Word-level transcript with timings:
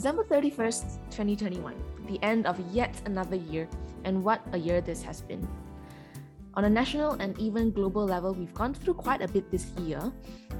December 0.00 0.24
31st, 0.24 1.12
2021, 1.12 1.76
the 2.08 2.18
end 2.24 2.46
of 2.46 2.58
yet 2.72 2.88
another 3.04 3.36
year, 3.36 3.68
and 4.04 4.24
what 4.24 4.40
a 4.54 4.56
year 4.56 4.80
this 4.80 5.02
has 5.02 5.20
been. 5.20 5.46
On 6.54 6.64
a 6.64 6.70
national 6.70 7.20
and 7.20 7.36
even 7.38 7.70
global 7.70 8.06
level, 8.06 8.32
we've 8.32 8.54
gone 8.54 8.72
through 8.72 8.94
quite 8.94 9.20
a 9.20 9.28
bit 9.28 9.50
this 9.50 9.66
year, 9.84 10.00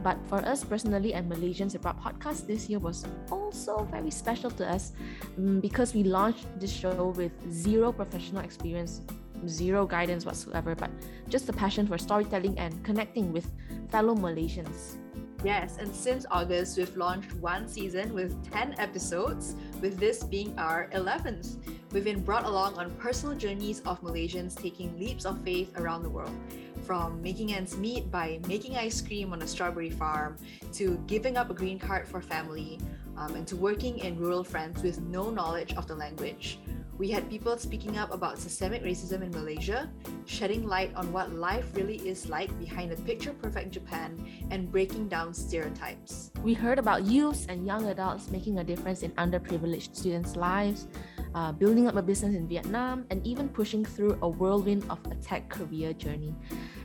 but 0.02 0.18
for 0.28 0.44
us 0.44 0.62
personally 0.62 1.14
and 1.14 1.24
Malaysians 1.32 1.74
Abroad 1.74 1.96
podcast, 2.02 2.46
this 2.46 2.68
year 2.68 2.78
was 2.78 3.06
also 3.30 3.88
very 3.90 4.10
special 4.10 4.50
to 4.50 4.68
us 4.68 4.92
um, 5.38 5.58
because 5.58 5.94
we 5.94 6.04
launched 6.04 6.44
this 6.60 6.70
show 6.70 7.14
with 7.16 7.32
zero 7.50 7.92
professional 7.92 8.44
experience, 8.44 9.00
zero 9.48 9.86
guidance 9.86 10.26
whatsoever, 10.26 10.74
but 10.74 10.90
just 11.30 11.48
a 11.48 11.52
passion 11.54 11.86
for 11.86 11.96
storytelling 11.96 12.58
and 12.58 12.84
connecting 12.84 13.32
with 13.32 13.50
fellow 13.88 14.14
Malaysians. 14.14 15.00
Yes, 15.42 15.78
and 15.78 15.94
since 15.94 16.26
August, 16.30 16.76
we've 16.76 16.94
launched 16.98 17.32
one 17.36 17.66
season 17.66 18.12
with 18.12 18.36
10 18.52 18.74
episodes, 18.78 19.54
with 19.80 19.98
this 19.98 20.22
being 20.22 20.52
our 20.58 20.90
11th. 20.92 21.56
We've 21.92 22.04
been 22.04 22.20
brought 22.20 22.44
along 22.44 22.74
on 22.74 22.90
personal 22.96 23.34
journeys 23.34 23.80
of 23.86 24.02
Malaysians 24.02 24.54
taking 24.54 24.98
leaps 24.98 25.24
of 25.24 25.40
faith 25.40 25.72
around 25.78 26.02
the 26.02 26.10
world. 26.10 26.36
From 26.84 27.22
making 27.22 27.54
ends 27.54 27.78
meet 27.78 28.10
by 28.10 28.40
making 28.48 28.76
ice 28.76 29.00
cream 29.00 29.32
on 29.32 29.40
a 29.40 29.46
strawberry 29.46 29.88
farm, 29.88 30.36
to 30.74 31.02
giving 31.06 31.38
up 31.38 31.48
a 31.48 31.54
green 31.54 31.78
card 31.78 32.06
for 32.06 32.20
family, 32.20 32.78
um, 33.16 33.34
and 33.34 33.46
to 33.48 33.56
working 33.56 33.98
in 33.98 34.18
rural 34.18 34.44
France 34.44 34.82
with 34.82 35.00
no 35.00 35.30
knowledge 35.30 35.72
of 35.72 35.86
the 35.86 35.94
language. 35.94 36.58
We 37.00 37.08
had 37.08 37.30
people 37.30 37.56
speaking 37.56 37.96
up 37.96 38.12
about 38.12 38.36
systemic 38.36 38.84
racism 38.84 39.24
in 39.24 39.30
Malaysia, 39.30 39.88
shedding 40.26 40.68
light 40.68 40.92
on 40.94 41.10
what 41.16 41.32
life 41.32 41.64
really 41.72 41.96
is 41.96 42.28
like 42.28 42.52
behind 42.60 42.92
the 42.92 43.00
picture 43.08 43.32
perfect 43.32 43.72
Japan, 43.72 44.20
and 44.50 44.70
breaking 44.70 45.08
down 45.08 45.32
stereotypes. 45.32 46.30
We 46.44 46.52
heard 46.52 46.78
about 46.78 47.08
youths 47.08 47.46
and 47.48 47.64
young 47.64 47.88
adults 47.88 48.28
making 48.28 48.58
a 48.58 48.64
difference 48.64 49.00
in 49.00 49.12
underprivileged 49.12 49.96
students' 49.96 50.36
lives, 50.36 50.88
uh, 51.34 51.52
building 51.52 51.88
up 51.88 51.96
a 51.96 52.02
business 52.02 52.36
in 52.36 52.46
Vietnam, 52.46 53.06
and 53.08 53.26
even 53.26 53.48
pushing 53.48 53.82
through 53.82 54.18
a 54.20 54.28
whirlwind 54.28 54.84
of 54.90 55.00
a 55.10 55.14
tech 55.24 55.48
career 55.48 55.94
journey. 55.94 56.36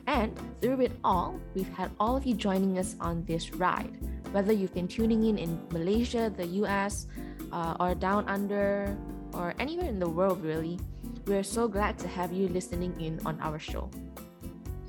And 0.07 0.31
through 0.61 0.79
it 0.79 0.93
all, 1.03 1.41
we've 1.55 1.67
had 1.75 1.91
all 1.99 2.15
of 2.15 2.25
you 2.25 2.35
joining 2.35 2.79
us 2.79 2.95
on 3.01 3.25
this 3.25 3.51
ride. 3.51 3.99
Whether 4.31 4.53
you've 4.53 4.73
been 4.73 4.87
tuning 4.87 5.25
in 5.25 5.37
in 5.37 5.59
Malaysia, 5.75 6.31
the 6.31 6.47
US, 6.63 7.07
uh, 7.51 7.75
or 7.81 7.95
down 7.95 8.23
under, 8.29 8.95
or 9.33 9.53
anywhere 9.59 9.84
in 9.95 9.99
the 9.99 10.09
world, 10.09 10.43
really. 10.43 10.77
We're 11.25 11.41
so 11.41 11.69
glad 11.69 11.97
to 11.99 12.07
have 12.09 12.33
you 12.33 12.49
listening 12.49 12.99
in 12.99 13.17
on 13.25 13.39
our 13.39 13.57
show. 13.57 13.89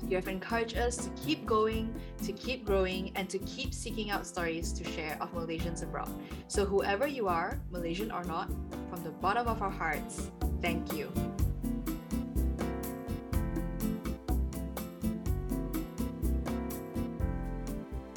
You 0.05 0.17
have 0.17 0.27
encouraged 0.27 0.75
us 0.75 0.97
to 0.97 1.09
keep 1.11 1.45
going, 1.45 1.95
to 2.25 2.33
keep 2.33 2.65
growing, 2.65 3.15
and 3.15 3.29
to 3.29 3.39
keep 3.39 3.73
seeking 3.73 4.11
out 4.11 4.27
stories 4.27 4.73
to 4.73 4.83
share 4.83 5.17
of 5.21 5.31
Malaysians 5.33 5.81
abroad. 5.81 6.11
So, 6.49 6.65
whoever 6.65 7.07
you 7.07 7.29
are, 7.29 7.57
Malaysian 7.71 8.11
or 8.11 8.25
not, 8.25 8.51
from 8.89 9.01
the 9.01 9.11
bottom 9.11 9.47
of 9.47 9.61
our 9.61 9.71
hearts, 9.71 10.29
thank 10.61 10.91
you. 10.91 11.09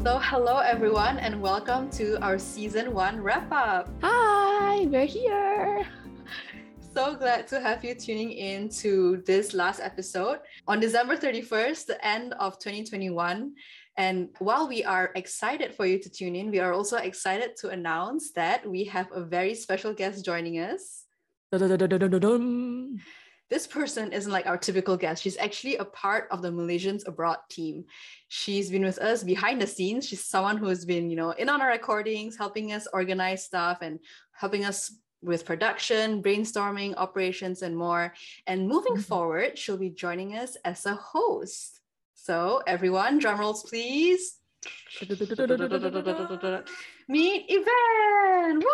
So, 0.02 0.18
hello 0.18 0.58
everyone, 0.58 1.18
and 1.18 1.40
welcome 1.40 1.88
to 1.90 2.18
our 2.20 2.36
season 2.36 2.92
one 2.92 3.22
wrap 3.22 3.46
up. 3.52 3.88
Hi, 4.02 4.86
we're 4.90 5.06
here 5.06 5.86
so 6.92 7.14
glad 7.14 7.46
to 7.46 7.60
have 7.60 7.84
you 7.84 7.94
tuning 7.94 8.32
in 8.32 8.68
to 8.68 9.22
this 9.24 9.54
last 9.54 9.80
episode 9.80 10.40
on 10.66 10.80
December 10.80 11.16
31st, 11.16 11.86
the 11.86 12.04
end 12.04 12.34
of 12.40 12.58
2021. 12.58 13.54
And 13.96 14.28
while 14.40 14.66
we 14.66 14.82
are 14.82 15.12
excited 15.14 15.72
for 15.72 15.86
you 15.86 16.00
to 16.00 16.10
tune 16.10 16.34
in, 16.34 16.50
we 16.50 16.58
are 16.58 16.72
also 16.72 16.96
excited 16.96 17.56
to 17.58 17.68
announce 17.68 18.32
that 18.32 18.68
we 18.68 18.84
have 18.84 19.06
a 19.12 19.22
very 19.22 19.54
special 19.54 19.92
guest 19.94 20.24
joining 20.24 20.58
us. 20.58 21.04
This 23.50 23.66
person 23.66 24.12
isn't 24.12 24.32
like 24.32 24.46
our 24.46 24.58
typical 24.58 24.96
guest. 24.96 25.22
She's 25.22 25.38
actually 25.38 25.76
a 25.76 25.84
part 25.84 26.26
of 26.32 26.42
the 26.42 26.50
Malaysians 26.50 27.06
Abroad 27.06 27.38
team. 27.50 27.84
She's 28.28 28.70
been 28.70 28.84
with 28.84 28.98
us 28.98 29.22
behind 29.22 29.62
the 29.62 29.66
scenes. 29.66 30.08
She's 30.08 30.24
someone 30.24 30.56
who 30.56 30.66
has 30.66 30.84
been, 30.84 31.08
you 31.08 31.16
know, 31.16 31.30
in 31.32 31.48
on 31.48 31.60
our 31.60 31.68
recordings, 31.68 32.36
helping 32.36 32.72
us 32.72 32.88
organize 32.92 33.44
stuff 33.44 33.78
and 33.80 34.00
helping 34.32 34.64
us 34.64 34.92
with 35.22 35.44
production, 35.44 36.22
brainstorming, 36.22 36.94
operations, 36.96 37.62
and 37.62 37.76
more. 37.76 38.14
And 38.46 38.68
moving 38.68 38.94
mm-hmm. 38.94 39.02
forward, 39.02 39.58
she'll 39.58 39.76
be 39.76 39.90
joining 39.90 40.36
us 40.36 40.56
as 40.64 40.86
a 40.86 40.94
host. 40.94 41.80
So, 42.14 42.62
everyone, 42.66 43.18
drum 43.18 43.40
rolls, 43.40 43.62
please. 43.62 44.36
Meet 47.08 47.46
Yvonne! 47.48 48.60
Woo! 48.60 48.66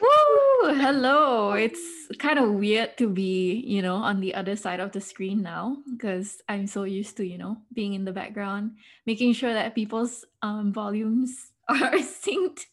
Woo! 0.00 0.74
Hello. 0.74 1.52
It's 1.52 2.08
kind 2.18 2.38
of 2.38 2.50
weird 2.50 2.96
to 2.98 3.08
be, 3.08 3.62
you 3.66 3.82
know, 3.82 3.96
on 3.96 4.20
the 4.20 4.34
other 4.34 4.56
side 4.56 4.80
of 4.80 4.92
the 4.92 5.00
screen 5.00 5.42
now 5.42 5.76
because 5.92 6.42
I'm 6.48 6.66
so 6.66 6.84
used 6.84 7.16
to, 7.18 7.26
you 7.26 7.38
know, 7.38 7.58
being 7.72 7.94
in 7.94 8.04
the 8.04 8.12
background, 8.12 8.72
making 9.06 9.34
sure 9.34 9.52
that 9.52 9.74
people's 9.74 10.24
um, 10.42 10.72
volumes 10.72 11.52
are 11.68 12.00
synced 12.00 12.66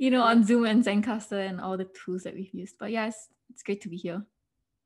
you 0.00 0.10
know, 0.10 0.22
on 0.22 0.42
Zoom 0.42 0.64
and 0.64 0.82
Zencastr 0.82 1.46
and 1.46 1.60
all 1.60 1.76
the 1.76 1.84
tools 1.84 2.22
that 2.24 2.34
we've 2.34 2.54
used. 2.54 2.76
But 2.80 2.90
yeah, 2.90 3.08
it's, 3.08 3.28
it's 3.50 3.62
great 3.62 3.82
to 3.82 3.90
be 3.90 3.98
here 3.98 4.24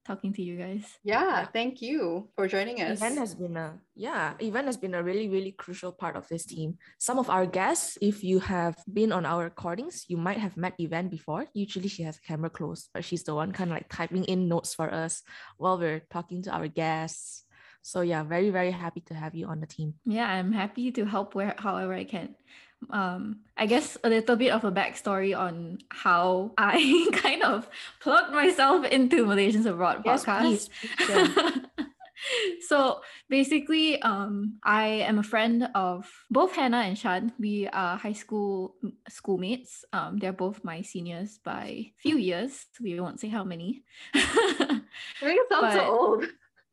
talking 0.04 0.34
to 0.34 0.42
you 0.42 0.58
guys. 0.58 0.84
Yeah, 1.02 1.47
thank 1.47 1.80
you 1.80 2.28
for 2.34 2.47
joining 2.47 2.82
us. 2.82 2.98
Yvonne 2.98 3.16
has 3.16 3.34
been 3.34 3.56
a 3.56 3.78
yeah, 3.94 4.34
Yvonne 4.38 4.66
has 4.66 4.76
been 4.76 4.94
a 4.94 5.03
really 5.03 5.28
really 5.28 5.53
crucial 5.53 5.92
part 5.92 6.16
of 6.16 6.28
this 6.28 6.44
team. 6.44 6.76
Some 6.98 7.19
of 7.19 7.30
our 7.30 7.47
guests, 7.47 7.97
if 8.03 8.22
you 8.22 8.41
have 8.41 8.76
been 8.92 9.12
on 9.12 9.24
our 9.24 9.44
recordings, 9.44 10.04
you 10.08 10.19
might 10.19 10.38
have 10.38 10.56
met 10.56 10.74
Yvonne 10.78 11.08
before. 11.08 11.47
Usually 11.54 11.88
she 11.88 12.03
has 12.03 12.19
camera 12.19 12.50
closed, 12.50 12.91
but 12.92 13.04
she's 13.04 13.22
the 13.22 13.34
one 13.34 13.53
kind 13.53 13.70
of 13.70 13.76
like 13.76 13.88
typing 13.88 14.24
in 14.24 14.48
notes 14.48 14.74
for 14.74 14.92
us 14.92 15.22
while 15.56 15.78
we're 15.78 16.03
talking 16.10 16.42
to 16.42 16.50
our 16.50 16.69
guests. 16.69 17.44
So 17.84 18.00
yeah, 18.00 18.25
very 18.25 18.49
very 18.49 18.72
happy 18.72 19.00
to 19.12 19.15
have 19.15 19.37
you 19.37 19.47
on 19.47 19.61
the 19.61 19.69
team. 19.69 19.95
Yeah, 20.09 20.25
I'm 20.25 20.53
happy 20.53 20.91
to 20.93 21.05
help 21.05 21.34
where 21.37 21.55
however 21.59 21.93
I 21.93 22.05
can 22.05 22.34
um, 22.91 23.41
I 23.56 23.67
guess 23.67 23.97
a 24.05 24.09
little 24.09 24.37
bit 24.37 24.50
of 24.50 24.65
a 24.65 24.72
backstory 24.72 25.37
on 25.37 25.78
how 25.91 26.53
I 26.59 27.09
kind 27.12 27.43
of 27.43 27.69
plugged 28.00 28.33
myself 28.33 28.84
into 28.87 29.25
Malaysians 29.27 29.67
Abroad 29.67 30.03
yes, 30.05 30.25
podcast. 30.25 30.69
Please. 30.99 31.56
so 32.69 33.00
basically, 33.28 34.01
um, 34.03 34.59
I 34.62 34.87
am 35.06 35.19
a 35.19 35.22
friend 35.22 35.69
of 35.75 36.11
both 36.31 36.55
Hannah 36.55 36.78
and 36.78 36.99
Shan. 36.99 37.33
We 37.39 37.69
are 37.69 37.97
high 37.97 38.12
school 38.12 38.77
schoolmates. 39.09 39.84
Um, 39.93 40.19
they're 40.19 40.33
both 40.33 40.65
my 40.65 40.83
seniors 40.83 41.39
by 41.43 41.93
few 41.97 42.19
years. 42.19 42.66
We 42.81 42.99
won't 43.01 43.21
say 43.21 43.28
how 43.28 43.45
many. 43.45 43.84
I 44.15 44.81
think 45.21 45.41
it 45.41 45.47
sounds 45.51 45.75
so 45.75 45.87
old. 45.87 46.25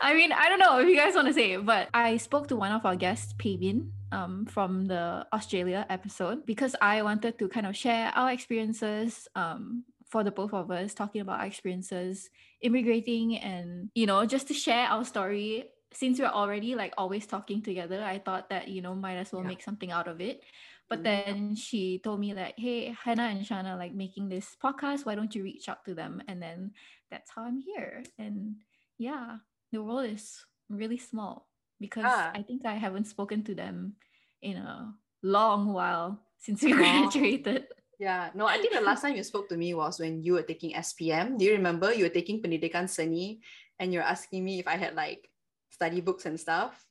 I 0.00 0.14
mean, 0.14 0.32
I 0.32 0.48
don't 0.48 0.58
know 0.58 0.80
if 0.80 0.88
you 0.88 0.96
guys 0.96 1.14
want 1.14 1.28
to 1.28 1.34
say 1.34 1.52
it, 1.52 1.64
but 1.64 1.88
I 1.94 2.16
spoke 2.16 2.48
to 2.48 2.56
one 2.56 2.72
of 2.72 2.84
our 2.84 2.96
guests, 2.96 3.32
Peimin, 3.34 3.90
um, 4.10 4.46
from 4.46 4.86
the 4.86 5.26
Australia 5.32 5.86
episode 5.88 6.44
because 6.46 6.74
I 6.80 7.02
wanted 7.02 7.38
to 7.38 7.48
kind 7.48 7.66
of 7.66 7.76
share 7.76 8.12
our 8.14 8.30
experiences 8.32 9.28
um, 9.34 9.84
for 10.08 10.22
the 10.22 10.30
both 10.30 10.52
of 10.52 10.70
us, 10.70 10.94
talking 10.94 11.20
about 11.20 11.40
our 11.40 11.46
experiences 11.46 12.28
immigrating 12.60 13.38
and, 13.38 13.90
you 13.94 14.06
know, 14.06 14.24
just 14.26 14.48
to 14.48 14.54
share 14.54 14.86
our 14.86 15.04
story. 15.04 15.64
Since 15.94 16.20
we're 16.20 16.26
already 16.26 16.74
like 16.74 16.94
always 16.96 17.26
talking 17.26 17.60
together, 17.60 18.02
I 18.02 18.18
thought 18.18 18.48
that, 18.48 18.68
you 18.68 18.80
know, 18.80 18.94
might 18.94 19.16
as 19.16 19.32
well 19.32 19.42
yeah. 19.42 19.48
make 19.48 19.62
something 19.62 19.90
out 19.90 20.08
of 20.08 20.20
it. 20.20 20.42
But 20.92 21.04
then 21.04 21.56
she 21.56 22.04
told 22.04 22.20
me 22.20 22.34
that, 22.34 22.52
hey, 22.60 22.92
Hannah 22.92 23.32
and 23.32 23.40
Shana 23.40 23.78
like 23.80 23.96
making 23.96 24.28
this 24.28 24.52
podcast. 24.62 25.06
Why 25.08 25.14
don't 25.14 25.34
you 25.34 25.42
reach 25.42 25.68
out 25.72 25.86
to 25.86 25.94
them? 25.96 26.20
And 26.28 26.36
then 26.36 26.76
that's 27.10 27.32
how 27.32 27.48
I'm 27.48 27.56
here. 27.56 28.04
And 28.18 28.60
yeah, 28.98 29.40
the 29.72 29.82
world 29.82 30.04
is 30.04 30.44
really 30.68 30.98
small 30.98 31.48
because 31.80 32.04
ah. 32.04 32.30
I 32.34 32.42
think 32.44 32.66
I 32.66 32.74
haven't 32.74 33.08
spoken 33.08 33.40
to 33.44 33.54
them 33.54 33.96
in 34.44 34.60
a 34.60 34.92
long 35.22 35.72
while 35.72 36.20
since 36.36 36.60
we 36.60 36.72
graduated. 36.76 37.72
Yeah, 37.98 38.28
no, 38.36 38.44
I 38.44 38.58
think 38.58 38.74
the 38.74 38.84
last 38.84 39.00
time 39.00 39.16
you 39.16 39.24
spoke 39.24 39.48
to 39.48 39.56
me 39.56 39.72
was 39.72 39.96
when 39.96 40.20
you 40.20 40.34
were 40.34 40.44
taking 40.44 40.76
SPM. 40.76 41.38
Do 41.38 41.46
you 41.46 41.52
remember 41.56 41.94
you 41.94 42.04
were 42.04 42.12
taking 42.12 42.42
Pendidikan 42.42 42.84
Seni 42.84 43.40
and 43.80 43.96
you're 43.96 44.04
asking 44.04 44.44
me 44.44 44.60
if 44.60 44.68
I 44.68 44.76
had 44.76 44.92
like 44.94 45.30
study 45.70 46.04
books 46.04 46.26
and 46.26 46.38
stuff? 46.38 46.84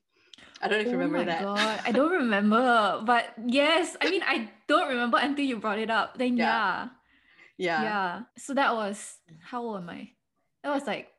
I 0.61 0.67
don't 0.67 0.79
know 0.79 0.85
if 0.85 0.91
you 0.91 0.97
remember 0.97 1.19
oh 1.19 1.25
that. 1.25 1.41
God, 1.41 1.79
I 1.85 1.91
don't 1.91 2.11
remember. 2.11 3.01
But 3.05 3.33
yes, 3.45 3.97
I 4.01 4.09
mean, 4.09 4.21
I 4.25 4.49
don't 4.67 4.89
remember 4.89 5.17
until 5.19 5.45
you 5.45 5.57
brought 5.57 5.79
it 5.79 5.89
up. 5.89 6.17
Then 6.17 6.37
yeah. 6.37 6.87
Yeah. 7.57 7.81
Yeah. 7.81 7.83
yeah. 7.83 8.21
So 8.37 8.53
that 8.53 8.73
was, 8.73 9.17
how 9.41 9.61
old 9.63 9.77
am 9.77 9.89
I? 9.89 10.11
That 10.63 10.73
was 10.73 10.85
like 10.85 11.09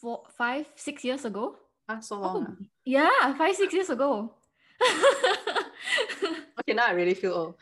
four, 0.00 0.22
five, 0.36 0.66
six 0.76 1.04
years 1.04 1.24
ago. 1.24 1.56
Ah, 1.88 2.00
so 2.00 2.18
long. 2.18 2.46
Oh, 2.48 2.64
yeah, 2.84 3.36
five, 3.36 3.54
six 3.54 3.72
years 3.74 3.90
ago. 3.90 4.34
okay, 6.60 6.72
now 6.74 6.86
I 6.86 6.92
really 6.92 7.14
feel 7.14 7.32
old. 7.32 7.54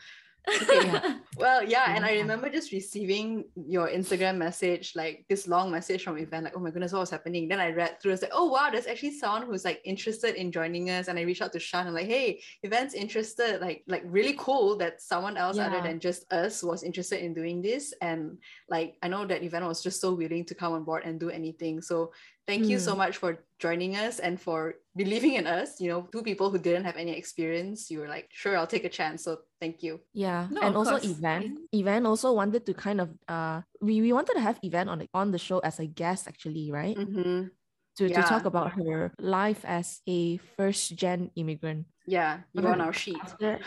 Okay. 0.47 0.91
Well, 1.35 1.63
yeah, 1.67 1.95
and 1.95 2.05
I 2.05 2.13
remember 2.13 2.47
just 2.47 2.71
receiving 2.71 3.45
your 3.55 3.87
Instagram 3.89 4.37
message, 4.37 4.93
like 4.95 5.25
this 5.29 5.47
long 5.47 5.71
message 5.71 6.03
from 6.03 6.15
Yvonne, 6.17 6.43
like, 6.43 6.53
oh 6.55 6.59
my 6.59 6.69
goodness, 6.69 6.93
what 6.93 6.99
was 6.99 7.09
happening? 7.09 7.47
Then 7.47 7.59
I 7.59 7.71
read 7.71 7.99
through, 7.99 8.11
I 8.11 8.13
was 8.13 8.21
like, 8.21 8.31
oh 8.35 8.49
wow, 8.49 8.69
there's 8.69 8.85
actually 8.85 9.17
someone 9.17 9.41
who's 9.47 9.65
like 9.65 9.81
interested 9.83 10.35
in 10.35 10.51
joining 10.51 10.91
us. 10.91 11.07
And 11.07 11.17
I 11.17 11.23
reached 11.23 11.41
out 11.41 11.51
to 11.53 11.59
Shan 11.59 11.87
and 11.87 11.95
like, 11.95 12.05
hey, 12.05 12.39
Yvonne's 12.61 12.93
interested, 12.93 13.61
like, 13.61 13.83
like 13.87 14.03
really 14.05 14.35
cool 14.37 14.77
that 14.77 15.01
someone 15.01 15.37
else 15.37 15.57
other 15.57 15.81
than 15.81 15.99
just 15.99 16.31
us 16.31 16.61
was 16.61 16.83
interested 16.83 17.23
in 17.25 17.33
doing 17.33 17.61
this. 17.63 17.91
And 18.01 18.37
like 18.69 18.95
I 19.01 19.07
know 19.07 19.25
that 19.25 19.41
Yvonne 19.43 19.65
was 19.65 19.81
just 19.81 19.99
so 19.99 20.13
willing 20.13 20.45
to 20.45 20.53
come 20.55 20.73
on 20.73 20.83
board 20.83 21.03
and 21.03 21.19
do 21.19 21.31
anything. 21.31 21.81
So 21.81 22.11
thank 22.45 22.65
you 22.67 22.77
so 22.77 22.93
Mm. 22.93 22.97
much 22.97 23.17
for 23.17 23.43
joining 23.63 23.95
us 23.95 24.19
and 24.19 24.35
for 24.35 24.75
believing 24.99 25.39
in 25.39 25.47
us. 25.47 25.79
You 25.79 25.87
know, 25.87 26.01
two 26.11 26.19
people 26.19 26.51
who 26.51 26.59
didn't 26.59 26.83
have 26.83 26.99
any 26.99 27.15
experience, 27.15 27.87
you 27.87 28.03
were 28.03 28.11
like, 28.11 28.27
sure, 28.35 28.59
I'll 28.59 28.67
take 28.67 28.83
a 28.83 28.91
chance. 28.91 29.23
So 29.23 29.47
thank 29.63 29.79
you. 29.79 30.03
Yeah, 30.11 30.51
No, 30.51 30.59
and 30.59 30.75
also 30.75 30.99
course. 30.99 31.07
Yvonne. 31.07 31.63
Yvonne 31.71 32.03
also 32.03 32.35
wanted 32.35 32.67
to 32.67 32.73
kind 32.75 32.99
of 32.99 33.15
uh, 33.31 33.63
we, 33.79 34.03
we 34.03 34.11
wanted 34.11 34.35
to 34.35 34.43
have 34.43 34.59
Yvonne 34.59 34.91
on 34.91 34.99
the 34.99 35.07
on 35.15 35.31
the 35.31 35.39
show 35.39 35.63
as 35.63 35.79
a 35.79 35.87
guest 35.87 36.27
actually, 36.27 36.67
right? 36.75 36.99
Mm-hmm. 36.99 37.55
To 38.01 38.03
to 38.09 38.21
talk 38.25 38.43
about 38.49 38.73
her 38.75 39.13
life 39.21 39.61
as 39.63 40.01
a 40.09 40.41
first 40.59 40.97
gen 40.97 41.31
immigrant. 41.39 41.85
Yeah, 42.09 42.43
you 42.51 42.59
But 42.59 42.67
were 42.67 42.75
on 42.75 42.83
our 42.83 42.93
sheet. 42.93 43.23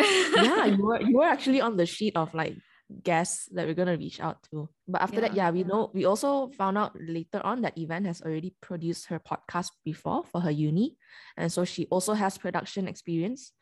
Yeah, 0.00 0.64
you 0.64 0.80
were 0.80 1.00
you 1.04 1.14
were 1.20 1.28
actually 1.28 1.60
on 1.60 1.76
the 1.76 1.84
sheet 1.84 2.16
of 2.16 2.32
like 2.32 2.56
guests 3.02 3.46
that 3.54 3.66
we're 3.66 3.74
gonna 3.78 3.96
reach 3.96 4.20
out 4.20 4.42
to. 4.50 4.68
But 4.88 5.02
after 5.02 5.20
that, 5.22 5.34
Yeah. 5.34 5.46
yeah, 5.48 5.50
we 5.54 5.62
know 5.64 5.90
we 5.94 6.04
also 6.04 6.50
found 6.58 6.76
out 6.76 6.92
later 6.98 7.40
on 7.44 7.62
that 7.62 7.78
Yvonne 7.78 8.04
has 8.04 8.20
already 8.22 8.54
produced 8.60 9.06
her 9.06 9.20
podcast 9.20 9.70
before 9.84 10.24
for 10.24 10.40
her 10.42 10.50
uni, 10.50 10.96
and 11.36 11.50
so 11.52 11.64
she 11.64 11.86
also 11.90 12.14
has 12.14 12.38
production 12.38 12.88
experience, 12.88 13.52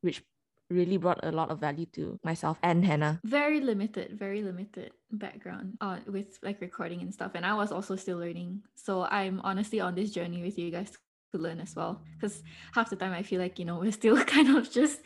which 0.00 0.22
really 0.70 0.98
brought 0.98 1.18
a 1.24 1.32
lot 1.32 1.50
of 1.50 1.58
value 1.58 1.86
to 1.96 2.20
myself 2.22 2.58
and 2.62 2.84
Hannah. 2.84 3.20
very 3.24 3.58
limited, 3.60 4.18
very 4.18 4.42
limited 4.44 4.92
background 5.10 5.78
uh, 5.80 5.96
with 6.06 6.38
like 6.42 6.60
recording 6.60 7.00
and 7.00 7.08
stuff. 7.12 7.32
And 7.34 7.46
I 7.46 7.54
was 7.54 7.72
also 7.72 7.96
still 7.96 8.18
learning. 8.18 8.62
So 8.76 9.08
I'm 9.08 9.40
honestly 9.48 9.80
on 9.80 9.94
this 9.94 10.12
journey 10.12 10.42
with 10.42 10.58
you 10.58 10.70
guys 10.70 10.92
to 11.32 11.38
learn 11.38 11.60
as 11.60 11.74
well. 11.76 12.00
Because 12.14 12.42
half 12.72 12.90
the 12.90 12.96
time 12.96 13.12
I 13.12 13.22
feel 13.22 13.40
like, 13.40 13.58
you 13.58 13.64
know, 13.64 13.78
we're 13.78 13.92
still 13.92 14.22
kind 14.36 14.56
of 14.56 14.70
just 14.70 15.00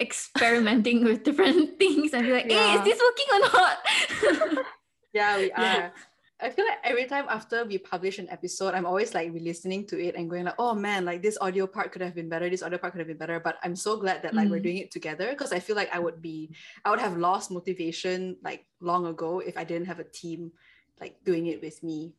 experimenting 0.00 1.04
with 1.04 1.22
different 1.24 1.78
things 1.78 2.12
and 2.14 2.26
be 2.26 2.32
like, 2.32 2.50
hey, 2.50 2.74
is 2.74 2.84
this 2.84 3.00
working 3.00 3.26
or 3.34 3.40
not? 3.52 4.64
Yeah, 5.14 5.38
we 5.38 5.50
are. 5.52 5.62
Yeah. 5.64 5.90
I 6.40 6.50
feel 6.50 6.66
like 6.66 6.78
every 6.84 7.06
time 7.06 7.24
after 7.30 7.64
we 7.64 7.78
publish 7.78 8.18
an 8.20 8.28
episode, 8.28 8.74
I'm 8.74 8.84
always 8.84 9.14
like 9.14 9.32
re-listening 9.32 9.86
to 9.88 9.98
it 9.98 10.14
and 10.14 10.28
going 10.28 10.44
like, 10.44 10.54
oh 10.58 10.74
man, 10.74 11.06
like 11.06 11.22
this 11.22 11.38
audio 11.40 11.66
part 11.66 11.90
could 11.92 12.02
have 12.02 12.14
been 12.14 12.28
better, 12.28 12.48
this 12.48 12.62
audio 12.62 12.78
part 12.78 12.92
could 12.92 13.00
have 13.00 13.08
been 13.08 13.16
better. 13.16 13.40
But 13.40 13.56
I'm 13.64 13.74
so 13.74 13.96
glad 13.96 14.22
that 14.22 14.34
like 14.34 14.50
we're 14.50 14.60
Mm. 14.60 14.62
doing 14.68 14.76
it 14.76 14.90
together 14.92 15.30
because 15.30 15.50
I 15.50 15.58
feel 15.60 15.74
like 15.76 15.88
I 15.92 15.98
would 15.98 16.20
be, 16.20 16.54
I 16.84 16.90
would 16.90 17.00
have 17.00 17.16
lost 17.16 17.50
motivation 17.50 18.36
like 18.44 18.66
long 18.80 19.06
ago 19.06 19.40
if 19.40 19.56
I 19.56 19.64
didn't 19.64 19.86
have 19.86 19.98
a 19.98 20.04
team 20.04 20.52
like 21.00 21.16
doing 21.24 21.46
it 21.46 21.62
with 21.62 21.82
me. 21.82 22.12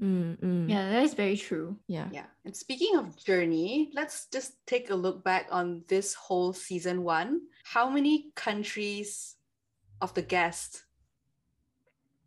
Mm, 0.00 0.38
mm, 0.40 0.68
yeah, 0.68 0.90
that 0.90 1.02
is 1.02 1.14
very 1.14 1.36
true. 1.36 1.78
yeah. 1.86 2.08
Yeah. 2.12 2.26
And 2.44 2.54
speaking 2.56 2.96
of 2.96 3.16
journey, 3.16 3.90
let's 3.94 4.26
just 4.26 4.54
take 4.66 4.90
a 4.90 4.94
look 4.94 5.24
back 5.24 5.48
on 5.50 5.82
this 5.88 6.14
whole 6.14 6.52
season 6.52 7.02
one. 7.04 7.40
How 7.64 7.88
many 7.88 8.32
countries 8.34 9.36
of 10.00 10.12
the 10.14 10.22
guest? 10.22 10.84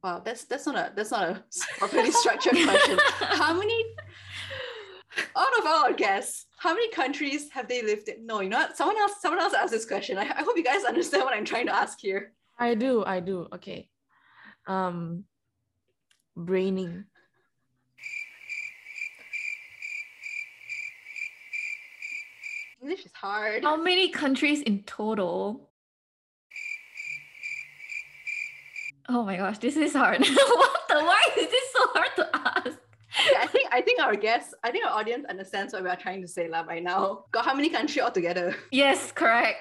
Wow, 0.04 0.22
that's 0.24 0.46
that's 0.46 0.66
not 0.66 0.76
a 0.76 0.94
that's 0.96 1.12
not 1.12 1.30
a 1.30 1.44
properly 1.78 2.12
structured 2.12 2.54
question. 2.54 2.98
How 3.20 3.54
many 3.54 3.84
out 5.36 5.58
of 5.60 5.66
our 5.66 5.94
guests, 5.94 6.46
how 6.60 6.74
many 6.74 6.90
countries 6.92 7.50
have 7.52 7.68
they 7.68 7.82
lived 7.82 8.08
in? 8.08 8.26
No, 8.26 8.42
you 8.42 8.50
know 8.50 8.60
what? 8.60 8.78
Someone 8.78 8.98
else, 8.98 9.14
someone 9.20 9.42
else 9.42 9.54
asked 9.54 9.72
this 9.72 9.86
question. 9.86 10.18
I, 10.18 10.22
I 10.24 10.44
hope 10.44 10.56
you 10.56 10.64
guys 10.64 10.84
understand 10.84 11.24
what 11.24 11.34
I'm 11.34 11.46
trying 11.46 11.66
to 11.66 11.74
ask 11.74 12.00
here. 12.00 12.34
I 12.60 12.76
do, 12.76 13.04
I 13.06 13.20
do. 13.20 13.48
Okay. 13.54 13.90
Um 14.68 15.26
braining. 16.36 17.06
English 22.88 23.06
is 23.06 23.12
hard. 23.16 23.66
How 23.66 23.76
many 23.76 24.08
countries 24.08 24.62
in 24.62 24.84
total? 24.84 25.70
Oh 29.10 29.26
my 29.26 29.36
gosh, 29.36 29.58
this 29.58 29.76
is 29.76 29.92
hard. 29.92 30.20
what 30.26 30.80
the? 30.88 30.96
Why 30.96 31.22
is 31.36 31.52
this 31.52 31.68
so 31.76 31.84
hard 31.92 32.12
to 32.16 32.30
ask? 32.32 32.80
Yeah, 33.30 33.44
I 33.44 33.48
think 33.48 33.68
I 33.74 33.82
think 33.82 34.02
our 34.02 34.16
guests, 34.16 34.54
I 34.64 34.72
think 34.72 34.86
our 34.86 34.96
audience 34.96 35.26
understands 35.28 35.74
what 35.74 35.84
we 35.84 35.90
are 35.90 36.00
trying 36.00 36.22
to 36.22 36.30
say 36.30 36.48
lah 36.48 36.64
by 36.64 36.80
now. 36.80 37.26
Got 37.36 37.44
how 37.44 37.54
many 37.54 37.68
countries 37.68 38.00
altogether? 38.00 38.56
Yes, 38.72 39.12
correct. 39.12 39.60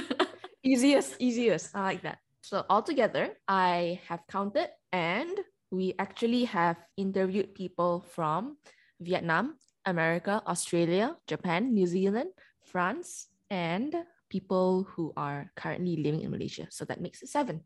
Easiest, 0.64 1.20
easiest. 1.20 1.76
I 1.76 1.80
like 1.84 2.02
that. 2.08 2.16
So 2.40 2.64
altogether, 2.70 3.36
I 3.46 4.00
have 4.08 4.24
counted 4.24 4.72
and 4.92 5.36
we 5.70 5.92
actually 5.98 6.44
have 6.48 6.80
interviewed 6.96 7.52
people 7.54 8.08
from 8.16 8.56
Vietnam, 9.00 9.60
America, 9.88 10.42
Australia, 10.46 11.16
Japan, 11.26 11.74
New 11.74 11.86
Zealand, 11.86 12.30
France, 12.62 13.28
and 13.50 13.94
people 14.28 14.86
who 14.92 15.12
are 15.16 15.50
currently 15.56 15.96
living 15.96 16.20
in 16.22 16.30
Malaysia. 16.30 16.68
So 16.70 16.84
that 16.84 17.00
makes 17.00 17.22
it 17.22 17.28
seven. 17.28 17.64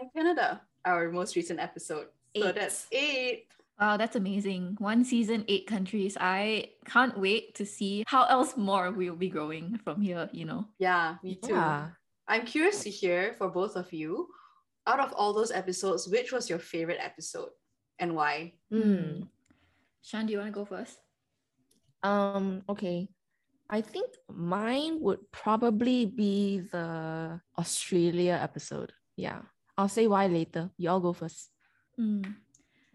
And 0.00 0.08
Canada, 0.12 0.62
our 0.84 1.10
most 1.12 1.36
recent 1.36 1.60
episode. 1.60 2.08
So 2.36 2.52
that's 2.52 2.86
eight. 2.92 3.52
Wow, 3.78 3.96
that's 3.96 4.16
amazing. 4.16 4.76
One 4.78 5.04
season, 5.04 5.44
eight 5.46 5.66
countries. 5.66 6.16
I 6.18 6.74
can't 6.84 7.16
wait 7.16 7.54
to 7.56 7.64
see 7.64 8.04
how 8.06 8.24
else 8.24 8.56
more 8.56 8.90
we'll 8.90 9.14
be 9.14 9.28
growing 9.28 9.78
from 9.84 10.00
here, 10.00 10.28
you 10.32 10.44
know. 10.44 10.66
Yeah, 10.78 11.16
me 11.22 11.36
too. 11.36 11.54
Yeah. 11.54 11.94
I'm 12.26 12.44
curious 12.44 12.82
to 12.82 12.90
hear 12.90 13.34
for 13.38 13.48
both 13.48 13.76
of 13.76 13.92
you, 13.92 14.28
out 14.86 15.00
of 15.00 15.12
all 15.12 15.32
those 15.32 15.52
episodes, 15.52 16.08
which 16.08 16.32
was 16.32 16.50
your 16.50 16.58
favorite 16.58 16.98
episode 17.00 17.50
and 17.98 18.14
why? 18.14 18.54
Mm. 18.72 19.28
Shan, 20.02 20.26
do 20.26 20.32
you 20.32 20.38
want 20.38 20.48
to 20.48 20.54
go 20.54 20.64
first? 20.64 20.98
Um, 22.02 22.62
okay. 22.68 23.08
I 23.70 23.80
think 23.82 24.10
mine 24.30 25.00
would 25.00 25.30
probably 25.30 26.06
be 26.06 26.60
the 26.60 27.40
Australia 27.58 28.38
episode. 28.40 28.92
Yeah. 29.16 29.42
I'll 29.76 29.88
say 29.92 30.06
why 30.06 30.26
later. 30.26 30.70
You 30.78 30.90
all 30.90 31.00
go 31.00 31.12
first. 31.12 31.50
Mm. 32.00 32.34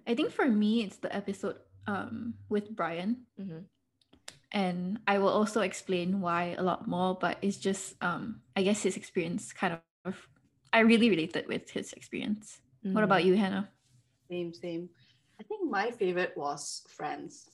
I 0.07 0.15
think 0.15 0.31
for 0.31 0.47
me, 0.47 0.83
it's 0.83 0.97
the 0.97 1.13
episode 1.15 1.57
um, 1.87 2.35
with 2.49 2.73
Brian. 2.75 3.27
Mhm. 3.39 3.65
and 4.53 4.99
I 5.07 5.17
will 5.17 5.33
also 5.33 5.61
explain 5.61 6.21
why 6.21 6.53
a 6.57 6.61
lot 6.61 6.87
more. 6.87 7.17
But 7.19 7.37
it's 7.41 7.57
just, 7.57 7.95
um, 8.03 8.41
I 8.55 8.61
guess 8.61 8.83
his 8.83 8.95
experience 8.97 9.51
kind 9.51 9.79
of, 10.05 10.15
I 10.71 10.79
really 10.85 11.09
related 11.09 11.47
with 11.47 11.69
his 11.71 11.91
experience. 11.93 12.61
What 12.83 13.01
Mm. 13.01 13.09
about 13.09 13.25
you, 13.25 13.33
Hannah? 13.35 13.69
Same, 14.29 14.53
same. 14.53 14.89
I 15.39 15.43
think 15.43 15.69
my 15.69 15.89
favorite 15.91 16.37
was 16.37 16.85
France. 16.87 17.49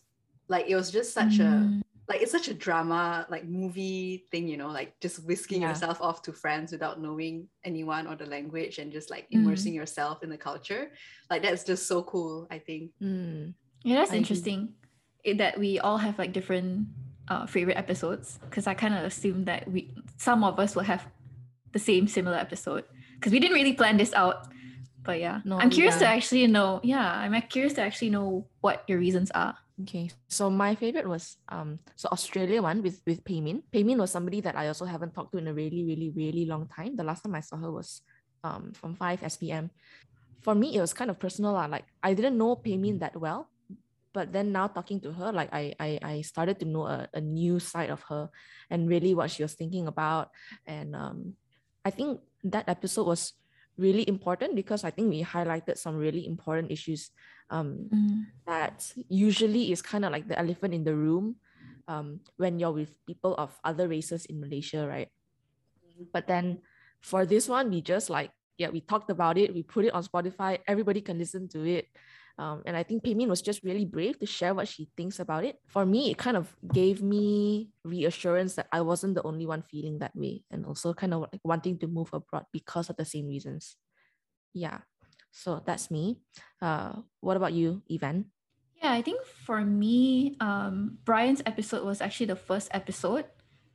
Like 0.50 0.66
it 0.68 0.76
was 0.76 0.92
just 0.92 1.14
such 1.14 1.40
a 1.40 1.44
Mm, 1.44 1.82
like 2.10 2.22
it's 2.24 2.32
such 2.32 2.48
a 2.48 2.54
drama 2.56 3.28
like 3.30 3.46
movie 3.46 4.26
thing 4.32 4.48
you 4.48 4.58
know 4.58 4.68
like 4.68 5.00
just 5.00 5.24
whisking 5.30 5.62
Yeah. 5.62 5.70
yourself 5.70 6.02
off 6.02 6.24
to 6.24 6.34
france 6.34 6.72
without 6.72 7.00
knowing 7.00 7.48
anyone 7.64 8.08
or 8.08 8.16
the 8.16 8.26
language 8.26 8.80
and 8.80 8.92
just 8.92 9.12
like 9.14 9.26
Mm. 9.30 9.46
immersing 9.46 9.76
yourself 9.76 10.24
in 10.24 10.30
the 10.34 10.38
culture 10.50 10.90
like 11.30 11.44
that's 11.44 11.64
just 11.64 11.86
so 11.86 12.02
cool 12.02 12.48
i 12.50 12.58
think 12.58 12.92
Mm. 13.00 13.54
Yeah, 13.84 13.96
that's 14.02 14.12
I 14.12 14.18
interesting. 14.18 14.74
It, 15.24 15.38
that 15.38 15.60
we 15.60 15.80
all 15.80 15.98
have 15.98 16.18
like 16.18 16.34
different 16.34 16.88
uh, 17.30 17.46
favorite 17.46 17.78
episodes 17.78 18.40
because 18.50 18.66
I 18.68 18.74
kind 18.74 18.94
of 18.98 19.04
assumed 19.06 19.46
that 19.46 19.70
we 19.72 19.94
some 20.18 20.44
of 20.44 20.58
us 20.60 20.76
will 20.76 20.84
have 20.90 21.06
the 21.72 21.80
same 21.80 22.08
similar 22.08 22.36
episode 22.38 22.84
because 23.16 23.32
we 23.32 23.40
didn't 23.40 23.56
really 23.56 23.74
plan 23.74 23.96
this 23.98 24.14
out. 24.14 24.48
But 25.06 25.20
yeah, 25.22 25.42
No, 25.46 25.60
I'm 25.62 25.70
curious 25.70 25.98
to 26.00 26.08
actually 26.08 26.48
know. 26.48 26.82
Yeah, 26.84 27.06
I'm 27.08 27.32
curious 27.48 27.74
to 27.78 27.82
actually 27.82 28.10
know 28.10 28.48
what 28.62 28.84
your 28.90 28.98
reasons 29.00 29.32
are. 29.32 29.56
Okay, 29.82 30.12
so 30.28 30.50
my 30.52 30.76
favorite 30.76 31.08
was 31.08 31.40
um 31.48 31.80
so 31.96 32.12
Australia 32.12 32.60
one 32.60 32.84
with 32.84 33.00
with 33.08 33.24
Peimin. 33.24 33.64
Peimin 33.72 33.96
was 33.96 34.12
somebody 34.12 34.44
that 34.44 34.60
I 34.60 34.68
also 34.68 34.84
haven't 34.84 35.16
talked 35.16 35.32
to 35.32 35.40
in 35.40 35.48
a 35.48 35.56
really 35.56 35.88
really 35.88 36.12
really 36.12 36.44
long 36.44 36.68
time. 36.68 37.00
The 37.00 37.08
last 37.08 37.24
time 37.24 37.36
I 37.36 37.40
saw 37.40 37.56
her 37.56 37.72
was 37.72 38.04
um 38.44 38.76
from 38.76 38.96
five 39.00 39.24
SPM. 39.24 39.72
For 40.44 40.56
me, 40.56 40.76
it 40.76 40.84
was 40.84 40.92
kind 40.92 41.08
of 41.08 41.20
personal. 41.20 41.56
Like 41.56 41.88
I 42.04 42.12
didn't 42.14 42.38
know 42.38 42.60
Peimin 42.60 43.00
that 43.00 43.16
well, 43.16 43.48
but 44.12 44.36
then 44.36 44.52
now 44.52 44.68
talking 44.68 45.00
to 45.08 45.16
her, 45.16 45.32
like 45.32 45.48
I 45.56 45.72
I, 45.80 45.90
I 46.04 46.16
started 46.28 46.60
to 46.60 46.68
know 46.68 46.84
a, 46.84 47.08
a 47.16 47.22
new 47.24 47.60
side 47.60 47.90
of 47.90 48.04
her 48.12 48.28
and 48.68 48.92
really 48.92 49.16
what 49.16 49.32
she 49.32 49.44
was 49.44 49.56
thinking 49.56 49.88
about. 49.88 50.28
And 50.68 50.92
um, 50.92 51.40
I 51.86 51.92
think 51.92 52.20
that 52.44 52.68
episode 52.68 53.08
was 53.08 53.32
really 53.80 54.04
important 54.08 54.54
because 54.56 54.84
I 54.84 54.92
think 54.92 55.10
we 55.10 55.24
highlighted 55.24 55.80
some 55.80 55.96
really 55.96 56.28
important 56.28 56.72
issues 56.72 57.10
um 57.50 57.90
Mm, 57.90 58.28
that 58.46 58.94
usually 59.08 59.72
is 59.72 59.82
kind 59.82 60.06
of 60.06 60.12
like 60.12 60.28
the 60.28 60.38
elephant 60.38 60.74
in 60.74 60.84
the 60.84 60.94
room 60.94 61.38
um, 61.88 62.22
when 62.38 62.60
you're 62.60 62.74
with 62.74 62.94
people 63.06 63.34
of 63.38 63.54
other 63.64 63.88
races 63.88 64.26
in 64.26 64.40
Malaysia, 64.42 64.86
right? 64.86 65.10
But 66.14 66.28
then 66.28 66.62
for 67.02 67.26
this 67.26 67.48
one, 67.50 67.70
we 67.70 67.82
just 67.82 68.10
like, 68.10 68.32
yeah, 68.58 68.70
we 68.70 68.82
talked 68.82 69.10
about 69.10 69.38
it, 69.38 69.54
we 69.54 69.64
put 69.64 69.86
it 69.86 69.94
on 69.94 70.04
Spotify, 70.04 70.60
everybody 70.68 71.02
can 71.02 71.18
listen 71.18 71.48
to 71.50 71.66
it. 71.66 71.88
Um, 72.40 72.64
and 72.66 72.78
I 72.78 72.84
think 72.84 73.04
Peimin 73.04 73.28
was 73.28 73.42
just 73.44 73.64
really 73.68 73.84
brave 73.84 74.18
to 74.20 74.26
share 74.26 74.56
what 74.56 74.70
she 74.70 74.88
thinks 74.96 75.20
about 75.20 75.44
it. 75.44 75.60
For 75.68 75.86
me, 75.86 76.10
it 76.10 76.18
kind 76.18 76.38
of 76.38 76.56
gave 76.72 77.04
me 77.04 77.68
reassurance 77.84 78.56
that 78.56 78.72
I 78.72 78.80
wasn't 78.80 79.16
the 79.16 79.24
only 79.24 79.46
one 79.46 79.62
feeling 79.68 80.00
that 80.00 80.16
way, 80.16 80.48
and 80.50 80.66
also 80.66 80.94
kind 80.94 81.14
of 81.14 81.28
like 81.28 81.44
wanting 81.44 81.78
to 81.80 81.88
move 81.88 82.14
abroad 82.14 82.46
because 82.54 82.90
of 82.90 82.96
the 82.96 83.04
same 83.04 83.28
reasons. 83.28 83.76
Yeah, 84.54 84.80
so 85.32 85.62
that's 85.66 85.92
me. 85.92 86.24
Uh, 86.62 87.04
what 87.20 87.36
about 87.36 87.52
you, 87.52 87.84
Yvonne? 87.90 88.32
Yeah, 88.82 88.94
I 88.94 89.02
think 89.02 89.26
for 89.26 89.60
me, 89.60 90.38
um, 90.40 90.98
Brian's 91.04 91.44
episode 91.46 91.84
was 91.84 92.00
actually 92.00 92.28
the 92.28 92.40
first 92.40 92.70
episode 92.72 93.26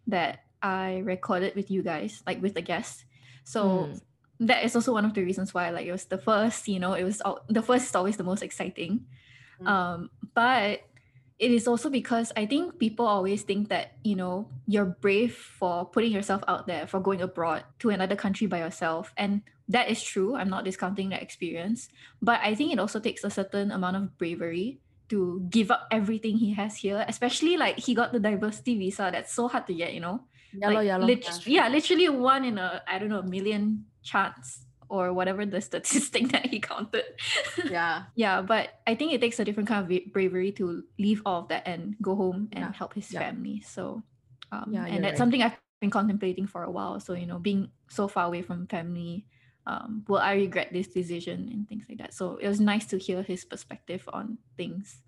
that 0.06 0.40
I 0.62 1.04
recorded 1.04 1.54
with 1.54 1.70
you 1.70 1.82
guys, 1.82 2.22
like 2.26 2.40
with 2.40 2.54
the 2.54 2.62
guests. 2.62 3.04
So 3.44 3.92
mm. 3.92 4.00
That 4.40 4.64
is 4.64 4.74
also 4.74 4.92
one 4.92 5.04
of 5.04 5.14
the 5.14 5.22
reasons 5.22 5.54
why, 5.54 5.70
like, 5.70 5.86
it 5.86 5.92
was 5.92 6.04
the 6.06 6.18
first. 6.18 6.68
You 6.68 6.80
know, 6.80 6.94
it 6.94 7.04
was 7.04 7.20
all, 7.20 7.40
the 7.48 7.62
first 7.62 7.86
is 7.86 7.94
always 7.94 8.16
the 8.16 8.24
most 8.24 8.42
exciting. 8.42 9.06
Mm. 9.60 9.68
Um, 9.68 10.10
but 10.34 10.80
it 11.38 11.50
is 11.50 11.66
also 11.66 11.90
because 11.90 12.32
I 12.36 12.46
think 12.46 12.78
people 12.78 13.06
always 13.06 13.42
think 13.42 13.68
that 13.68 13.98
you 14.04 14.14
know 14.14 14.48
you're 14.66 14.84
brave 14.84 15.34
for 15.34 15.84
putting 15.84 16.12
yourself 16.12 16.42
out 16.46 16.66
there 16.66 16.86
for 16.86 17.00
going 17.00 17.20
abroad 17.20 17.64
to 17.80 17.90
another 17.90 18.16
country 18.16 18.46
by 18.46 18.58
yourself, 18.58 19.12
and 19.16 19.42
that 19.68 19.90
is 19.90 20.02
true. 20.02 20.36
I'm 20.36 20.50
not 20.50 20.64
discounting 20.64 21.10
that 21.10 21.22
experience, 21.22 21.88
but 22.22 22.40
I 22.42 22.54
think 22.54 22.72
it 22.72 22.78
also 22.78 23.00
takes 23.00 23.24
a 23.24 23.30
certain 23.30 23.72
amount 23.72 23.96
of 23.96 24.18
bravery 24.18 24.78
to 25.08 25.44
give 25.50 25.70
up 25.70 25.86
everything 25.90 26.38
he 26.38 26.54
has 26.54 26.76
here, 26.76 27.04
especially 27.08 27.56
like 27.56 27.78
he 27.78 27.94
got 27.94 28.12
the 28.12 28.20
diversity 28.20 28.78
visa. 28.78 29.10
That's 29.12 29.32
so 29.32 29.48
hard 29.48 29.66
to 29.66 29.74
get, 29.74 29.92
you 29.92 30.00
know. 30.00 30.22
Yellow, 30.56 30.74
like, 30.74 30.86
yellow. 30.86 31.06
Lit- 31.06 31.46
yeah, 31.46 31.68
literally 31.68 32.08
one 32.08 32.44
in 32.44 32.58
a 32.58 32.82
I 32.86 32.98
don't 32.98 33.08
know 33.08 33.20
a 33.20 33.26
million 33.26 33.86
chance 34.02 34.64
or 34.88 35.12
whatever 35.12 35.44
the 35.46 35.60
statistic 35.60 36.28
that 36.32 36.46
he 36.46 36.60
counted. 36.60 37.04
Yeah. 37.64 38.04
yeah, 38.14 38.42
but 38.42 38.80
I 38.86 38.94
think 38.94 39.12
it 39.12 39.20
takes 39.20 39.38
a 39.40 39.44
different 39.44 39.68
kind 39.68 39.90
of 39.90 40.12
bravery 40.12 40.52
to 40.52 40.84
leave 40.98 41.22
all 41.26 41.40
of 41.40 41.48
that 41.48 41.66
and 41.66 41.96
go 42.00 42.14
home 42.14 42.48
and 42.52 42.64
yeah. 42.64 42.72
help 42.72 42.94
his 42.94 43.10
yeah. 43.12 43.20
family. 43.20 43.62
So, 43.66 44.02
um, 44.52 44.70
yeah, 44.70 44.86
and 44.86 45.02
that's 45.02 45.12
right. 45.12 45.18
something 45.18 45.42
I've 45.42 45.58
been 45.80 45.90
contemplating 45.90 46.46
for 46.46 46.64
a 46.64 46.70
while. 46.70 47.00
So 47.00 47.14
you 47.14 47.26
know, 47.26 47.38
being 47.38 47.70
so 47.88 48.08
far 48.08 48.26
away 48.26 48.42
from 48.42 48.66
family 48.66 49.26
um, 49.66 50.04
will 50.08 50.18
I 50.18 50.34
regret 50.34 50.72
this 50.72 50.88
decision 50.88 51.48
and 51.52 51.68
things 51.68 51.84
like 51.88 51.98
that. 51.98 52.14
So 52.14 52.36
it 52.36 52.48
was 52.48 52.60
nice 52.60 52.86
to 52.86 52.98
hear 52.98 53.22
his 53.22 53.44
perspective 53.44 54.08
on 54.12 54.38
things. 54.56 55.00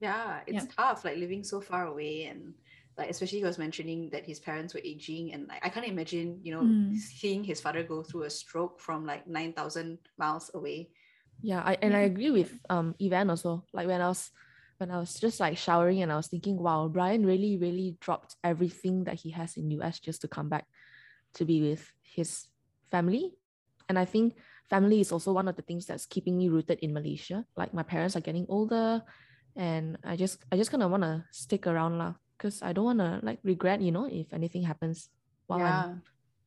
Yeah, 0.00 0.40
it's 0.46 0.64
yeah. 0.64 0.70
tough, 0.76 1.04
like 1.04 1.16
living 1.16 1.44
so 1.44 1.60
far 1.60 1.86
away 1.86 2.24
and 2.24 2.54
like 2.98 3.10
especially 3.10 3.38
he 3.38 3.44
was 3.44 3.58
mentioning 3.58 4.08
that 4.10 4.24
his 4.24 4.40
parents 4.40 4.72
were 4.72 4.80
aging 4.82 5.34
and 5.34 5.48
like 5.48 5.64
I 5.64 5.68
can't 5.68 5.86
imagine, 5.86 6.40
you 6.42 6.54
know, 6.54 6.62
mm. 6.62 6.96
seeing 6.96 7.44
his 7.44 7.60
father 7.60 7.82
go 7.82 8.02
through 8.02 8.24
a 8.24 8.30
stroke 8.30 8.80
from 8.80 9.04
like 9.04 9.26
nine 9.26 9.52
thousand 9.52 9.98
miles 10.18 10.50
away. 10.54 10.90
Yeah, 11.42 11.62
I 11.64 11.76
and 11.82 11.94
I 11.94 12.08
agree 12.08 12.30
with 12.30 12.58
um 12.70 12.94
Yvonne 12.98 13.30
also. 13.30 13.64
Like 13.72 13.86
when 13.86 14.00
I 14.00 14.08
was 14.08 14.30
when 14.78 14.90
I 14.90 14.98
was 14.98 15.20
just 15.20 15.40
like 15.40 15.56
showering 15.56 16.02
and 16.02 16.12
I 16.12 16.16
was 16.16 16.28
thinking, 16.28 16.56
wow, 16.56 16.88
Brian 16.88 17.24
really, 17.24 17.56
really 17.56 17.96
dropped 18.00 18.36
everything 18.44 19.04
that 19.04 19.20
he 19.20 19.30
has 19.30 19.56
in 19.56 19.70
US 19.72 20.00
just 20.00 20.22
to 20.22 20.28
come 20.28 20.48
back 20.48 20.66
to 21.34 21.44
be 21.44 21.60
with 21.60 21.92
his 22.02 22.48
family 22.90 23.32
and 23.88 23.98
I 23.98 24.04
think 24.04 24.34
family 24.68 25.00
is 25.00 25.12
also 25.12 25.32
one 25.32 25.48
of 25.48 25.56
the 25.56 25.62
things 25.62 25.86
that's 25.86 26.06
keeping 26.06 26.36
me 26.36 26.48
rooted 26.48 26.78
in 26.80 26.92
Malaysia. 26.92 27.44
Like 27.56 27.72
my 27.72 27.82
parents 27.82 28.16
are 28.16 28.24
getting 28.24 28.46
older 28.48 29.02
and 29.54 29.96
I 30.04 30.16
just 30.16 30.38
I 30.50 30.56
just 30.56 30.70
kind 30.70 30.82
of 30.82 30.90
want 30.90 31.02
to 31.02 31.24
stick 31.30 31.66
around 31.66 31.98
lah 31.98 32.14
because 32.36 32.62
I 32.62 32.72
don't 32.72 32.84
want 32.84 32.98
to 32.98 33.20
like 33.22 33.38
regret, 33.42 33.80
you 33.80 33.92
know, 33.92 34.06
if 34.06 34.32
anything 34.32 34.62
happens 34.62 35.08
while 35.46 35.60
yeah. 35.60 35.84
I'm 35.84 36.02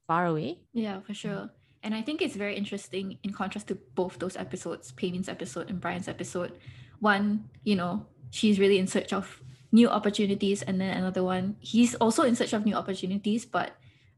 far 0.07 0.25
away. 0.25 0.59
Yeah, 0.73 0.99
for 1.01 1.13
sure. 1.13 1.49
And 1.83 1.95
I 1.95 2.01
think 2.01 2.21
it's 2.21 2.35
very 2.35 2.55
interesting 2.55 3.17
in 3.23 3.31
contrast 3.31 3.67
to 3.67 3.75
both 3.95 4.19
those 4.19 4.35
episodes, 4.35 4.91
Peimin's 4.91 5.29
episode 5.29 5.69
and 5.69 5.79
Brian's 5.79 6.07
episode. 6.07 6.57
One, 6.99 7.49
you 7.63 7.75
know, 7.75 8.05
she's 8.31 8.59
really 8.59 8.79
in 8.79 8.87
search 8.87 9.13
of 9.13 9.41
new 9.71 9.87
opportunities, 9.87 10.61
and 10.61 10.81
then 10.81 10.97
another 10.97 11.23
one, 11.23 11.55
he's 11.59 11.95
also 11.95 12.23
in 12.23 12.35
search 12.35 12.53
of 12.53 12.65
new 12.65 12.75
opportunities, 12.75 13.45
but 13.45 13.75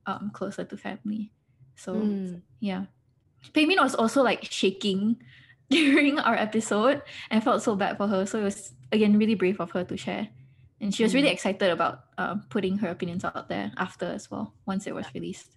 um 0.07 0.31
closer 0.33 0.63
to 0.63 0.77
family. 0.77 1.31
So 1.75 1.95
mm. 1.95 2.41
yeah. 2.59 2.85
Peimin 3.53 3.81
was 3.81 3.95
also 3.95 4.23
like 4.23 4.45
shaking 4.49 5.21
during 5.69 6.19
our 6.19 6.35
episode 6.35 7.01
and 7.29 7.43
felt 7.43 7.61
so 7.61 7.75
bad 7.75 7.97
for 7.97 8.07
her. 8.07 8.25
So 8.25 8.39
it 8.39 8.43
was 8.43 8.73
again 8.91 9.17
really 9.17 9.35
brave 9.35 9.61
of 9.61 9.71
her 9.71 9.83
to 9.83 9.97
share. 9.97 10.29
And 10.81 10.93
she 10.93 11.03
was 11.03 11.13
really 11.13 11.29
mm. 11.29 11.33
excited 11.33 11.69
about 11.69 12.05
um, 12.17 12.43
putting 12.49 12.77
her 12.79 12.89
opinions 12.89 13.23
out 13.23 13.47
there 13.47 13.71
after 13.77 14.07
as 14.07 14.31
well, 14.31 14.53
once 14.65 14.87
it 14.87 14.95
was 14.95 15.05
released. 15.13 15.55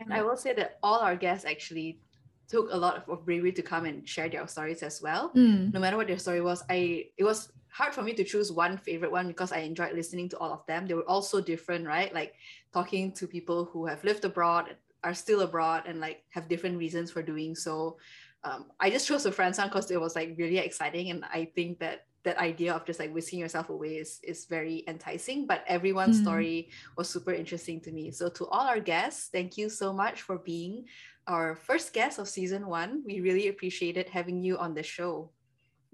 And 0.00 0.12
I 0.12 0.22
will 0.22 0.36
say 0.36 0.54
that 0.54 0.78
all 0.82 1.00
our 1.00 1.14
guests 1.14 1.44
actually 1.44 2.00
took 2.48 2.72
a 2.72 2.76
lot 2.76 3.04
of 3.08 3.24
bravery 3.24 3.52
to 3.52 3.62
come 3.62 3.84
and 3.84 4.08
share 4.08 4.28
their 4.28 4.46
stories 4.48 4.82
as 4.82 5.02
well. 5.02 5.30
Mm. 5.34 5.74
No 5.74 5.80
matter 5.80 5.96
what 5.96 6.06
their 6.06 6.18
story 6.18 6.40
was, 6.40 6.64
I 6.70 7.06
it 7.16 7.24
was 7.24 7.52
hard 7.68 7.92
for 7.92 8.02
me 8.02 8.14
to 8.14 8.24
choose 8.24 8.50
one 8.50 8.78
favorite 8.78 9.12
one 9.12 9.28
because 9.28 9.52
I 9.52 9.58
enjoyed 9.58 9.92
listening 9.94 10.28
to 10.30 10.38
all 10.38 10.52
of 10.52 10.64
them. 10.66 10.86
They 10.86 10.94
were 10.94 11.08
all 11.08 11.22
so 11.22 11.40
different, 11.40 11.86
right? 11.86 12.12
Like 12.14 12.34
talking 12.72 13.12
to 13.12 13.26
people 13.26 13.66
who 13.66 13.86
have 13.86 14.02
lived 14.04 14.24
abroad 14.24 14.76
are 15.04 15.14
still 15.14 15.40
abroad 15.40 15.84
and 15.86 16.00
like 16.00 16.24
have 16.30 16.48
different 16.48 16.78
reasons 16.78 17.10
for 17.10 17.22
doing 17.22 17.54
so. 17.54 17.98
Um, 18.44 18.66
I 18.80 18.90
just 18.90 19.08
chose 19.08 19.24
the 19.24 19.32
France 19.32 19.58
one 19.58 19.68
because 19.68 19.90
it 19.90 20.00
was 20.00 20.14
like 20.14 20.34
really 20.38 20.58
exciting, 20.58 21.10
and 21.10 21.24
I 21.24 21.50
think 21.54 21.80
that 21.80 22.06
that 22.26 22.36
idea 22.42 22.74
of 22.74 22.84
just 22.84 22.98
like 22.98 23.14
whisking 23.14 23.38
yourself 23.38 23.70
away 23.70 24.02
is 24.02 24.18
is 24.26 24.44
very 24.44 24.82
enticing. 24.90 25.46
But 25.46 25.64
everyone's 25.66 26.18
mm. 26.18 26.26
story 26.26 26.58
was 26.98 27.08
super 27.08 27.32
interesting 27.32 27.80
to 27.86 27.94
me. 27.94 28.10
So 28.10 28.28
to 28.36 28.50
all 28.50 28.66
our 28.66 28.82
guests, 28.82 29.30
thank 29.30 29.56
you 29.56 29.70
so 29.70 29.94
much 29.94 30.26
for 30.26 30.42
being 30.42 30.84
our 31.30 31.56
first 31.56 31.94
guest 31.94 32.18
of 32.18 32.28
season 32.28 32.66
one. 32.66 33.06
We 33.06 33.22
really 33.22 33.48
appreciated 33.48 34.10
having 34.10 34.42
you 34.42 34.58
on 34.58 34.74
the 34.74 34.82
show. 34.82 35.30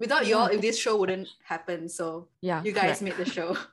Without 0.01 0.25
you 0.25 0.35
all, 0.35 0.49
if 0.49 0.59
this 0.59 0.75
show 0.75 0.97
wouldn't 0.97 1.29
happen, 1.45 1.87
so 1.87 2.27
yeah, 2.41 2.59
you 2.65 2.73
guys 2.73 2.99
correct. 2.99 3.01
made 3.01 3.17
the 3.21 3.29
show. 3.29 3.55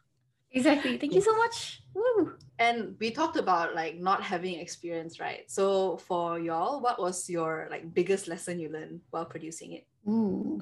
Exactly. 0.52 0.98
Thank 0.98 1.14
you 1.14 1.20
so 1.22 1.30
much. 1.36 1.78
Woo. 1.94 2.34
And 2.58 2.96
we 2.98 3.14
talked 3.14 3.38
about 3.38 3.74
like 3.74 4.02
not 4.02 4.18
having 4.22 4.58
experience, 4.58 5.22
right? 5.22 5.46
So 5.46 5.98
for 6.10 6.42
y'all, 6.42 6.82
what 6.82 6.98
was 6.98 7.30
your 7.30 7.68
like 7.70 7.94
biggest 7.94 8.26
lesson 8.26 8.58
you 8.58 8.68
learned 8.68 9.00
while 9.10 9.24
producing 9.24 9.78
it? 9.78 9.86
Ooh, 10.10 10.58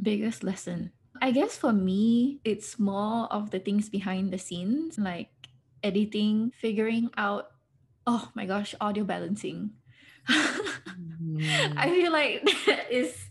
biggest 0.00 0.42
lesson. 0.42 0.92
I 1.20 1.30
guess 1.30 1.56
for 1.56 1.72
me, 1.72 2.40
it's 2.44 2.78
more 2.78 3.26
of 3.32 3.50
the 3.50 3.58
things 3.58 3.88
behind 3.88 4.32
the 4.32 4.38
scenes, 4.38 4.98
like 4.98 5.30
editing, 5.82 6.52
figuring 6.60 7.10
out, 7.16 7.50
oh 8.06 8.30
my 8.34 8.46
gosh, 8.46 8.74
audio 8.80 9.04
balancing. 9.04 9.70
mm. 10.28 11.72
I 11.76 11.90
feel 11.90 12.12
like 12.12 12.44
that 12.66 12.90
is 12.90 13.28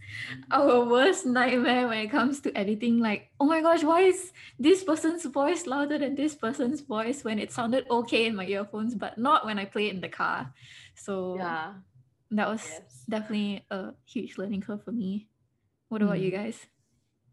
our 0.52 0.86
worst 0.86 1.26
nightmare 1.26 1.88
when 1.88 2.00
it 2.00 2.12
comes 2.12 2.40
to 2.42 2.58
editing. 2.58 3.00
Like, 3.00 3.32
oh 3.40 3.46
my 3.46 3.62
gosh, 3.62 3.84
why 3.84 4.02
is 4.02 4.32
this 4.60 4.84
person's 4.84 5.26
voice 5.26 5.68
louder 5.68 5.98
than 5.98 6.16
this 6.16 6.36
person's 6.36 6.82
voice 6.82 7.24
when 7.24 7.40
it 7.40 7.52
sounded 7.52 7.86
okay 7.90 8.26
in 8.26 8.36
my 8.36 8.46
earphones, 8.46 8.96
but 8.96 9.18
not 9.18 9.46
when 9.46 9.60
I 9.60 9.66
play 9.66 9.88
it 9.88 9.96
in 9.96 10.02
the 10.02 10.10
car? 10.10 10.54
So 10.96 11.36
yeah, 11.38 11.74
that 12.32 12.48
was 12.48 12.64
yes. 12.66 13.04
definitely 13.10 13.66
a 13.70 13.94
huge 14.06 14.38
learning 14.38 14.62
curve 14.62 14.84
for 14.84 14.92
me. 14.92 15.28
What 15.90 16.02
about 16.02 16.18
mm. 16.18 16.24
you 16.24 16.32
guys? 16.32 16.66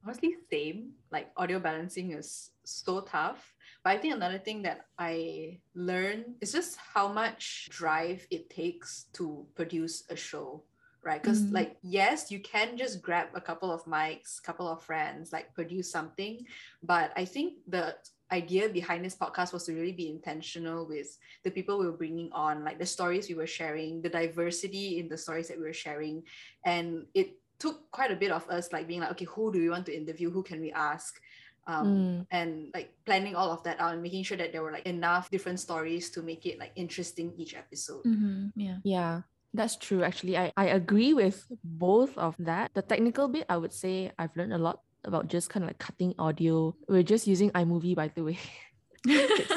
Honestly, 0.04 0.36
same. 0.50 0.92
Like 1.10 1.30
audio 1.36 1.58
balancing 1.58 2.12
is 2.12 2.50
so 2.64 3.00
tough. 3.00 3.54
But 3.82 3.90
I 3.90 3.98
think 3.98 4.14
another 4.14 4.38
thing 4.38 4.62
that 4.62 4.86
I 4.98 5.60
learned 5.74 6.36
is 6.40 6.52
just 6.52 6.76
how 6.76 7.08
much 7.08 7.68
drive 7.70 8.26
it 8.30 8.50
takes 8.50 9.06
to 9.14 9.46
produce 9.54 10.04
a 10.10 10.16
show 10.16 10.62
right 11.04 11.22
because 11.22 11.42
mm-hmm. 11.42 11.56
like 11.56 11.76
yes 11.82 12.30
you 12.30 12.40
can 12.40 12.76
just 12.76 13.02
grab 13.02 13.28
a 13.34 13.40
couple 13.40 13.70
of 13.70 13.84
mics 13.84 14.42
couple 14.42 14.66
of 14.66 14.82
friends 14.82 15.32
like 15.32 15.54
produce 15.54 15.90
something 15.90 16.44
but 16.82 17.12
i 17.14 17.24
think 17.24 17.54
the 17.68 17.94
idea 18.32 18.68
behind 18.68 19.04
this 19.04 19.14
podcast 19.14 19.52
was 19.52 19.64
to 19.64 19.74
really 19.74 19.92
be 19.92 20.08
intentional 20.08 20.86
with 20.86 21.18
the 21.44 21.50
people 21.50 21.78
we 21.78 21.86
were 21.86 21.92
bringing 21.92 22.32
on 22.32 22.64
like 22.64 22.78
the 22.78 22.86
stories 22.86 23.28
we 23.28 23.34
were 23.34 23.46
sharing 23.46 24.00
the 24.00 24.08
diversity 24.08 24.98
in 24.98 25.08
the 25.08 25.16
stories 25.16 25.46
that 25.46 25.58
we 25.58 25.64
were 25.64 25.74
sharing 25.74 26.22
and 26.64 27.04
it 27.12 27.36
took 27.58 27.90
quite 27.90 28.10
a 28.10 28.16
bit 28.16 28.30
of 28.30 28.48
us 28.48 28.72
like 28.72 28.86
being 28.86 29.00
like 29.00 29.10
okay 29.10 29.26
who 29.26 29.52
do 29.52 29.58
we 29.58 29.68
want 29.68 29.86
to 29.86 29.96
interview 29.96 30.30
who 30.30 30.42
can 30.42 30.60
we 30.60 30.72
ask 30.72 31.20
um, 31.66 31.86
mm. 31.86 32.26
and 32.30 32.68
like 32.74 32.92
planning 33.06 33.34
all 33.34 33.50
of 33.50 33.62
that 33.62 33.80
out 33.80 33.94
and 33.94 34.02
making 34.02 34.22
sure 34.22 34.36
that 34.36 34.52
there 34.52 34.62
were 34.62 34.72
like 34.72 34.86
enough 34.86 35.30
different 35.30 35.58
stories 35.58 36.10
to 36.10 36.22
make 36.22 36.44
it 36.44 36.58
like 36.58 36.72
interesting 36.76 37.32
each 37.38 37.54
episode 37.54 38.04
mm-hmm. 38.04 38.48
yeah 38.54 38.76
yeah 38.84 39.22
that's 39.54 39.76
true. 39.76 40.02
Actually, 40.02 40.36
I, 40.36 40.52
I 40.56 40.66
agree 40.74 41.14
with 41.14 41.46
both 41.62 42.18
of 42.18 42.34
that. 42.40 42.74
The 42.74 42.82
technical 42.82 43.28
bit, 43.28 43.46
I 43.48 43.56
would 43.56 43.72
say 43.72 44.10
I've 44.18 44.36
learned 44.36 44.52
a 44.52 44.58
lot 44.58 44.80
about 45.04 45.28
just 45.28 45.48
kind 45.48 45.62
of 45.62 45.70
like 45.70 45.78
cutting 45.78 46.12
audio. 46.18 46.74
We're 46.88 47.04
just 47.04 47.28
using 47.28 47.52
iMovie, 47.52 47.94
by 47.94 48.08
the 48.08 48.24
way. 48.24 48.38
it's 49.06 49.48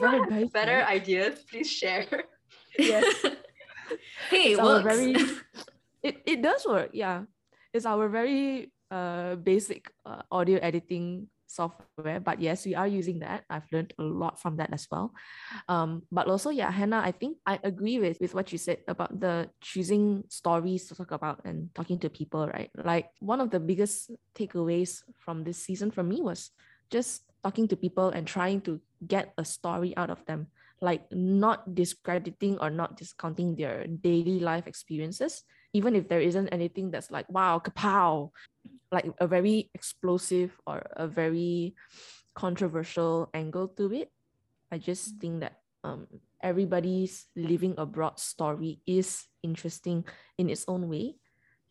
very 0.00 0.20
nice. 0.30 0.48
Better 0.48 0.82
ideas, 0.82 1.44
please 1.48 1.70
share. 1.70 2.06
Yes. 2.78 3.04
hey, 4.30 4.52
it 4.52 4.62
works. 4.62 4.84
Very, 4.84 5.14
it, 6.02 6.22
it 6.26 6.42
does 6.42 6.66
work. 6.66 6.90
Yeah, 6.92 7.24
it's 7.72 7.86
our 7.86 8.08
very 8.08 8.72
uh 8.90 9.36
basic 9.36 9.90
uh, 10.04 10.22
audio 10.30 10.58
editing 10.58 11.28
software, 11.50 12.20
but 12.20 12.40
yes, 12.40 12.64
we 12.64 12.74
are 12.74 12.86
using 12.86 13.18
that. 13.20 13.42
I've 13.50 13.66
learned 13.72 13.92
a 13.98 14.02
lot 14.02 14.40
from 14.40 14.56
that 14.56 14.72
as 14.72 14.86
well. 14.90 15.12
Um, 15.68 16.02
but 16.10 16.28
also, 16.28 16.50
yeah, 16.50 16.70
Hannah, 16.70 17.02
I 17.02 17.10
think 17.10 17.38
I 17.44 17.58
agree 17.62 17.98
with 17.98 18.20
with 18.20 18.34
what 18.34 18.52
you 18.52 18.58
said 18.58 18.78
about 18.86 19.18
the 19.18 19.50
choosing 19.60 20.24
stories 20.30 20.86
to 20.88 20.94
talk 20.94 21.10
about 21.10 21.42
and 21.44 21.74
talking 21.74 21.98
to 22.00 22.08
people, 22.08 22.46
right? 22.46 22.70
Like 22.78 23.10
one 23.18 23.40
of 23.42 23.50
the 23.50 23.60
biggest 23.60 24.10
takeaways 24.34 25.02
from 25.18 25.42
this 25.42 25.58
season 25.58 25.90
for 25.90 26.02
me 26.02 26.22
was 26.22 26.50
just 26.90 27.26
talking 27.42 27.66
to 27.68 27.76
people 27.76 28.10
and 28.10 28.26
trying 28.26 28.60
to 28.62 28.80
get 29.06 29.34
a 29.38 29.44
story 29.44 29.96
out 29.96 30.10
of 30.10 30.24
them 30.26 30.46
like 30.80 31.04
not 31.12 31.74
discrediting 31.74 32.58
or 32.58 32.70
not 32.70 32.96
discounting 32.96 33.54
their 33.56 33.86
daily 33.86 34.40
life 34.40 34.66
experiences 34.66 35.44
even 35.72 35.94
if 35.94 36.08
there 36.08 36.20
isn't 36.20 36.48
anything 36.48 36.90
that's 36.90 37.10
like 37.10 37.28
wow 37.28 37.60
kapow 37.60 38.30
like 38.90 39.06
a 39.20 39.26
very 39.26 39.70
explosive 39.74 40.56
or 40.66 40.82
a 40.96 41.06
very 41.06 41.74
controversial 42.34 43.28
angle 43.34 43.68
to 43.68 43.92
it 43.92 44.08
i 44.72 44.78
just 44.78 45.16
Mm. 45.16 45.20
think 45.20 45.34
that 45.40 45.60
um 45.84 46.06
everybody's 46.42 47.28
living 47.36 47.74
abroad 47.76 48.18
story 48.18 48.80
is 48.86 49.28
interesting 49.42 50.04
in 50.38 50.48
its 50.48 50.64
own 50.68 50.88
way 50.88 51.16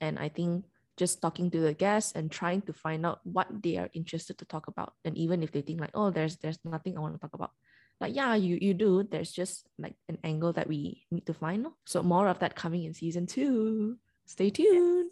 and 0.02 0.20
i 0.20 0.30
think 0.30 0.66
just 0.98 1.22
talking 1.22 1.50
to 1.50 1.60
the 1.64 1.74
guests 1.74 2.12
and 2.14 2.30
trying 2.30 2.62
to 2.62 2.74
find 2.74 3.06
out 3.06 3.24
what 3.24 3.48
they 3.64 3.78
are 3.80 3.90
interested 3.96 4.38
to 4.38 4.46
talk 4.46 4.68
about 4.68 4.94
and 5.06 5.18
even 5.18 5.42
if 5.42 5.52
they 5.52 5.62
think 5.62 5.80
like 5.80 5.96
oh 5.96 6.12
there's 6.12 6.38
there's 6.38 6.60
nothing 6.66 6.98
i 6.98 7.02
want 7.02 7.16
to 7.16 7.22
talk 7.22 7.34
about 7.34 7.52
like 8.00 8.16
yeah 8.16 8.36
you 8.36 8.58
you 8.62 8.74
do 8.74 9.04
there's 9.04 9.32
just 9.32 9.68
like 9.78 9.96
an 10.08 10.18
angle 10.24 10.54
that 10.54 10.68
we 10.68 11.06
need 11.12 11.26
to 11.26 11.34
find 11.34 11.68
so 11.86 12.02
more 12.02 12.28
of 12.28 12.40
that 12.40 12.56
coming 12.56 12.84
in 12.84 12.94
season 12.94 13.26
two 13.28 13.98
stay 14.26 14.50
tuned 14.50 15.12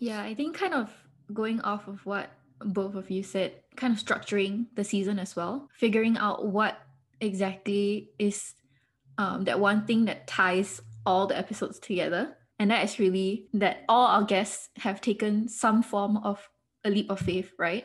Yeah, 0.00 0.22
I 0.22 0.34
think 0.34 0.56
kind 0.56 0.72
of 0.72 0.88
going 1.32 1.60
off 1.60 1.86
of 1.88 2.04
what 2.06 2.32
both 2.64 2.94
of 2.94 3.10
you 3.10 3.22
said, 3.22 3.52
kind 3.76 3.92
of 3.92 4.00
structuring 4.00 4.66
the 4.74 4.84
season 4.84 5.18
as 5.18 5.36
well, 5.36 5.68
figuring 5.76 6.16
out 6.16 6.46
what 6.46 6.76
exactly 7.20 8.10
is 8.18 8.54
um, 9.18 9.44
that 9.44 9.60
one 9.60 9.84
thing 9.86 10.06
that 10.06 10.26
ties 10.26 10.80
all 11.04 11.26
the 11.26 11.36
episodes 11.36 11.78
together. 11.78 12.36
And 12.58 12.70
that 12.70 12.84
is 12.84 12.98
really 12.98 13.48
that 13.54 13.84
all 13.88 14.06
our 14.08 14.24
guests 14.24 14.68
have 14.76 15.00
taken 15.00 15.48
some 15.48 15.82
form 15.82 16.16
of 16.16 16.48
a 16.84 16.90
leap 16.90 17.10
of 17.10 17.20
faith, 17.20 17.52
right? 17.58 17.84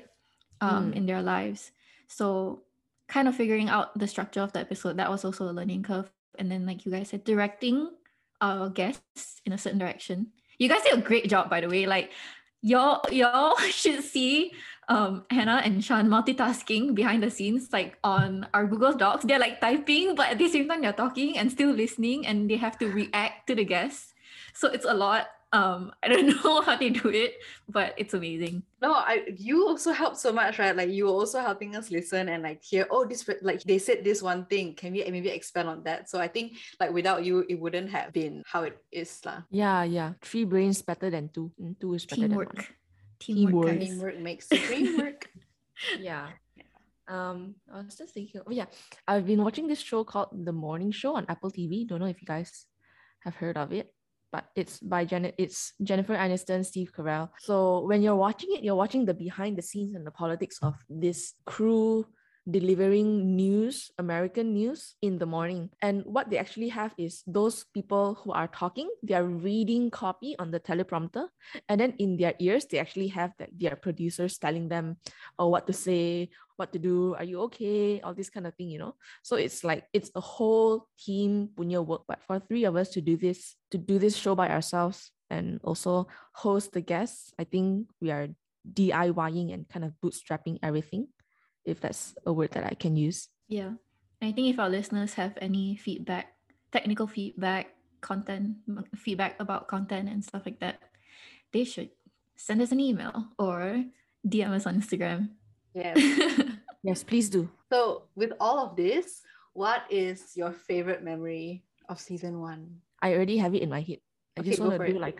Um, 0.61 0.91
Mm. 0.91 0.95
In 0.95 1.05
their 1.05 1.21
lives. 1.21 1.71
So 2.07 2.63
kind 3.07 3.27
of 3.27 3.35
figuring 3.35 3.69
out 3.69 3.97
the 3.97 4.07
structure 4.07 4.41
of 4.41 4.53
the 4.53 4.59
episode, 4.59 4.97
that 4.97 5.09
was 5.09 5.25
also 5.25 5.49
a 5.49 5.53
learning 5.53 5.83
curve. 5.83 6.11
And 6.37 6.51
then 6.51 6.65
like 6.65 6.85
you 6.85 6.91
guys 6.91 7.09
said, 7.09 7.23
directing 7.23 7.89
our 8.41 8.69
guests 8.69 9.41
in 9.45 9.53
a 9.53 9.57
certain 9.57 9.79
direction. 9.79 10.31
You 10.57 10.69
guys 10.69 10.83
did 10.83 10.97
a 10.97 11.01
great 11.01 11.29
job, 11.29 11.49
by 11.49 11.61
the 11.61 11.69
way. 11.69 11.85
Like 11.85 12.11
y'all, 12.61 13.01
y'all 13.11 13.57
should 13.69 14.03
see 14.03 14.51
um 14.87 15.25
Hannah 15.31 15.61
and 15.65 15.83
Shan 15.83 16.07
multitasking 16.09 16.93
behind 16.93 17.23
the 17.23 17.29
scenes, 17.31 17.69
like 17.71 17.97
on 18.03 18.47
our 18.53 18.65
Google 18.65 18.93
Docs. 18.93 19.25
They're 19.25 19.39
like 19.39 19.61
typing, 19.61 20.15
but 20.15 20.29
at 20.29 20.37
the 20.37 20.47
same 20.47 20.67
time 20.67 20.81
they're 20.81 20.93
talking 20.93 21.37
and 21.37 21.51
still 21.51 21.71
listening, 21.71 22.27
and 22.27 22.49
they 22.49 22.57
have 22.57 22.77
to 22.79 22.91
react 22.91 23.47
to 23.47 23.55
the 23.55 23.65
guests. 23.65 24.13
So 24.53 24.69
it's 24.69 24.85
a 24.85 24.93
lot. 24.93 25.27
Um, 25.53 25.91
I 26.03 26.07
don't 26.09 26.27
know 26.27 26.61
how 26.61 26.75
they 26.75 26.89
do 26.89 27.09
it, 27.09 27.35
but 27.69 27.93
it's 27.97 28.13
amazing. 28.13 28.63
No, 28.81 28.93
I 28.93 29.23
you 29.37 29.67
also 29.67 29.91
helped 29.91 30.17
so 30.17 30.33
much, 30.33 30.59
right? 30.59 30.75
Like 30.75 30.89
you 30.89 31.05
were 31.05 31.17
also 31.17 31.39
helping 31.39 31.75
us 31.75 31.91
listen 31.91 32.29
and 32.29 32.43
like 32.43 32.63
hear, 32.63 32.87
oh, 32.91 33.05
this 33.05 33.27
like 33.41 33.63
they 33.63 33.77
said 33.79 34.03
this 34.03 34.21
one 34.21 34.45
thing. 34.45 34.73
Can 34.75 34.93
we 34.93 35.05
maybe 35.09 35.29
expand 35.29 35.69
on 35.69 35.83
that? 35.83 36.09
So 36.09 36.19
I 36.19 36.27
think 36.27 36.57
like 36.79 36.91
without 36.91 37.23
you, 37.23 37.45
it 37.47 37.55
wouldn't 37.59 37.89
have 37.91 38.11
been 38.13 38.43
how 38.45 38.63
it 38.63 38.77
is 38.91 39.21
lah. 39.25 39.43
yeah 39.49 39.83
yeah 39.83 40.13
three 40.21 40.43
brains 40.43 40.81
better 40.81 41.09
than 41.09 41.29
two 41.29 41.51
and 41.59 41.79
two 41.79 41.93
is 41.95 42.05
better 42.05 42.27
Teamwork. 42.27 42.53
than 42.53 42.65
one 42.65 42.75
Teamwork, 43.19 43.67
Teamwork. 43.71 43.79
Teamwork 43.79 44.17
makes 44.19 44.47
the 44.47 44.59
dream 44.59 44.97
work. 44.99 45.29
yeah 45.99 46.27
um 47.07 47.55
i 47.71 47.81
was 47.81 47.95
just 47.95 48.13
thinking 48.13 48.41
oh 48.47 48.51
yeah 48.51 48.65
i've 49.07 49.25
been 49.27 49.43
watching 49.43 49.67
this 49.67 49.79
show 49.79 50.03
called 50.03 50.29
the 50.33 50.51
morning 50.51 50.91
show 50.91 51.15
on 51.15 51.25
apple 51.29 51.51
tv 51.51 51.87
don't 51.87 51.99
know 51.99 52.09
if 52.09 52.19
you 52.21 52.25
guys 52.27 52.65
have 53.23 53.35
heard 53.35 53.57
of 53.57 53.71
it 53.71 53.94
but 54.35 54.51
it's 54.51 54.83
by 54.83 55.07
Janet 55.07 55.33
it's 55.37 55.71
Jennifer 55.81 56.13
Aniston 56.13 56.65
Steve 56.65 56.91
Carell. 56.91 57.29
So 57.39 57.87
when 57.87 58.03
you're 58.03 58.19
watching 58.19 58.51
it 58.51 58.67
you're 58.67 58.75
watching 58.83 59.05
the 59.07 59.13
behind 59.13 59.55
the 59.55 59.61
scenes 59.63 59.95
and 59.95 60.05
the 60.05 60.11
politics 60.11 60.59
of 60.61 60.75
this 60.89 61.39
crew 61.45 62.03
delivering 62.45 63.35
news 63.35 63.89
American 63.97 64.53
news 64.53 64.95
in 65.01 65.17
the 65.17 65.25
morning. 65.25 65.69
And 65.81 66.03
what 66.05 66.29
they 66.29 66.37
actually 66.37 66.69
have 66.69 66.93
is 66.97 67.23
those 67.25 67.65
people 67.73 68.19
who 68.21 68.31
are 68.33 68.51
talking 68.51 68.91
they 69.01 69.15
are 69.15 69.25
reading 69.25 69.89
copy 69.89 70.35
on 70.37 70.51
the 70.51 70.59
teleprompter 70.59 71.25
and 71.69 71.79
then 71.79 71.95
in 71.97 72.17
their 72.17 72.35
ears 72.39 72.67
they 72.67 72.77
actually 72.77 73.07
have 73.15 73.31
that 73.39 73.49
their 73.55 73.75
producers 73.75 74.37
telling 74.37 74.67
them 74.67 74.97
oh 75.39 75.47
what 75.47 75.65
to 75.65 75.73
say 75.73 76.29
what 76.57 76.71
to 76.71 76.79
do 76.79 77.15
are 77.15 77.23
you 77.23 77.41
okay 77.41 77.99
all 78.01 78.13
this 78.13 78.29
kind 78.29 78.47
of 78.47 78.55
thing 78.55 78.69
you 78.69 78.79
know 78.79 78.95
so 79.23 79.35
it's 79.35 79.63
like 79.63 79.85
it's 79.93 80.11
a 80.15 80.21
whole 80.21 80.87
team 80.97 81.49
punya 81.55 81.83
work 81.83 82.03
but 82.07 82.21
for 82.23 82.39
three 82.39 82.63
of 82.63 82.75
us 82.75 82.89
to 82.89 83.01
do 83.01 83.17
this 83.17 83.55
to 83.71 83.77
do 83.77 83.99
this 83.99 84.15
show 84.15 84.35
by 84.35 84.49
ourselves 84.49 85.11
and 85.29 85.59
also 85.63 86.07
host 86.33 86.71
the 86.71 86.81
guests 86.81 87.33
i 87.39 87.43
think 87.43 87.87
we 87.99 88.11
are 88.11 88.29
diying 88.65 89.53
and 89.53 89.67
kind 89.69 89.85
of 89.85 89.93
bootstrapping 90.03 90.57
everything 90.63 91.07
if 91.65 91.79
that's 91.79 92.15
a 92.25 92.33
word 92.33 92.51
that 92.51 92.65
i 92.65 92.73
can 92.73 92.95
use 92.95 93.29
Yeah. 93.47 93.77
I 94.21 94.31
think 94.31 94.49
if 94.49 94.59
our 94.59 94.69
listeners 94.69 95.13
have 95.15 95.37
any 95.41 95.75
feedback, 95.75 96.33
technical 96.71 97.07
feedback, 97.07 97.75
content 98.01 98.57
feedback 98.95 99.35
about 99.39 99.67
content 99.67 100.09
and 100.09 100.23
stuff 100.23 100.43
like 100.45 100.59
that, 100.59 100.79
they 101.53 101.63
should 101.63 101.89
send 102.35 102.61
us 102.61 102.71
an 102.71 102.79
email 102.79 103.29
or 103.37 103.83
DM 104.25 104.51
us 104.51 104.65
on 104.65 104.81
Instagram. 104.81 105.29
Yes. 105.73 105.97
yes 106.85 107.01
please 107.03 107.29
do 107.33 107.49
So 107.73 108.05
with 108.15 108.31
all 108.39 108.61
of 108.61 108.77
this, 108.77 109.21
what 109.57 109.83
is 109.89 110.37
your 110.37 110.53
favorite 110.53 111.01
memory 111.01 111.65
of 111.89 111.97
season 111.99 112.39
one? 112.39 112.81
i 113.01 113.11
already 113.13 113.37
have 113.41 113.53
it 113.57 113.61
in 113.65 113.69
my 113.69 113.81
head 113.81 113.99
i 114.37 114.41
Okay, 114.41 114.49
just 114.53 114.61
want 114.61 114.77
to 114.77 114.85
do 114.85 114.95
it. 114.97 115.01
like 115.01 115.19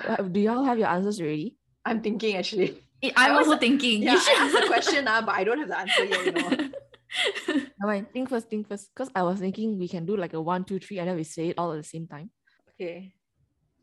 uh, 0.00 0.16
do 0.24 0.40
y'all 0.40 0.64
have 0.64 0.78
your 0.80 0.88
answers 0.88 1.20
already 1.20 1.56
I'm 1.84 2.00
thinking 2.04 2.36
actually. 2.36 2.76
I'm 3.16 3.32
was- 3.36 3.48
also 3.48 3.56
thinking. 3.56 4.02
Yeah, 4.04 4.20
you 4.20 4.20
I 4.20 4.44
asked 4.44 4.52
the 4.60 4.66
question 4.68 5.04
now, 5.08 5.24
but 5.24 5.32
I 5.34 5.44
don't 5.48 5.56
have 5.64 5.72
the 5.72 5.78
answer 5.80 6.04
yet. 6.04 6.20
You 6.28 6.32
know. 6.36 6.50
Never 7.80 7.88
mind. 7.88 8.12
Think 8.12 8.28
first, 8.28 8.50
think 8.52 8.68
first. 8.68 8.92
Because 8.92 9.08
I 9.16 9.22
was 9.24 9.40
thinking 9.40 9.78
we 9.80 9.88
can 9.88 10.04
do 10.04 10.12
like 10.20 10.34
a 10.36 10.40
one, 10.44 10.64
two, 10.68 10.76
three, 10.78 11.00
and 11.00 11.08
then 11.08 11.16
we 11.16 11.24
say 11.24 11.48
it 11.48 11.56
all 11.56 11.72
at 11.72 11.80
the 11.80 11.88
same 11.88 12.04
time. 12.06 12.28
Okay. 12.76 13.16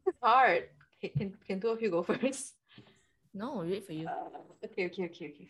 It's 0.05 0.21
hard. 0.21 0.69
Can, 1.01 1.33
can 1.41 1.57
two 1.59 1.69
of 1.73 1.81
you 1.81 1.89
go 1.89 2.03
first? 2.09 2.53
No, 3.33 3.65
we 3.65 3.71
wait 3.81 3.85
for 3.89 3.93
you. 3.97 4.05
Uh, 4.05 4.37
okay, 4.69 4.85
okay, 4.93 5.09
okay, 5.09 5.33
okay. 5.33 5.49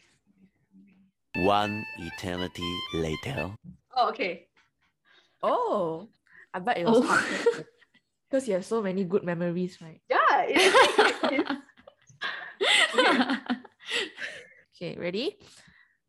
One 1.45 1.85
eternity 1.99 2.69
later. 2.93 3.51
Oh, 3.95 4.09
okay. 4.09 4.47
Oh, 5.43 6.09
I 6.53 6.59
bet 6.59 6.77
it 6.79 6.85
was 6.85 6.97
Oh. 7.05 7.63
because 8.29 8.47
you 8.47 8.55
have 8.55 8.65
so 8.65 8.81
many 8.81 9.03
good 9.03 9.23
memories, 9.23 9.77
right? 9.81 10.01
Yeah. 10.09 10.45
It, 10.49 10.57
it, 10.57 11.47
it- 11.47 11.57
Okay, 14.75 14.95
ready? 14.97 15.37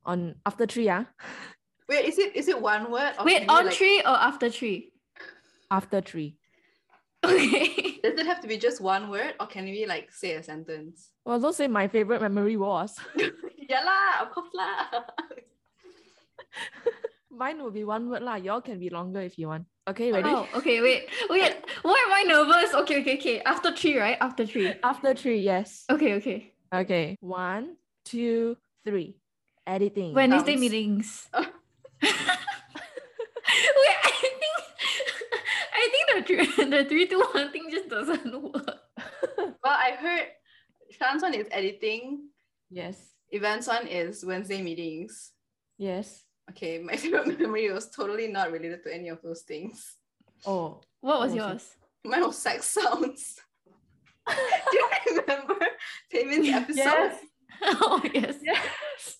On 0.04 0.34
after 0.46 0.64
three, 0.66 0.88
ah, 0.88 1.04
wait, 1.88 2.04
is 2.08 2.18
it 2.18 2.36
is 2.36 2.48
it 2.48 2.60
one 2.60 2.90
word? 2.90 3.12
or 3.18 3.24
Wait, 3.24 3.44
on 3.48 3.66
like- 3.66 3.74
tree 3.74 4.00
or 4.00 4.16
after 4.16 4.48
tree? 4.50 4.92
after 5.70 6.00
three. 6.00 6.37
Okay. 7.28 8.00
Does 8.02 8.18
it 8.18 8.26
have 8.26 8.40
to 8.40 8.48
be 8.48 8.56
just 8.56 8.80
one 8.80 9.10
word, 9.10 9.34
or 9.40 9.46
can 9.46 9.64
we 9.64 9.86
like 9.86 10.12
say 10.12 10.34
a 10.34 10.42
sentence? 10.42 11.10
Well, 11.24 11.40
don't 11.40 11.54
say 11.54 11.68
my 11.68 11.88
favorite 11.88 12.22
memory 12.22 12.56
was. 12.56 12.96
yeah 13.68 13.84
lah, 13.84 14.22
of 14.22 14.30
course 14.32 14.50
lah. 14.54 14.86
Mine 17.30 17.62
will 17.62 17.70
be 17.70 17.84
one 17.84 18.08
word 18.08 18.22
lah. 18.22 18.36
Y'all 18.36 18.60
can 18.60 18.78
be 18.78 18.90
longer 18.90 19.20
if 19.20 19.38
you 19.38 19.48
want. 19.48 19.66
Okay, 19.86 20.12
ready? 20.12 20.28
Oh, 20.28 20.46
okay, 20.56 20.80
wait. 20.80 21.08
Wait. 21.30 21.54
Why 21.82 21.98
am 22.06 22.12
I 22.12 22.22
nervous? 22.26 22.74
Okay, 22.82 23.00
okay, 23.00 23.16
okay. 23.16 23.40
After 23.42 23.72
three, 23.72 23.98
right? 23.98 24.18
After 24.20 24.44
three. 24.44 24.74
After 24.82 25.14
three, 25.14 25.40
yes. 25.40 25.84
Okay, 25.90 26.14
okay. 26.14 26.52
Okay, 26.74 27.16
one, 27.20 27.76
two, 28.04 28.56
three. 28.84 29.16
Editing. 29.66 30.14
Wednesday 30.14 30.56
meetings. 30.56 31.28
Oh. 31.32 31.46
Wait, 33.58 33.96
I 34.04 34.10
think 34.20 34.56
I 35.74 35.88
think 35.90 35.97
the 36.16 36.22
three 36.22 36.46
the 36.70 36.84
three 36.88 37.06
two 37.06 37.20
one 37.32 37.50
thing 37.52 37.68
just 37.70 37.88
doesn't 37.88 38.42
work. 38.42 38.78
well, 39.36 39.56
I 39.64 39.96
heard 40.00 40.26
Shan's 40.90 41.22
one 41.22 41.34
is 41.34 41.46
editing. 41.50 42.28
yes, 42.70 42.96
Yvonne's 43.30 43.66
one 43.68 43.86
is 43.86 44.24
Wednesday 44.24 44.62
meetings. 44.62 45.32
yes. 45.76 46.24
Okay, 46.50 46.78
my 46.82 46.96
favorite 46.96 47.38
memory 47.38 47.70
was 47.70 47.90
totally 47.90 48.26
not 48.28 48.50
related 48.50 48.82
to 48.84 48.94
any 48.94 49.08
of 49.10 49.20
those 49.22 49.42
things. 49.42 49.96
Oh, 50.46 50.80
What 51.00 51.20
was 51.20 51.20
oh, 51.20 51.20
was 51.20 51.32
it? 51.32 51.36
yours? 51.36 51.64
Mine 52.04 52.24
was 52.26 52.38
sex 52.38 52.66
sounds. 52.70 53.36
Do 54.26 54.34
you 54.72 54.88
remember 55.10 55.56
Peimin's 56.12 56.48
episode? 56.48 56.76
yes, 56.76 57.18
oh 57.62 58.00
yes. 58.14 58.36
yes. 58.42 59.18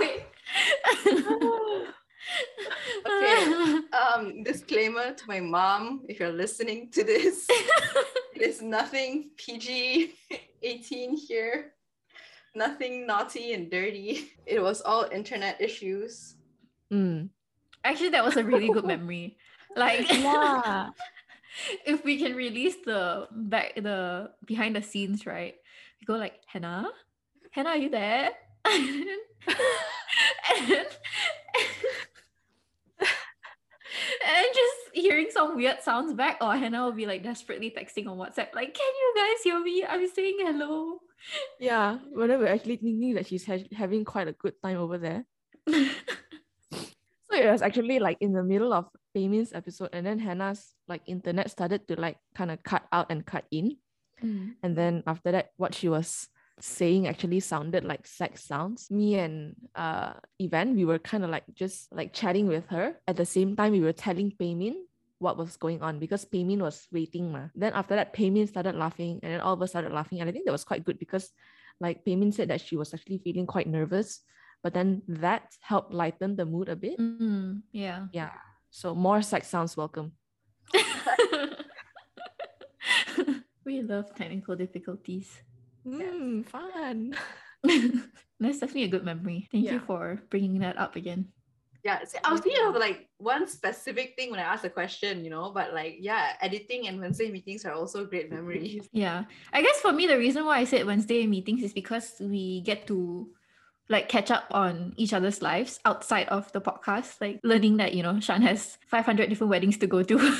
Wait. 0.00 0.22
Oh. 1.06 1.86
Okay. 3.06 3.78
Um, 3.90 4.42
disclaimer 4.44 5.12
to 5.14 5.24
my 5.26 5.40
mom, 5.40 6.02
if 6.08 6.20
you're 6.20 6.32
listening 6.32 6.90
to 6.92 7.02
this, 7.04 7.48
is 8.40 8.62
nothing 8.62 9.30
PG. 9.36 10.14
18 10.62 11.16
here. 11.16 11.72
Nothing 12.54 13.06
naughty 13.06 13.52
and 13.54 13.70
dirty. 13.70 14.32
It 14.46 14.60
was 14.60 14.80
all 14.80 15.08
internet 15.10 15.60
issues. 15.60 16.36
Mm. 16.92 17.30
Actually, 17.84 18.10
that 18.10 18.24
was 18.24 18.36
a 18.36 18.44
really 18.44 18.68
good 18.68 18.84
memory. 18.84 19.38
Like, 19.76 20.10
Yeah. 20.12 20.90
if 21.86 22.04
we 22.04 22.18
can 22.18 22.34
release 22.34 22.76
the 22.84 23.28
back 23.30 23.74
the 23.76 24.30
behind 24.44 24.76
the 24.76 24.82
scenes, 24.82 25.26
right? 25.26 25.54
We 26.00 26.06
go 26.06 26.14
like, 26.16 26.40
Hannah, 26.46 26.90
Hannah, 27.50 27.70
are 27.70 27.76
you 27.76 27.88
there? 27.90 28.30
and, 28.64 29.06
and, 30.50 30.86
and 34.26 34.46
just 34.54 34.76
hearing 34.92 35.28
some 35.30 35.56
weird 35.56 35.82
sounds 35.82 36.14
back, 36.14 36.38
or 36.40 36.54
Hannah 36.54 36.84
will 36.84 36.92
be 36.92 37.06
like 37.06 37.22
desperately 37.22 37.70
texting 37.70 38.06
on 38.08 38.18
WhatsApp, 38.18 38.54
like, 38.54 38.74
can 38.74 38.92
you 39.00 39.14
guys 39.16 39.42
hear 39.42 39.60
me? 39.60 39.84
I'm 39.84 40.08
saying 40.08 40.38
hello. 40.40 40.98
Yeah. 41.60 41.98
Then 42.16 42.40
we're 42.40 42.46
actually 42.46 42.76
thinking 42.76 43.12
that 43.14 43.26
she's 43.26 43.44
ha- 43.44 43.68
having 43.76 44.06
quite 44.06 44.26
a 44.28 44.32
good 44.32 44.54
time 44.62 44.78
over 44.78 44.96
there. 44.96 45.26
So 47.30 47.38
it 47.38 47.46
was 47.46 47.62
actually 47.62 48.00
like 48.00 48.18
in 48.20 48.32
the 48.32 48.42
middle 48.42 48.72
of 48.72 48.90
Peimin's 49.14 49.52
episode, 49.52 49.90
and 49.92 50.04
then 50.04 50.18
Hannah's 50.18 50.74
like 50.88 51.02
internet 51.06 51.50
started 51.50 51.86
to 51.86 51.94
like 51.94 52.18
kind 52.34 52.50
of 52.50 52.62
cut 52.64 52.82
out 52.90 53.06
and 53.10 53.24
cut 53.24 53.44
in. 53.52 53.78
Mm. 54.22 54.58
And 54.62 54.74
then 54.74 55.04
after 55.06 55.30
that, 55.30 55.50
what 55.56 55.74
she 55.74 55.88
was 55.88 56.26
saying 56.62 57.06
actually 57.06 57.40
sounded 57.40 57.84
like 57.84 58.06
sex 58.06 58.44
sounds. 58.44 58.90
Me 58.90 59.18
and 59.18 59.54
uh 59.74 60.14
Yvonne, 60.38 60.76
we 60.76 60.84
were 60.84 60.98
kind 60.98 61.24
of 61.24 61.30
like 61.30 61.44
just 61.54 61.92
like 61.92 62.12
chatting 62.12 62.46
with 62.46 62.66
her. 62.68 62.96
At 63.06 63.16
the 63.16 63.26
same 63.26 63.56
time, 63.56 63.72
we 63.72 63.80
were 63.80 63.92
telling 63.92 64.32
Peimin 64.32 64.74
what 65.18 65.36
was 65.36 65.56
going 65.56 65.82
on 65.82 65.98
because 65.98 66.24
Peimin 66.24 66.58
was 66.58 66.88
waiting. 66.92 67.32
Ma. 67.32 67.48
Then 67.54 67.72
after 67.74 67.94
that, 67.94 68.14
Peimin 68.14 68.48
started 68.48 68.74
laughing, 68.74 69.20
and 69.22 69.32
then 69.32 69.40
all 69.40 69.54
of 69.54 69.62
us 69.62 69.70
started 69.70 69.92
laughing. 69.92 70.20
And 70.20 70.28
I 70.28 70.32
think 70.32 70.46
that 70.46 70.52
was 70.52 70.64
quite 70.64 70.84
good 70.84 70.98
because 70.98 71.30
like 71.80 72.04
Peimin 72.04 72.32
said 72.32 72.48
that 72.48 72.60
she 72.60 72.76
was 72.76 72.92
actually 72.94 73.18
feeling 73.18 73.46
quite 73.46 73.66
nervous. 73.66 74.20
But 74.62 74.74
then 74.74 75.02
that 75.08 75.56
helped 75.60 75.92
lighten 75.92 76.36
the 76.36 76.44
mood 76.44 76.68
a 76.68 76.76
bit. 76.76 76.98
Mm, 76.98 77.62
yeah. 77.72 78.06
Yeah. 78.12 78.30
So 78.70 78.94
more 78.94 79.22
sex 79.22 79.48
sounds 79.48 79.76
welcome. 79.76 80.12
we 83.64 83.80
love 83.80 84.14
technical 84.14 84.54
difficulties. 84.56 85.32
Mm, 85.86 86.46
fun. 86.46 87.14
That's 88.40 88.58
definitely 88.58 88.84
a 88.84 88.88
good 88.88 89.04
memory. 89.04 89.48
Thank 89.52 89.70
you 89.70 89.80
for 89.80 90.20
bringing 90.30 90.60
that 90.60 90.78
up 90.78 90.96
again. 90.96 91.28
Yeah, 91.82 92.04
see, 92.04 92.18
I 92.22 92.32
was 92.32 92.42
thinking 92.42 92.66
of 92.66 92.74
like 92.74 93.08
one 93.16 93.48
specific 93.48 94.12
thing 94.16 94.30
when 94.30 94.38
I 94.40 94.42
asked 94.44 94.62
the 94.62 94.70
question, 94.70 95.24
you 95.24 95.30
know, 95.30 95.50
but 95.50 95.72
like, 95.72 95.96
yeah, 95.98 96.36
editing 96.42 96.88
and 96.88 97.00
Wednesday 97.00 97.30
meetings 97.30 97.64
are 97.64 97.72
also 97.72 98.04
great 98.04 98.30
memories. 98.30 98.86
Yeah. 98.92 99.24
I 99.52 99.62
guess 99.62 99.80
for 99.80 99.92
me, 99.92 100.06
the 100.06 100.18
reason 100.18 100.44
why 100.44 100.58
I 100.58 100.64
said 100.64 100.84
Wednesday 100.86 101.26
meetings 101.26 101.62
is 101.62 101.72
because 101.72 102.16
we 102.20 102.60
get 102.62 102.86
to 102.88 103.30
like 103.88 104.08
catch 104.08 104.30
up 104.30 104.44
on 104.50 104.92
each 104.96 105.14
other's 105.14 105.40
lives 105.40 105.80
outside 105.84 106.28
of 106.28 106.52
the 106.52 106.60
podcast, 106.60 107.20
like 107.20 107.40
learning 107.42 107.78
that, 107.78 107.94
you 107.94 108.02
know, 108.02 108.20
Shan 108.20 108.42
has 108.42 108.76
500 108.88 109.30
different 109.30 109.50
weddings 109.50 109.78
to 109.78 109.86
go 109.86 110.02
to. 110.02 110.18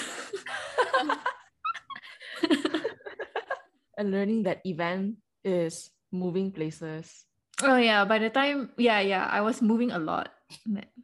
and 3.96 4.10
learning 4.10 4.42
that 4.44 4.60
Yvonne 4.64 5.16
is 5.44 5.90
moving 6.12 6.52
places. 6.52 7.24
oh, 7.62 7.76
yeah. 7.76 8.04
By 8.04 8.18
the 8.18 8.30
time, 8.30 8.70
yeah, 8.76 9.00
yeah, 9.00 9.26
I 9.30 9.40
was 9.40 9.60
moving 9.62 9.90
a 9.92 9.98
lot. 9.98 10.32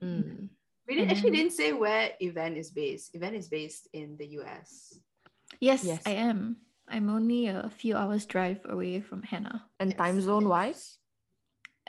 Mm. 0.03 0.49
We 0.88 0.94
didn't, 0.94 1.11
And 1.11 1.18
actually 1.18 1.33
didn't 1.37 1.53
say 1.53 1.72
where 1.72 2.11
Yvonne 2.20 2.57
is 2.57 2.70
based. 2.70 3.14
Yvonne 3.14 3.35
is 3.35 3.49
based 3.49 3.88
in 3.92 4.16
the 4.16 4.27
US. 4.40 4.99
Yes, 5.61 5.85
Yes. 5.85 6.03
I 6.07 6.12
am. 6.22 6.57
I'm 6.88 7.11
only 7.11 7.49
a 7.49 7.68
few 7.70 7.96
hours 7.96 8.27
drive 8.27 8.62
away 8.68 9.01
from 9.03 9.22
Hannah, 9.22 9.66
And 9.81 9.90
Yes, 9.90 9.99
time 9.99 10.20
zone 10.20 10.46
yes. 10.46 10.51
wise, 10.51 10.83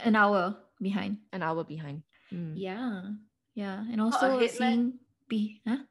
an 0.01 0.15
hour 0.15 0.57
behind. 0.81 1.17
an 1.31 1.43
hour 1.43 1.63
behind. 1.63 2.01
Mm. 2.33 2.53
Yeah, 2.57 3.13
yeah, 3.53 3.85
and 3.91 4.01
also 4.01 4.37
ahead, 4.37 4.39
man. 4.39 4.49
seeing 4.49 4.93
be 5.29 5.61
huh? 5.67 5.85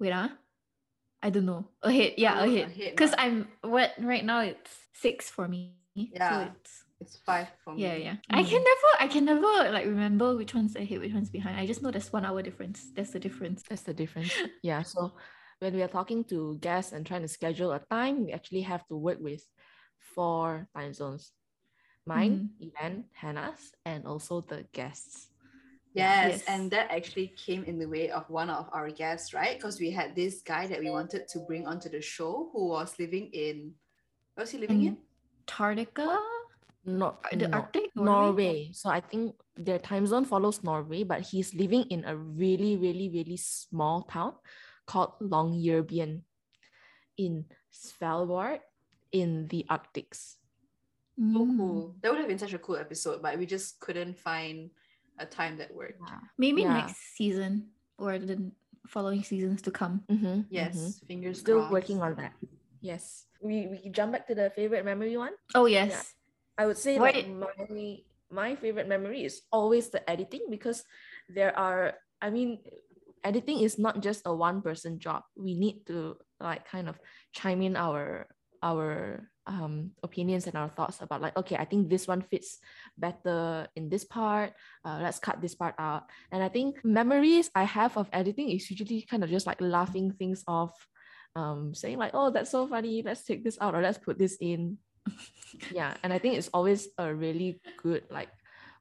Wait 0.00 0.12
ah, 0.12 0.32
I 1.22 1.28
don't 1.30 1.44
know 1.44 1.68
ahead. 1.82 2.14
Yeah, 2.16 2.40
Oh, 2.40 2.48
ahead. 2.48 2.72
ahead 2.72 2.90
Because. 2.96 3.12
I'm 3.18 3.48
what 3.60 3.92
right 4.00 4.24
now 4.24 4.40
it's 4.40 4.72
six 4.94 5.28
for 5.28 5.46
me. 5.48 5.76
So 6.06 6.12
Yeah. 6.14 6.50
it's 6.54 6.84
It's 7.00 7.16
five 7.22 7.46
for 7.62 7.74
me. 7.74 7.82
yeah, 7.82 7.94
yeah. 7.94 8.16
I 8.30 8.42
mm. 8.42 8.48
can 8.50 8.62
never, 8.70 8.90
I 8.98 9.06
can 9.06 9.24
never 9.24 9.70
like 9.70 9.86
remember 9.86 10.34
which 10.36 10.54
one's 10.54 10.74
ahead, 10.74 10.98
which 11.00 11.14
one's 11.14 11.30
behind. 11.30 11.54
I 11.58 11.64
just 11.66 11.80
know 11.82 11.90
there's 11.92 12.12
one 12.12 12.24
hour 12.26 12.42
difference. 12.42 12.90
That's 12.94 13.12
the 13.14 13.20
difference. 13.20 13.62
That's 13.68 13.82
the 13.82 13.94
difference. 13.94 14.32
yeah. 14.62 14.82
So 14.82 15.12
when 15.60 15.74
we 15.74 15.82
are 15.82 15.88
talking 15.98 16.24
to 16.24 16.58
guests 16.60 16.90
and 16.92 17.06
trying 17.06 17.22
to 17.22 17.28
schedule 17.28 17.70
a 17.72 17.78
time, 17.78 18.26
we 18.26 18.32
actually 18.32 18.62
have 18.62 18.82
to 18.88 18.96
work 18.96 19.18
with 19.20 19.42
four 20.14 20.66
time 20.74 20.92
zones. 20.92 21.30
Mine, 22.06 22.50
mm. 22.58 22.66
Yvonne, 22.66 23.04
Hannah's, 23.12 23.70
and 23.84 24.06
also 24.06 24.40
the 24.40 24.66
guests. 24.72 25.28
Yes, 25.94 26.42
Yes. 26.42 26.44
and 26.48 26.70
that 26.70 26.90
actually 26.90 27.28
came 27.36 27.64
in 27.64 27.78
the 27.78 27.88
way 27.88 28.10
of 28.10 28.28
one 28.30 28.50
of 28.50 28.68
our 28.72 28.90
guests, 28.90 29.34
right? 29.34 29.56
Because 29.56 29.78
we 29.78 29.90
had 29.90 30.14
this 30.14 30.42
guy 30.42 30.66
that 30.66 30.80
we 30.80 30.90
wanted 30.90 31.28
to 31.28 31.38
bring 31.46 31.66
onto 31.66 31.88
the 31.88 32.00
show 32.02 32.50
who 32.52 32.68
was 32.68 32.98
living 32.98 33.30
in, 33.32 33.74
where 34.34 34.42
was 34.44 34.50
he 34.50 34.58
living 34.58 34.82
in? 34.84 34.96
Antarctica, 35.48 36.18
Not 36.88 37.20
Uh, 37.24 37.36
the 37.36 37.48
no, 37.48 37.58
Arctic, 37.58 37.90
Norway. 37.96 38.70
So 38.72 38.88
I 38.88 39.00
think 39.00 39.36
their 39.56 39.78
time 39.78 40.06
zone 40.06 40.24
follows 40.24 40.62
Norway, 40.64 41.04
but 41.04 41.20
he's 41.20 41.52
living 41.52 41.84
in 41.90 42.04
a 42.04 42.16
really, 42.16 42.76
really, 42.76 43.10
really 43.12 43.36
small 43.36 44.02
town 44.08 44.34
called 44.86 45.12
Longyearbyen 45.20 46.22
in 47.18 47.44
Svalbard 47.72 48.60
in 49.12 49.48
the 49.48 49.66
Arctics. 49.68 50.36
So 51.18 51.44
Mm. 51.44 51.56
cool. 51.58 51.96
That 52.00 52.12
would 52.12 52.20
have 52.24 52.28
been 52.30 52.38
such 52.40 52.54
a 52.54 52.62
cool 52.62 52.76
episode, 52.76 53.20
but 53.20 53.36
we 53.36 53.44
just 53.44 53.80
couldn't 53.80 54.16
find 54.16 54.70
a 55.18 55.26
time 55.26 55.58
that 55.58 55.74
worked. 55.74 56.00
Maybe 56.38 56.62
Yeah. 56.62 56.72
next 56.72 56.96
season 57.18 57.74
or 57.98 58.16
the 58.18 58.48
following 58.86 59.20
seasons 59.26 59.60
to 59.68 59.70
come. 59.74 60.06
Mhm, 60.08 60.46
Yes, 60.48 60.72
mhm. 60.78 61.06
fingers 61.06 61.40
Still 61.44 61.58
crossed. 61.68 61.72
working 61.74 62.00
on 62.00 62.14
that. 62.16 62.32
Yes. 62.80 63.27
We, 63.40 63.66
we 63.66 63.90
jump 63.90 64.12
back 64.12 64.26
to 64.28 64.34
the 64.34 64.50
favorite 64.50 64.84
memory 64.84 65.16
one. 65.16 65.32
Oh 65.54 65.66
yes. 65.66 66.14
I 66.58 66.66
would 66.66 66.78
say 66.78 66.98
What 66.98 67.14
like 67.14 67.28
my 67.28 67.98
my 68.30 68.56
favorite 68.56 68.88
memory 68.88 69.24
is 69.24 69.42
always 69.52 69.90
the 69.90 70.02
editing 70.10 70.50
because 70.50 70.82
there 71.30 71.56
are 71.56 71.94
I 72.20 72.30
mean 72.30 72.58
editing 73.22 73.60
is 73.60 73.78
not 73.78 74.02
just 74.02 74.26
a 74.26 74.34
one 74.34 74.60
person 74.60 74.98
job. 74.98 75.22
We 75.36 75.54
need 75.54 75.86
to 75.86 76.16
like 76.40 76.66
kind 76.66 76.88
of 76.88 76.98
chime 77.32 77.62
in 77.62 77.76
our 77.76 78.26
our 78.62 79.22
um 79.46 79.94
opinions 80.02 80.46
and 80.46 80.56
our 80.58 80.68
thoughts 80.68 81.00
about 81.00 81.22
like 81.22 81.36
okay 81.38 81.56
I 81.56 81.64
think 81.64 81.88
this 81.88 82.06
one 82.06 82.22
fits 82.22 82.58
better 82.98 83.66
in 83.76 83.88
this 83.88 84.04
part 84.04 84.52
uh, 84.84 84.98
let's 85.00 85.18
cut 85.18 85.40
this 85.40 85.54
part 85.54 85.74
out 85.78 86.10
and 86.32 86.42
I 86.42 86.48
think 86.50 86.84
memories 86.84 87.48
I 87.54 87.62
have 87.64 87.96
of 87.96 88.10
editing 88.12 88.50
is 88.50 88.68
usually 88.68 89.06
kind 89.08 89.22
of 89.22 89.30
just 89.30 89.46
like 89.46 89.60
laughing 89.60 90.12
things 90.12 90.42
off 90.46 90.74
um 91.36 91.74
saying 91.74 91.98
like 91.98 92.12
oh 92.14 92.30
that's 92.30 92.50
so 92.50 92.66
funny 92.66 93.02
let's 93.04 93.24
take 93.24 93.44
this 93.44 93.58
out 93.60 93.74
or 93.74 93.82
let's 93.82 93.98
put 93.98 94.18
this 94.18 94.36
in 94.40 94.78
yeah 95.72 95.94
and 96.02 96.12
i 96.12 96.18
think 96.18 96.36
it's 96.36 96.50
always 96.52 96.88
a 96.98 97.12
really 97.14 97.60
good 97.82 98.04
like 98.10 98.28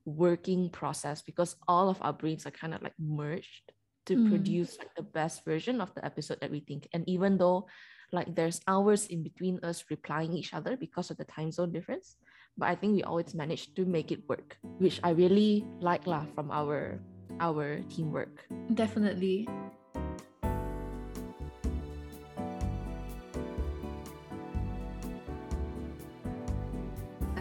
working 0.06 0.70
process 0.70 1.22
because 1.22 1.56
all 1.68 1.90
of 1.90 1.98
our 2.02 2.14
brains 2.14 2.46
are 2.48 2.52
kind 2.56 2.74
of 2.74 2.82
like 2.82 2.96
merged 3.00 3.72
to 4.08 4.16
Mm. 4.16 4.30
produce 4.32 4.80
like 4.80 4.96
the 4.96 5.04
best 5.04 5.44
version 5.44 5.82
of 5.84 5.92
the 5.94 6.00
episode 6.06 6.40
that 6.40 6.50
we 6.50 6.62
think 6.64 6.88
and 6.96 7.04
even 7.12 7.36
though 7.38 7.68
like 8.16 8.32
there's 8.40 8.64
hours 8.64 9.08
in 9.12 9.20
between 9.22 9.60
us 9.68 9.84
replying 9.92 10.32
each 10.32 10.54
other 10.56 10.78
because 10.80 11.12
of 11.12 11.18
the 11.20 11.28
time 11.28 11.52
zone 11.52 11.76
difference 11.76 12.16
but 12.58 12.72
i 12.72 12.76
think 12.76 12.96
we 12.96 13.04
always 13.04 13.36
manage 13.36 13.76
to 13.76 13.84
make 13.84 14.08
it 14.16 14.24
work 14.32 14.56
which 14.80 15.04
i 15.04 15.12
really 15.12 15.68
like 15.84 16.08
lah 16.08 16.24
from 16.32 16.48
our 16.56 17.04
our 17.44 17.84
teamwork 17.92 18.48
Definitely. 18.74 19.44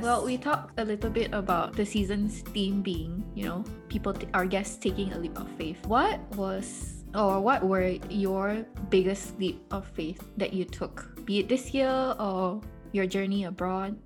Well, 0.07 0.23
we 0.23 0.39
talked 0.39 0.79
a 0.79 0.85
little 0.85 1.11
bit 1.11 1.35
about 1.35 1.75
the 1.75 1.85
season's 1.85 2.39
theme 2.55 2.79
being, 2.81 3.27
you 3.35 3.43
know, 3.43 3.65
people, 3.89 4.15
t- 4.15 4.31
our 4.35 4.47
guests 4.47 4.79
taking 4.79 5.13
a 5.13 5.19
leap 5.19 5.35
of 5.35 5.51
faith. 5.59 5.85
What 5.91 6.23
was, 6.39 7.03
or 7.13 7.41
what 7.41 7.67
were 7.67 7.99
your 8.09 8.65
biggest 8.89 9.37
leap 9.41 9.59
of 9.73 9.85
faith 9.99 10.23
that 10.37 10.53
you 10.53 10.65
took, 10.65 11.11
be 11.27 11.41
it 11.41 11.49
this 11.49 11.75
year 11.75 11.91
or 11.91 12.61
your 12.93 13.11
journey 13.11 13.51
abroad? 13.51 13.99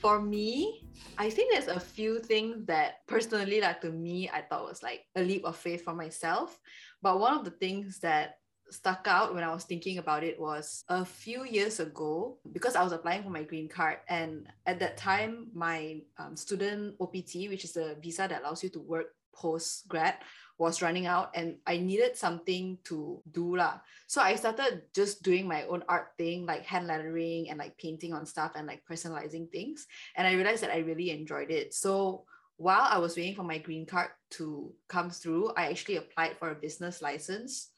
For 0.00 0.22
me, 0.22 0.88
I 1.18 1.28
think 1.28 1.52
there's 1.52 1.68
a 1.68 1.84
few 1.84 2.18
things 2.20 2.64
that 2.64 3.04
personally, 3.06 3.60
like 3.60 3.82
to 3.82 3.92
me, 3.92 4.30
I 4.32 4.40
thought 4.40 4.64
was 4.64 4.82
like 4.82 5.04
a 5.16 5.20
leap 5.20 5.44
of 5.44 5.54
faith 5.54 5.84
for 5.84 5.92
myself. 5.92 6.58
But 7.02 7.20
one 7.20 7.36
of 7.36 7.44
the 7.44 7.52
things 7.60 7.98
that 7.98 8.40
stuck 8.70 9.06
out 9.06 9.34
when 9.34 9.44
I 9.44 9.52
was 9.52 9.64
thinking 9.64 9.98
about 9.98 10.24
it 10.24 10.40
was 10.40 10.84
a 10.88 11.04
few 11.04 11.44
years 11.44 11.80
ago 11.80 12.38
because 12.52 12.76
I 12.76 12.82
was 12.82 12.92
applying 12.92 13.22
for 13.22 13.30
my 13.30 13.42
green 13.42 13.68
card. 13.68 13.98
And 14.08 14.48
at 14.66 14.80
that 14.80 14.96
time, 14.96 15.48
my 15.54 16.00
um, 16.18 16.36
student 16.36 16.96
OPT, 17.00 17.48
which 17.48 17.64
is 17.64 17.76
a 17.76 17.94
visa 18.02 18.26
that 18.28 18.42
allows 18.42 18.62
you 18.62 18.68
to 18.70 18.80
work 18.80 19.14
post 19.32 19.86
grad 19.88 20.16
was 20.58 20.80
running 20.80 21.04
out 21.04 21.30
and 21.34 21.56
I 21.66 21.76
needed 21.76 22.16
something 22.16 22.78
to 22.84 23.20
do 23.30 23.56
lah. 23.56 23.80
So 24.06 24.22
I 24.22 24.36
started 24.36 24.82
just 24.94 25.22
doing 25.22 25.46
my 25.46 25.64
own 25.64 25.84
art 25.88 26.16
thing, 26.16 26.46
like 26.46 26.64
hand 26.64 26.86
lettering 26.86 27.50
and 27.50 27.58
like 27.58 27.76
painting 27.76 28.14
on 28.14 28.24
stuff 28.24 28.52
and 28.56 28.66
like 28.66 28.82
personalizing 28.90 29.52
things. 29.52 29.86
And 30.16 30.26
I 30.26 30.32
realized 30.32 30.62
that 30.62 30.72
I 30.72 30.78
really 30.78 31.10
enjoyed 31.10 31.50
it. 31.50 31.74
So 31.74 32.24
while 32.56 32.88
I 32.88 32.96
was 32.96 33.16
waiting 33.16 33.34
for 33.34 33.42
my 33.42 33.58
green 33.58 33.84
card 33.84 34.08
to 34.40 34.72
come 34.88 35.10
through, 35.10 35.52
I 35.56 35.68
actually 35.68 35.96
applied 35.96 36.38
for 36.38 36.50
a 36.50 36.54
business 36.54 37.02
license 37.02 37.68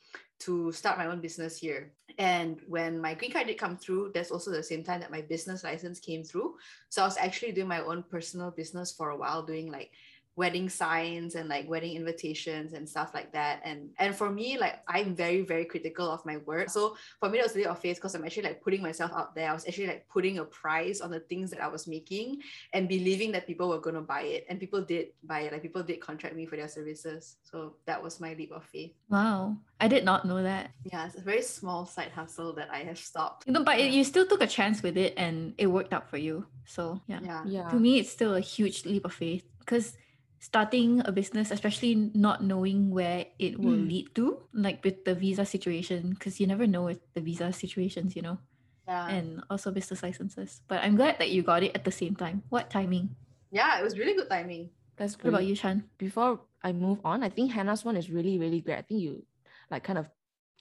to 0.40 0.72
start 0.72 0.98
my 0.98 1.06
own 1.06 1.20
business 1.20 1.58
here. 1.58 1.92
And 2.18 2.60
when 2.66 3.00
my 3.00 3.14
green 3.14 3.32
card 3.32 3.46
did 3.46 3.58
come 3.58 3.76
through, 3.76 4.12
that's 4.14 4.30
also 4.30 4.50
the 4.50 4.62
same 4.62 4.82
time 4.82 5.00
that 5.00 5.10
my 5.10 5.22
business 5.22 5.64
license 5.64 6.00
came 6.00 6.24
through. 6.24 6.56
So 6.88 7.02
I 7.02 7.04
was 7.06 7.16
actually 7.16 7.52
doing 7.52 7.68
my 7.68 7.80
own 7.80 8.04
personal 8.10 8.50
business 8.50 8.92
for 8.92 9.10
a 9.10 9.16
while, 9.16 9.42
doing 9.42 9.70
like 9.70 9.90
wedding 10.38 10.68
signs 10.68 11.34
and 11.34 11.48
like 11.48 11.68
wedding 11.68 11.96
invitations 11.96 12.72
and 12.72 12.88
stuff 12.88 13.10
like 13.12 13.32
that. 13.32 13.60
And 13.64 13.90
and 13.98 14.14
for 14.14 14.30
me, 14.30 14.56
like 14.56 14.76
I'm 14.86 15.16
very, 15.16 15.42
very 15.42 15.64
critical 15.64 16.08
of 16.08 16.24
my 16.24 16.36
work. 16.46 16.70
So 16.70 16.96
for 17.18 17.28
me, 17.28 17.38
that 17.38 17.46
was 17.50 17.56
a 17.56 17.58
leap 17.58 17.66
of 17.66 17.80
faith 17.80 17.96
because 17.96 18.14
I'm 18.14 18.24
actually 18.24 18.44
like 18.44 18.62
putting 18.62 18.80
myself 18.80 19.10
out 19.12 19.34
there. 19.34 19.50
I 19.50 19.52
was 19.52 19.66
actually 19.66 19.88
like 19.88 20.06
putting 20.08 20.38
a 20.38 20.44
price 20.44 21.00
on 21.00 21.10
the 21.10 21.18
things 21.20 21.50
that 21.50 21.60
I 21.60 21.66
was 21.66 21.88
making 21.88 22.38
and 22.72 22.88
believing 22.88 23.32
that 23.32 23.48
people 23.50 23.68
were 23.68 23.80
gonna 23.80 24.00
buy 24.00 24.22
it. 24.22 24.46
And 24.48 24.60
people 24.60 24.80
did 24.80 25.08
buy 25.24 25.40
it. 25.40 25.52
Like 25.52 25.62
people 25.62 25.82
did 25.82 25.98
contract 26.00 26.36
me 26.36 26.46
for 26.46 26.54
their 26.56 26.68
services. 26.68 27.36
So 27.42 27.74
that 27.86 28.00
was 28.00 28.20
my 28.20 28.34
leap 28.38 28.52
of 28.52 28.64
faith. 28.64 28.92
Wow. 29.10 29.56
I 29.80 29.88
did 29.88 30.04
not 30.04 30.24
know 30.24 30.40
that. 30.42 30.70
Yeah, 30.84 31.06
it's 31.06 31.16
a 31.18 31.20
very 31.20 31.42
small 31.42 31.84
side 31.84 32.12
hustle 32.14 32.52
that 32.54 32.68
I 32.70 32.80
have 32.86 32.98
stopped. 32.98 33.44
You 33.46 33.52
know, 33.54 33.64
but 33.64 33.78
it, 33.78 33.90
Yeah. 33.90 33.98
you 33.98 34.04
still 34.04 34.26
took 34.26 34.42
a 34.42 34.46
chance 34.46 34.82
with 34.86 34.96
it 34.96 35.14
and 35.16 35.54
it 35.58 35.66
worked 35.66 35.92
out 35.92 36.08
for 36.08 36.16
you. 36.16 36.46
So 36.64 37.00
yeah. 37.10 37.20
Yeah. 37.24 37.42
Yeah. 37.44 37.68
To 37.70 37.76
me, 37.76 37.98
it's 37.98 38.10
still 38.10 38.34
a 38.38 38.40
huge 38.54 38.84
leap 38.86 39.04
of 39.04 39.12
faith 39.12 39.42
because 39.58 39.98
starting 40.38 41.02
a 41.04 41.12
business, 41.12 41.50
especially 41.50 42.10
not 42.14 42.42
knowing 42.42 42.90
where 42.90 43.26
it 43.38 43.58
will 43.58 43.76
Mm. 43.78 43.88
lead 43.88 44.06
to, 44.14 44.42
like 44.52 44.82
with 44.84 45.04
the 45.04 45.14
visa 45.14 45.44
situation, 45.44 46.10
because 46.14 46.38
you 46.40 46.46
never 46.46 46.66
know 46.66 46.84
with 46.84 47.00
the 47.14 47.20
visa 47.20 47.52
situations, 47.52 48.14
you 48.14 48.22
know, 48.22 48.38
Yeah. 48.86 49.08
and 49.08 49.42
also 49.50 49.70
business 49.70 50.02
licenses. 50.02 50.62
But 50.68 50.82
I'm 50.84 50.96
glad 50.96 51.18
that 51.18 51.30
you 51.30 51.42
got 51.42 51.62
it 51.62 51.74
at 51.74 51.84
the 51.84 51.90
same 51.92 52.14
time. 52.14 52.42
What 52.48 52.70
timing? 52.70 53.16
yeah, 53.50 53.80
it 53.80 53.82
was 53.82 53.98
really 53.98 54.14
good 54.14 54.28
timing. 54.28 54.70
That's 54.96 55.16
What 55.16 55.28
about 55.30 55.44
you, 55.46 55.54
Shan? 55.54 55.88
Before 55.96 56.40
I 56.62 56.72
move 56.72 57.00
on, 57.04 57.22
I 57.22 57.30
think 57.30 57.52
Hannah's 57.52 57.84
one 57.84 57.96
is 57.96 58.10
really, 58.10 58.38
really 58.38 58.60
great. 58.60 58.78
I 58.78 58.82
think 58.82 59.00
you 59.00 59.24
like 59.70 59.84
kind 59.84 59.98
of 59.98 60.10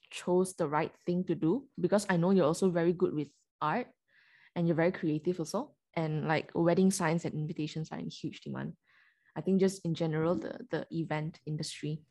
chose 0.10 0.54
the 0.56 0.68
right 0.68 0.94
thing 1.06 1.24
to 1.26 1.36
do 1.36 1.68
because 1.80 2.06
I 2.10 2.16
know 2.18 2.32
you're 2.32 2.46
also 2.46 2.70
very 2.70 2.94
good 2.94 3.14
with 3.14 3.28
art 3.62 3.88
and 4.56 4.66
you're 4.68 4.76
very 4.78 4.92
creative 4.92 5.40
also. 5.40 5.76
And 5.96 6.28
like 6.28 6.52
wedding 6.54 6.92
signs 6.92 7.26
and 7.26 7.34
invitations 7.36 7.92
are 7.92 7.98
in 8.00 8.10
huge 8.10 8.40
demand. 8.42 8.74
I 9.38 9.42
think 9.42 9.62
just 9.62 9.86
in 9.86 9.94
general, 9.94 10.34
the 10.34 10.66
the 10.74 10.90
event 10.90 11.38
industry, 11.46 12.02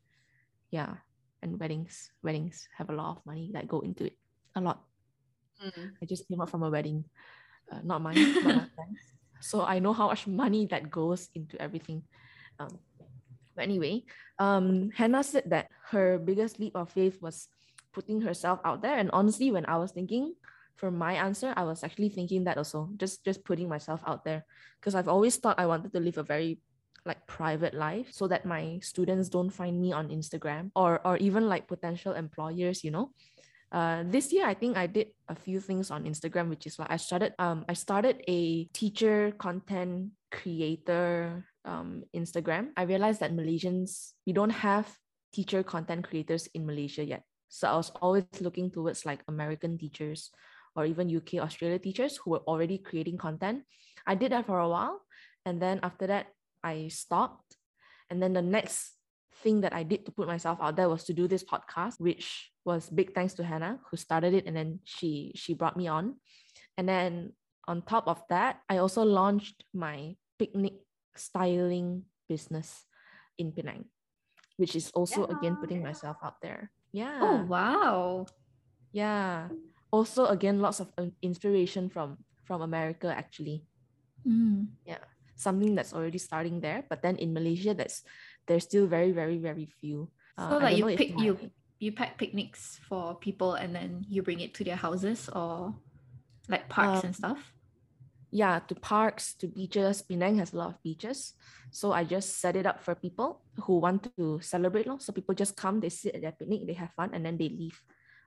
yeah, 0.70 1.02
and 1.42 1.58
weddings, 1.58 2.14
weddings 2.22 2.70
have 2.78 2.88
a 2.88 2.94
lot 2.94 3.18
of 3.18 3.26
money 3.26 3.50
that 3.52 3.66
go 3.66 3.82
into 3.82 4.06
it. 4.06 4.16
A 4.54 4.60
lot. 4.62 4.86
Mm. 5.58 5.98
I 6.00 6.06
just 6.06 6.28
came 6.28 6.40
up 6.40 6.48
from 6.48 6.62
a 6.62 6.70
wedding, 6.70 7.04
uh, 7.72 7.82
not 7.82 8.00
mine, 8.00 8.14
but 8.14 8.44
my 8.44 8.70
friends. 8.78 9.02
So 9.40 9.66
I 9.66 9.82
know 9.82 9.92
how 9.92 10.06
much 10.06 10.26
money 10.26 10.66
that 10.70 10.88
goes 10.88 11.28
into 11.34 11.60
everything. 11.60 12.06
Um, 12.58 12.78
but 13.54 13.62
anyway, 13.64 14.04
um, 14.38 14.90
Hannah 14.94 15.24
said 15.24 15.50
that 15.50 15.68
her 15.90 16.18
biggest 16.18 16.60
leap 16.60 16.76
of 16.76 16.92
faith 16.92 17.20
was 17.20 17.48
putting 17.92 18.20
herself 18.20 18.60
out 18.64 18.82
there. 18.82 18.96
And 18.96 19.10
honestly, 19.10 19.50
when 19.50 19.66
I 19.66 19.76
was 19.76 19.92
thinking 19.92 20.34
for 20.76 20.90
my 20.90 21.14
answer, 21.14 21.52
I 21.56 21.64
was 21.64 21.82
actually 21.82 22.10
thinking 22.10 22.44
that 22.44 22.56
also, 22.56 22.92
just 22.96 23.24
just 23.24 23.44
putting 23.44 23.68
myself 23.68 24.04
out 24.06 24.24
there, 24.24 24.44
because 24.78 24.94
I've 24.94 25.08
always 25.08 25.36
thought 25.36 25.58
I 25.58 25.66
wanted 25.66 25.92
to 25.92 26.00
live 26.00 26.20
a 26.20 26.22
very 26.22 26.60
like 27.06 27.26
private 27.26 27.72
life 27.72 28.10
so 28.10 28.26
that 28.26 28.44
my 28.44 28.78
students 28.82 29.28
don't 29.28 29.50
find 29.50 29.80
me 29.80 29.92
on 29.92 30.08
Instagram 30.08 30.70
or 30.74 31.00
or 31.06 31.16
even 31.18 31.48
like 31.48 31.66
potential 31.66 32.12
employers, 32.12 32.82
you 32.82 32.90
know 32.90 33.14
uh, 33.72 34.04
this 34.06 34.32
year 34.32 34.46
I 34.46 34.54
think 34.54 34.76
I 34.76 34.86
did 34.86 35.10
a 35.28 35.34
few 35.34 35.60
things 35.60 35.90
on 35.90 36.04
Instagram, 36.04 36.48
which 36.48 36.66
is 36.66 36.78
like 36.78 36.90
I 36.90 36.96
started 36.96 37.34
um 37.38 37.64
I 37.68 37.74
started 37.74 38.22
a 38.28 38.64
teacher 38.70 39.32
content 39.38 40.12
creator 40.30 41.44
um 41.64 42.04
Instagram. 42.14 42.70
I 42.76 42.82
realized 42.86 43.20
that 43.20 43.34
Malaysians 43.34 44.14
we 44.26 44.32
don't 44.32 44.54
have 44.54 44.86
teacher 45.32 45.62
content 45.62 46.06
creators 46.06 46.46
in 46.54 46.66
Malaysia 46.66 47.04
yet. 47.04 47.22
So 47.48 47.68
I 47.68 47.76
was 47.76 47.90
always 48.00 48.24
looking 48.40 48.70
towards 48.70 49.04
like 49.04 49.22
American 49.28 49.78
teachers 49.78 50.30
or 50.76 50.86
even 50.86 51.10
UK 51.10 51.42
Australia 51.42 51.78
teachers 51.78 52.16
who 52.16 52.30
were 52.30 52.44
already 52.46 52.78
creating 52.78 53.18
content. 53.18 53.64
I 54.06 54.14
did 54.14 54.30
that 54.30 54.46
for 54.46 54.60
a 54.60 54.68
while 54.68 55.02
and 55.44 55.60
then 55.60 55.80
after 55.82 56.06
that 56.06 56.35
I 56.66 56.90
stopped. 56.90 57.54
And 58.10 58.18
then 58.18 58.34
the 58.34 58.42
next 58.42 58.98
thing 59.46 59.62
that 59.62 59.70
I 59.70 59.86
did 59.86 60.02
to 60.06 60.10
put 60.10 60.26
myself 60.26 60.58
out 60.60 60.74
there 60.74 60.90
was 60.90 61.04
to 61.06 61.14
do 61.14 61.30
this 61.30 61.46
podcast, 61.46 62.02
which 62.02 62.50
was 62.66 62.90
big 62.90 63.14
thanks 63.14 63.34
to 63.38 63.46
Hannah 63.46 63.78
who 63.86 63.96
started 63.96 64.34
it 64.34 64.50
and 64.50 64.56
then 64.58 64.82
she 64.82 65.30
she 65.38 65.54
brought 65.54 65.78
me 65.78 65.86
on. 65.86 66.18
And 66.74 66.88
then 66.88 67.38
on 67.70 67.82
top 67.86 68.10
of 68.10 68.22
that, 68.28 68.58
I 68.68 68.82
also 68.82 69.06
launched 69.06 69.62
my 69.70 70.18
picnic 70.38 70.74
styling 71.14 72.10
business 72.28 72.84
in 73.38 73.52
Penang, 73.54 73.86
which 74.58 74.74
is 74.74 74.90
also 74.98 75.30
again 75.30 75.56
putting 75.62 75.82
myself 75.82 76.18
out 76.22 76.42
there. 76.42 76.70
Yeah. 76.90 77.18
Oh, 77.22 77.46
wow. 77.46 78.26
Yeah. 78.90 79.48
Also 79.94 80.26
again 80.26 80.58
lots 80.58 80.80
of 80.82 80.90
um, 80.98 81.12
inspiration 81.22 81.88
from 81.88 82.18
from 82.42 82.62
America 82.62 83.12
actually. 83.14 83.62
Mm. 84.26 84.74
Something 85.36 85.76
that's 85.76 85.92
already 85.92 86.18
starting 86.18 86.60
there, 86.60 86.84
but 86.88 87.02
then 87.04 87.16
in 87.16 87.32
Malaysia 87.36 87.76
that's 87.76 88.02
there's 88.48 88.64
still 88.64 88.86
very 88.88 89.12
very 89.12 89.36
very 89.36 89.68
few. 89.80 90.08
So 90.36 90.56
Uh, 90.56 90.64
I 90.64 90.72
like 90.72 90.78
you 90.80 90.84
pick 90.96 91.10
you 91.20 91.32
my- 91.36 91.50
you 91.78 91.92
pack 91.92 92.16
picnics 92.16 92.80
for 92.88 93.14
people 93.20 93.52
and 93.52 93.76
then 93.76 94.00
you 94.08 94.24
bring 94.24 94.40
it 94.40 94.56
to 94.56 94.64
their 94.64 94.80
houses 94.80 95.28
or 95.28 95.76
like 96.48 96.68
parks 96.72 97.04
and 97.04 97.12
Um, 97.12 97.20
stuff. 97.20 97.52
yeah, 98.32 98.58
to 98.64 98.74
parks, 98.74 99.36
to 99.44 99.46
beaches. 99.46 100.00
Penang 100.02 100.40
has 100.40 100.52
a 100.52 100.58
lot 100.58 100.72
of 100.72 100.82
beaches. 100.82 101.36
So 101.70 101.92
I 101.92 102.04
just 102.04 102.40
set 102.40 102.56
it 102.56 102.64
up 102.64 102.80
for 102.80 102.96
people 102.96 103.44
who 103.68 103.76
want 103.78 104.08
to 104.16 104.40
celebrate. 104.40 104.88
lor. 104.88 105.00
So 105.00 105.12
people 105.12 105.34
just 105.36 105.56
come, 105.56 105.80
they 105.80 105.92
sit 105.92 106.16
at 106.16 106.22
their 106.24 106.32
picnic, 106.32 106.64
they 106.66 106.74
have 106.80 106.96
fun, 106.96 107.12
and 107.12 107.24
then 107.24 107.36
they 107.36 107.48
leave 107.52 107.76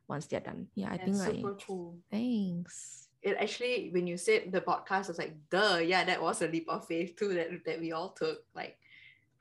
once 0.08 0.30
they're 0.30 0.46
done. 0.46 0.70
Yeah, 0.78 0.94
I 0.94 0.98
Yeah, 0.98 1.06
think 1.10 1.18
super 1.18 1.54
I 1.58 1.66
cool. 1.66 1.98
thanks. 2.14 3.09
It 3.22 3.36
actually, 3.40 3.90
when 3.92 4.08
you 4.08 4.16
said 4.18 4.52
the 4.52 4.62
podcast, 4.62 5.12
I 5.12 5.12
was 5.12 5.18
like, 5.20 5.36
duh, 5.50 5.78
yeah, 5.84 6.04
that 6.06 6.22
was 6.22 6.42
a 6.42 6.48
leap 6.48 6.68
of 6.70 6.88
faith 6.88 7.16
too 7.18 7.34
that, 7.36 7.50
that 7.66 7.80
we 7.80 7.92
all 7.92 8.12
took, 8.16 8.40
like 8.56 8.78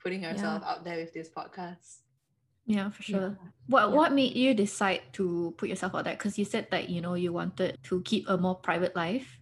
putting 0.03 0.25
ourselves 0.27 0.64
out 0.67 0.85
there 0.85 0.97
with 0.99 1.14
this 1.14 1.31
podcast. 1.31 2.03
Yeah, 2.67 2.91
for 2.91 3.03
Yeah. 3.07 3.19
sure. 3.19 3.38
What 3.69 3.88
Yeah. 3.88 3.95
what 3.95 4.12
made 4.12 4.35
you 4.37 4.53
decide 4.53 5.03
to 5.14 5.55
put 5.57 5.69
yourself 5.71 5.95
out 5.95 6.05
there? 6.05 6.14
Because 6.19 6.37
you 6.38 6.45
said 6.45 6.69
that 6.71 6.91
you 6.91 7.01
know 7.01 7.14
you 7.14 7.33
wanted 7.33 7.79
to 7.85 8.03
keep 8.03 8.29
a 8.29 8.37
more 8.37 8.57
private 8.57 8.95
life. 8.97 9.38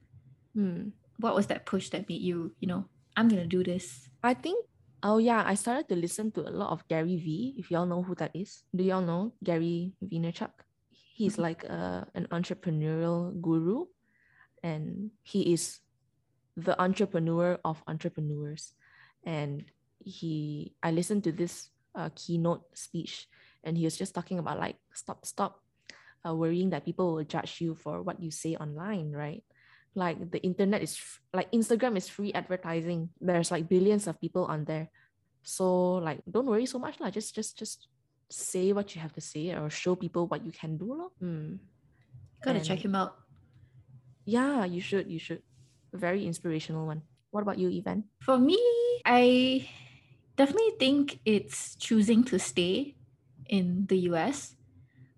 Hmm. 0.54 0.90
What 1.18 1.34
was 1.34 1.46
that 1.48 1.64
push 1.66 1.88
that 1.90 2.08
made 2.08 2.20
you, 2.20 2.54
you 2.60 2.68
know, 2.68 2.84
I'm 3.16 3.28
gonna 3.28 3.48
do 3.48 3.64
this? 3.64 4.08
I 4.22 4.34
think 4.34 4.62
oh 5.02 5.18
yeah, 5.18 5.42
I 5.46 5.54
started 5.56 5.88
to 5.88 5.96
listen 5.96 6.30
to 6.32 6.46
a 6.46 6.52
lot 6.52 6.70
of 6.70 6.86
Gary 6.88 7.16
V. 7.16 7.56
If 7.58 7.70
y'all 7.70 7.86
know 7.86 8.02
who 8.02 8.14
that 8.16 8.30
is. 8.36 8.64
Do 8.74 8.84
y'all 8.84 9.02
know 9.02 9.32
Gary 9.42 9.92
Vaynerchuk? 10.04 10.52
He's 10.92 11.38
like 11.38 11.64
a, 11.64 12.06
an 12.14 12.28
entrepreneurial 12.30 13.32
guru 13.40 13.86
and 14.66 15.14
he 15.22 15.54
is 15.54 15.78
the 16.58 16.74
entrepreneur 16.82 17.62
of 17.62 17.78
entrepreneurs. 17.86 18.74
And 19.22 19.62
he 20.02 20.74
I 20.82 20.90
listened 20.90 21.22
to 21.24 21.32
this 21.32 21.70
uh, 21.94 22.10
keynote 22.18 22.66
speech 22.74 23.30
and 23.62 23.78
he 23.78 23.86
was 23.86 23.94
just 23.94 24.14
talking 24.14 24.42
about 24.42 24.58
like 24.58 24.76
stop 24.90 25.22
stop 25.22 25.62
uh, 26.26 26.34
worrying 26.34 26.70
that 26.70 26.84
people 26.84 27.14
will 27.14 27.24
judge 27.24 27.62
you 27.62 27.78
for 27.78 28.02
what 28.02 28.18
you 28.18 28.34
say 28.34 28.58
online, 28.58 29.14
right? 29.14 29.46
like 29.96 30.20
the 30.28 30.36
internet 30.44 30.84
is 30.84 30.92
like 31.32 31.48
instagram 31.56 31.96
is 31.96 32.04
free 32.04 32.28
advertising 32.36 33.08
there's 33.16 33.48
like 33.48 33.64
billions 33.64 34.04
of 34.04 34.20
people 34.20 34.44
on 34.44 34.60
there 34.68 34.92
so 35.40 35.96
like 36.04 36.20
don't 36.28 36.44
worry 36.44 36.68
so 36.68 36.76
much 36.76 37.00
lah. 37.00 37.08
just 37.08 37.32
just 37.32 37.56
just 37.56 37.88
say 38.28 38.72
what 38.72 38.94
you 38.94 39.00
have 39.00 39.14
to 39.14 39.20
say 39.20 39.54
or 39.54 39.70
show 39.70 39.94
people 39.94 40.26
what 40.26 40.44
you 40.44 40.50
can 40.50 40.76
do 40.76 40.94
lor. 40.94 41.10
Mm. 41.22 41.58
Gotta 42.42 42.60
check 42.60 42.84
him 42.84 42.94
out. 42.94 43.14
Yeah 44.26 44.66
you 44.66 44.82
should 44.82 45.06
you 45.08 45.18
should 45.18 45.40
very 45.94 46.26
inspirational 46.26 46.84
one 46.84 47.02
what 47.36 47.42
about 47.42 47.58
you 47.58 47.68
Yvonne? 47.68 48.04
For 48.24 48.38
me, 48.38 48.56
I 49.04 49.68
definitely 50.36 50.72
think 50.80 51.20
it's 51.26 51.76
choosing 51.76 52.24
to 52.32 52.38
stay 52.38 52.96
in 53.44 53.84
the 53.92 54.08
US. 54.08 54.56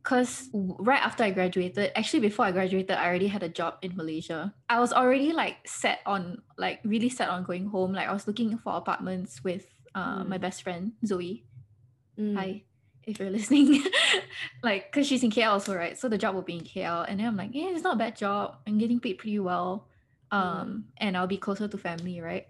Because 0.03 0.49
right 0.55 0.99
after 0.99 1.23
I 1.23 1.31
graduated, 1.31 1.93
actually 1.95 2.27
before 2.27 2.47
I 2.47 2.51
graduated, 2.51 2.91
I 2.97 3.07
already 3.07 3.29
had 3.29 3.45
a 3.45 3.49
job 3.49 3.79
in 3.83 3.95
Malaysia. 3.95 4.55
I 4.69 4.81
was 4.81 4.93
already 4.93 5.31
like 5.33 5.63
set 5.67 6.01
on, 6.07 6.43
like 6.57 6.81
really 6.83 7.09
set 7.09 7.29
on 7.29 7.45
going 7.45 7.67
home. 7.71 7.93
Like 7.93 8.09
I 8.09 8.13
was 8.13 8.27
looking 8.27 8.59
for 8.59 8.75
apartments 8.75 9.45
with 9.45 9.67
uh, 9.95 10.25
my 10.25 10.39
Mm. 10.39 10.43
best 10.43 10.63
friend, 10.67 10.93
Zoe. 11.07 11.45
Mm. 12.19 12.35
Hi, 12.35 12.65
if 13.09 13.19
you're 13.19 13.31
listening. 13.39 13.83
like, 14.63 14.91
because 14.93 15.07
she's 15.07 15.23
in 15.23 15.31
KL 15.31 15.53
also, 15.53 15.75
right? 15.75 15.99
So 15.99 16.09
the 16.09 16.19
job 16.19 16.35
will 16.35 16.43
be 16.43 16.57
in 16.57 16.65
KL. 16.65 17.07
And 17.09 17.19
then 17.19 17.27
I'm 17.27 17.37
like, 17.37 17.51
yeah, 17.53 17.69
it's 17.71 17.83
not 17.83 17.95
a 17.95 17.99
bad 17.99 18.17
job. 18.17 18.57
I'm 18.67 18.79
getting 18.79 19.01
paid 19.01 19.19
pretty 19.19 19.39
well. 19.39 19.89
Um, 20.31 20.85
and 20.99 21.17
I'll 21.17 21.27
be 21.27 21.39
closer 21.39 21.69
to 21.69 21.79
family, 21.79 22.21
right? 22.21 22.47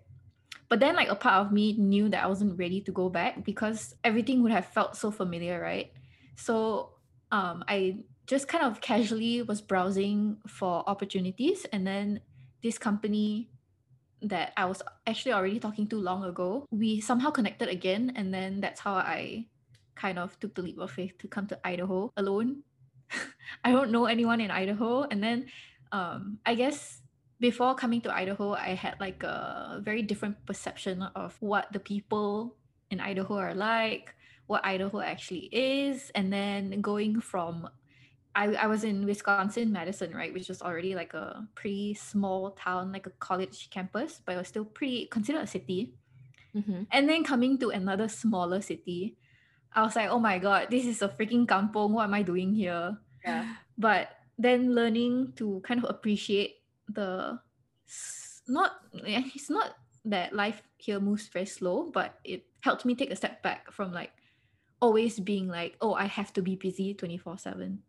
But 0.68 0.81
then 0.81 0.97
like 0.97 1.09
a 1.09 1.14
part 1.14 1.47
of 1.47 1.53
me 1.53 1.75
knew 1.75 2.09
that 2.11 2.23
I 2.23 2.27
wasn't 2.27 2.59
ready 2.59 2.81
to 2.83 2.92
go 2.92 3.09
back 3.09 3.44
because 3.44 3.94
everything 4.05 4.42
would 4.42 4.53
have 4.53 4.66
felt 4.66 4.97
so 4.97 5.11
familiar, 5.11 5.61
right? 5.61 5.92
So 6.37 6.90
um 7.33 7.64
I 7.66 7.99
just 8.27 8.49
kind 8.49 8.64
of 8.64 8.81
casually 8.81 9.42
was 9.42 9.62
browsing 9.62 10.37
for 10.47 10.88
opportunities 10.88 11.64
and 11.73 11.87
then 11.87 12.21
this 12.62 12.77
company 12.77 13.49
that 14.21 14.53
I 14.57 14.66
was 14.66 14.83
actually 15.07 15.33
already 15.33 15.59
talking 15.59 15.87
to 15.88 15.97
long 15.97 16.25
ago, 16.25 16.66
we 16.71 17.01
somehow 17.01 17.31
connected 17.31 17.68
again 17.68 18.12
and 18.16 18.35
then 18.35 18.61
that's 18.61 18.81
how 18.81 18.94
I 18.94 19.47
kind 19.98 20.18
of 20.18 20.38
took 20.38 20.54
the 20.54 20.62
leap 20.62 20.78
of 20.78 20.94
faith 20.94 21.18
to 21.18 21.26
come 21.26 21.50
to 21.50 21.58
Idaho 21.66 22.12
alone. 22.16 22.62
I 23.64 23.72
don't 23.74 23.90
know 23.90 24.06
anyone 24.06 24.40
in 24.40 24.50
Idaho 24.54 25.02
and 25.11 25.18
then 25.18 25.50
um 25.90 26.38
I 26.46 26.54
guess 26.54 27.02
before 27.40 27.74
coming 27.74 28.00
to 28.02 28.14
Idaho, 28.14 28.54
I 28.54 28.74
had 28.74 28.98
like 28.98 29.22
a 29.22 29.80
very 29.82 30.02
different 30.02 30.44
perception 30.46 31.02
of 31.14 31.37
what 31.40 31.72
the 31.72 31.78
people 31.78 32.56
in 32.90 33.00
Idaho 33.00 33.38
are 33.38 33.54
like, 33.54 34.14
what 34.46 34.64
Idaho 34.64 35.00
actually 35.00 35.48
is, 35.52 36.11
and 36.14 36.32
then 36.32 36.80
going 36.80 37.20
from 37.20 37.68
I, 38.34 38.54
I 38.54 38.66
was 38.66 38.84
in 38.84 39.04
Wisconsin, 39.04 39.72
Madison, 39.72 40.14
right, 40.14 40.32
which 40.32 40.48
was 40.48 40.62
already 40.62 40.94
like 40.94 41.12
a 41.14 41.46
pretty 41.54 41.94
small 41.94 42.52
town, 42.52 42.92
like 42.92 43.06
a 43.06 43.11
college 43.18 43.68
campus, 43.70 44.20
but 44.24 44.34
it 44.34 44.38
was 44.38 44.48
still 44.48 44.64
pretty 44.64 45.06
considered 45.06 45.42
a 45.42 45.46
city. 45.46 45.94
Mm-hmm. 46.54 46.82
And 46.92 47.08
then 47.08 47.24
coming 47.24 47.58
to 47.58 47.70
another 47.70 48.08
smaller 48.08 48.61
city, 48.61 49.16
I 49.72 49.83
was 49.83 49.96
like, 49.96 50.11
oh 50.11 50.18
my 50.18 50.38
god, 50.38 50.68
this 50.70 50.87
is 50.87 51.02
a 51.02 51.09
freaking 51.09 51.46
kampong. 51.46 51.92
What 51.92 52.04
am 52.04 52.14
I 52.14 52.22
doing 52.22 52.54
here? 52.54 52.96
Yeah. 53.24 53.57
But 53.76 54.11
then 54.38 54.74
learning 54.74 55.35
to 55.37 55.61
kind 55.64 55.83
of 55.83 55.90
appreciate 55.90 56.62
the 56.88 57.38
not 58.48 58.72
it's 58.94 59.50
not 59.50 59.76
that 60.04 60.33
life 60.35 60.62
here 60.78 61.00
moves 61.00 61.28
very 61.28 61.46
slow, 61.46 61.90
but 61.92 62.18
it 62.24 62.46
helped 62.61 62.85
me 62.85 62.94
take 62.94 63.11
a 63.11 63.16
step 63.16 63.42
back 63.42 63.70
from 63.70 63.92
like 63.92 64.12
always 64.81 65.18
being 65.20 65.48
like, 65.48 65.76
oh, 65.81 65.94
I 65.94 66.07
have 66.07 66.33
to 66.35 66.42
be 66.42 66.57
busy 66.57 66.94
24 66.94 67.38
7. 67.38 67.83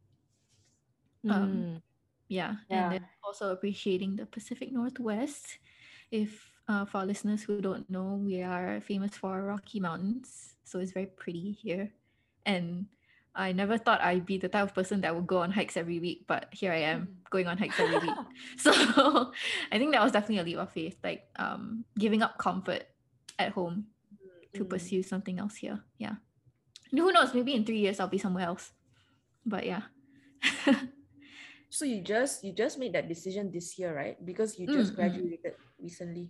Um, 1.29 1.49
Mm. 1.49 1.81
Yeah. 2.29 2.55
Yeah. 2.69 2.83
And 2.83 2.93
then 2.93 3.05
also 3.23 3.51
appreciating 3.51 4.15
the 4.15 4.25
Pacific 4.25 4.71
Northwest. 4.71 5.57
If 6.11 6.51
uh, 6.67 6.85
for 6.85 6.99
our 6.99 7.05
listeners 7.05 7.41
who 7.43 7.59
don't 7.59 7.89
know, 7.89 8.21
we 8.21 8.43
are 8.43 8.79
famous 8.81 9.17
for 9.17 9.31
our 9.31 9.43
Rocky 9.43 9.79
Mountains. 9.79 10.55
So 10.69 10.79
it's 10.79 10.91
very 10.93 11.07
pretty 11.07 11.51
here. 11.51 11.91
And 12.45 12.85
I 13.35 13.51
never 13.53 13.77
thought 13.77 14.01
I'd 14.01 14.25
be 14.25 14.37
the 14.37 14.49
type 14.49 14.63
of 14.69 14.73
person 14.75 15.01
that 15.01 15.15
would 15.15 15.25
go 15.27 15.39
on 15.39 15.51
hikes 15.51 15.77
every 15.77 15.99
week, 15.99 16.25
but 16.27 16.47
here 16.51 16.71
I 16.71 16.81
am 16.93 17.17
going 17.29 17.47
on 17.47 17.57
hikes 17.57 17.79
every 17.79 17.97
week. 17.97 18.17
So 18.57 18.71
I 19.71 19.77
think 19.77 19.93
that 19.93 20.03
was 20.03 20.11
definitely 20.11 20.39
a 20.39 20.43
leap 20.43 20.57
of 20.57 20.71
faith, 20.71 20.97
like 21.03 21.25
um, 21.37 21.85
giving 21.97 22.21
up 22.21 22.37
comfort 22.37 22.83
at 23.37 23.51
home 23.53 23.87
to 24.53 24.65
Mm. 24.65 24.69
pursue 24.69 25.03
something 25.03 25.37
else 25.39 25.55
here. 25.61 25.77
Yeah. 25.97 26.15
And 26.89 26.99
who 26.99 27.11
knows? 27.13 27.33
Maybe 27.33 27.53
in 27.53 27.63
three 27.65 27.79
years 27.85 27.99
I'll 27.99 28.07
be 28.09 28.17
somewhere 28.17 28.45
else. 28.45 28.73
But 29.45 29.65
yeah. 29.65 29.83
So 31.69 31.85
you 31.85 32.01
just 32.01 32.41
you 32.43 32.51
just 32.51 32.79
made 32.81 32.93
that 32.97 33.05
decision 33.07 33.51
this 33.53 33.77
year, 33.77 33.93
right? 33.93 34.17
Because 34.25 34.57
you 34.57 34.65
just 34.65 34.93
Mm, 34.93 34.93
mm. 34.93 34.95
graduated 34.97 35.53
recently. 35.77 36.29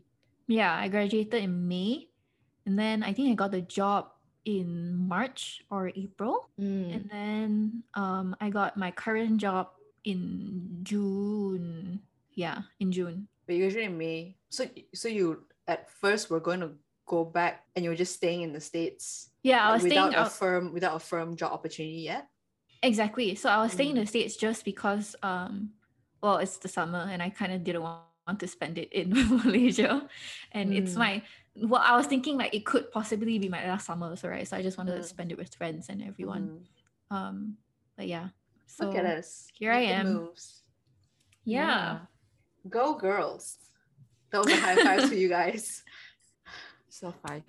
yeah, 0.51 0.75
I 0.75 0.89
graduated 0.91 1.39
in 1.43 1.67
May. 1.67 2.09
And 2.67 2.77
then 2.77 3.03
I 3.07 3.13
think 3.15 3.31
I 3.31 3.35
got 3.39 3.51
the 3.55 3.61
job 3.63 4.11
in 4.45 4.95
March 5.07 5.61
or 5.69 5.91
April. 5.95 6.49
Mm. 6.59 6.95
And 6.95 7.03
then 7.11 7.83
um, 7.93 8.35
I 8.39 8.49
got 8.49 8.77
my 8.77 8.91
current 8.91 9.37
job 9.37 9.69
in 10.05 10.79
June. 10.83 12.01
Yeah, 12.33 12.63
in 12.79 12.91
June. 12.91 13.27
But 13.47 13.55
usually 13.55 13.85
in 13.85 13.97
May. 13.97 14.37
So 14.49 14.65
so 14.93 15.07
you 15.07 15.43
at 15.67 15.89
first 15.89 16.29
were 16.29 16.39
going 16.39 16.61
to 16.61 16.71
go 17.05 17.25
back 17.25 17.65
and 17.75 17.83
you 17.83 17.89
were 17.89 17.97
just 17.97 18.13
staying 18.15 18.41
in 18.41 18.53
the 18.53 18.61
States 18.61 19.29
Yeah, 19.41 19.67
I 19.67 19.73
was 19.73 19.81
staying 19.81 20.13
without 20.13 20.13
a 20.13 20.25
out. 20.29 20.31
firm 20.31 20.73
without 20.73 20.95
a 20.95 20.99
firm 21.01 21.35
job 21.35 21.51
opportunity 21.53 22.05
yet. 22.05 22.27
Exactly. 22.81 23.35
So 23.35 23.49
I 23.49 23.61
was 23.61 23.73
staying 23.73 23.91
in 23.91 23.97
Mm. 23.97 24.05
the 24.05 24.07
States 24.07 24.37
just 24.37 24.63
because 24.63 25.15
um 25.23 25.73
well 26.21 26.37
it's 26.37 26.57
the 26.57 26.69
summer 26.69 27.07
and 27.09 27.21
I 27.21 27.29
kind 27.29 27.51
of 27.51 27.63
didn't 27.63 27.81
want 27.81 28.39
to 28.39 28.47
spend 28.47 28.77
it 28.77 28.93
in 28.93 29.09
Malaysia. 29.43 30.05
And 30.53 30.73
it's 30.73 30.93
Mm. 30.93 30.97
my 31.01 31.13
well, 31.55 31.81
I 31.83 31.95
was 31.97 32.07
thinking 32.07 32.37
like 32.37 32.53
it 32.53 32.65
could 32.65 32.91
possibly 32.91 33.37
be 33.39 33.49
my 33.49 33.65
last 33.67 33.85
summer, 33.85 34.15
so 34.15 34.29
right. 34.29 34.47
So 34.47 34.55
I 34.57 34.61
just 34.61 34.77
wanted 34.77 34.95
to 34.95 35.01
Mm. 35.01 35.05
spend 35.05 35.31
it 35.31 35.37
with 35.37 35.53
friends 35.55 35.89
and 35.89 36.01
everyone. 36.03 36.65
Mhm. 37.11 37.15
Um 37.15 37.57
but 37.97 38.07
yeah. 38.07 38.29
So 38.67 38.85
Look 38.87 38.95
at 38.95 39.05
us. 39.05 39.47
here 39.53 39.71
I 39.71 39.81
am. 39.81 40.13
Moves. 40.13 40.63
yeah. 41.43 41.99
Go 42.69 42.93
girls. 42.95 43.57
That 44.31 44.43
was 44.45 44.53
a 44.53 44.59
high 44.59 44.75
five 44.75 45.09
for 45.09 45.15
you 45.15 45.29
guys. 45.29 45.83
So 46.89 47.13
five. 47.25 47.43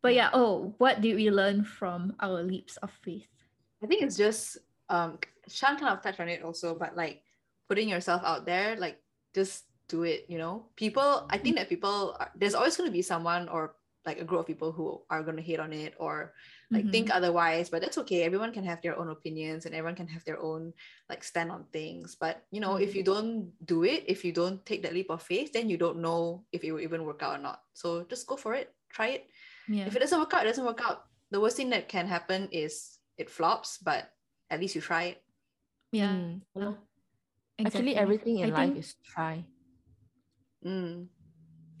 But 0.00 0.14
yeah, 0.14 0.30
oh, 0.32 0.74
what 0.78 1.00
did 1.00 1.16
we 1.16 1.30
learn 1.30 1.64
from 1.64 2.14
our 2.20 2.42
leaps 2.42 2.76
of 2.78 2.90
faith? 3.04 3.28
I 3.82 3.86
think 3.86 4.02
it's 4.02 4.16
just 4.16 4.56
um 4.88 5.18
Shan 5.48 5.76
kind 5.78 5.92
of 5.92 6.02
touched 6.02 6.20
on 6.20 6.28
it 6.28 6.42
also, 6.42 6.74
but 6.74 6.96
like 6.96 7.22
putting 7.68 7.88
yourself 7.88 8.22
out 8.24 8.46
there, 8.46 8.76
like 8.76 8.96
just 9.34 9.64
do 9.88 10.02
it, 10.04 10.26
you 10.28 10.38
know. 10.38 10.66
People 10.76 11.26
I 11.30 11.38
think 11.38 11.56
that 11.56 11.68
people 11.68 12.16
are, 12.18 12.30
there's 12.34 12.54
always 12.54 12.76
gonna 12.76 12.90
be 12.90 13.02
someone 13.02 13.48
or 13.48 13.76
like 14.06 14.20
a 14.20 14.24
group 14.24 14.40
of 14.40 14.46
people 14.46 14.70
who 14.72 15.00
are 15.08 15.22
gonna 15.24 15.40
hate 15.40 15.60
on 15.60 15.72
it 15.72 15.94
or 15.98 16.32
like 16.70 16.90
think 16.92 17.08
Mhm. 17.08 17.16
otherwise, 17.16 17.70
but 17.72 17.80
that's 17.80 17.96
okay. 18.04 18.22
Everyone 18.24 18.52
can 18.52 18.64
have 18.64 18.82
their 18.82 18.98
own 18.98 19.08
opinions 19.08 19.64
and 19.64 19.74
everyone 19.74 19.96
can 19.96 20.08
have 20.08 20.24
their 20.24 20.36
own 20.40 20.72
like 21.08 21.24
stand 21.24 21.50
on 21.52 21.64
things. 21.72 22.16
But 22.16 22.44
you 22.50 22.60
know, 22.60 22.76
if 22.76 22.94
you 22.94 23.02
don't 23.02 23.52
do 23.64 23.84
it, 23.84 24.04
if 24.08 24.24
you 24.24 24.32
don't 24.32 24.60
take 24.66 24.82
that 24.84 24.92
leap 24.92 25.08
of 25.08 25.22
faith, 25.22 25.52
then 25.52 25.68
you 25.72 25.76
don't 25.80 26.00
know 26.04 26.44
if 26.52 26.64
it 26.64 26.72
will 26.72 26.80
even 26.84 27.04
work 27.04 27.22
out 27.22 27.40
or 27.40 27.42
not. 27.42 27.62
So 27.72 28.04
just 28.04 28.26
go 28.26 28.36
for 28.36 28.52
it, 28.54 28.74
try 28.92 29.08
it. 29.20 29.28
Yeah. 29.68 29.86
If 29.88 29.96
it 29.96 30.00
doesn't 30.00 30.18
work 30.20 30.32
out, 30.34 30.44
it 30.44 30.52
doesn't 30.52 30.64
work 30.68 30.80
out. 30.84 31.08
The 31.30 31.40
worst 31.40 31.56
thing 31.56 31.70
that 31.70 31.88
can 31.88 32.06
happen 32.06 32.48
is 32.52 32.98
it 33.16 33.30
flops, 33.30 33.78
but 33.80 34.12
at 34.50 34.60
least 34.60 34.74
you 34.74 34.80
try 34.84 35.16
it. 35.16 35.22
yeah. 35.92 36.12
Mm. 36.12 36.42
yeah. 36.56 36.74
Actually, 37.64 37.94
everything 37.96 38.38
in 38.44 38.50
I 38.50 38.52
life 38.52 38.68
think- 38.74 38.84
is 38.84 38.94
try. 39.06 39.44
Mm. 40.64 41.08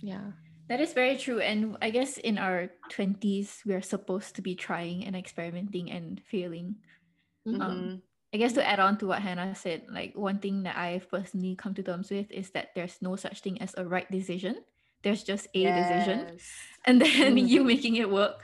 Yeah. 0.00 0.32
That 0.68 0.80
is 0.80 0.92
very 0.94 1.16
true. 1.16 1.40
And 1.40 1.76
I 1.82 1.90
guess 1.90 2.16
in 2.16 2.38
our 2.38 2.70
20s, 2.88 3.62
we 3.66 3.74
are 3.74 3.82
supposed 3.82 4.36
to 4.36 4.42
be 4.42 4.54
trying 4.54 5.04
and 5.04 5.14
experimenting 5.16 5.90
and 5.90 6.20
failing. 6.30 6.76
Um, 7.46 7.60
Mhm. 7.60 8.02
I 8.32 8.36
guess 8.38 8.54
to 8.54 8.66
add 8.66 8.80
on 8.80 8.98
to 8.98 9.06
what 9.06 9.22
Hannah 9.22 9.54
said, 9.54 9.86
like 9.88 10.16
one 10.16 10.40
thing 10.40 10.64
that 10.64 10.76
I've 10.76 11.08
personally 11.10 11.54
come 11.54 11.74
to 11.74 11.82
terms 11.82 12.10
with 12.10 12.30
is 12.32 12.50
that 12.50 12.74
there's 12.74 12.98
no 13.00 13.14
such 13.16 13.40
thing 13.40 13.60
as 13.62 13.74
a 13.76 13.84
right 13.84 14.10
decision. 14.10 14.64
There's 15.04 15.22
just 15.22 15.46
a 15.54 15.70
decision. 15.72 16.40
And 16.86 17.00
then 17.00 17.36
Mm. 17.36 17.48
you 17.48 17.64
making 17.64 17.96
it 17.96 18.10
work. 18.10 18.42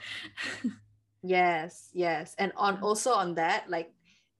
Yes, 1.23 1.89
yes. 1.93 2.33
And 2.39 2.51
on 2.57 2.81
also 2.81 3.13
on 3.13 3.35
that, 3.35 3.69
like 3.69 3.93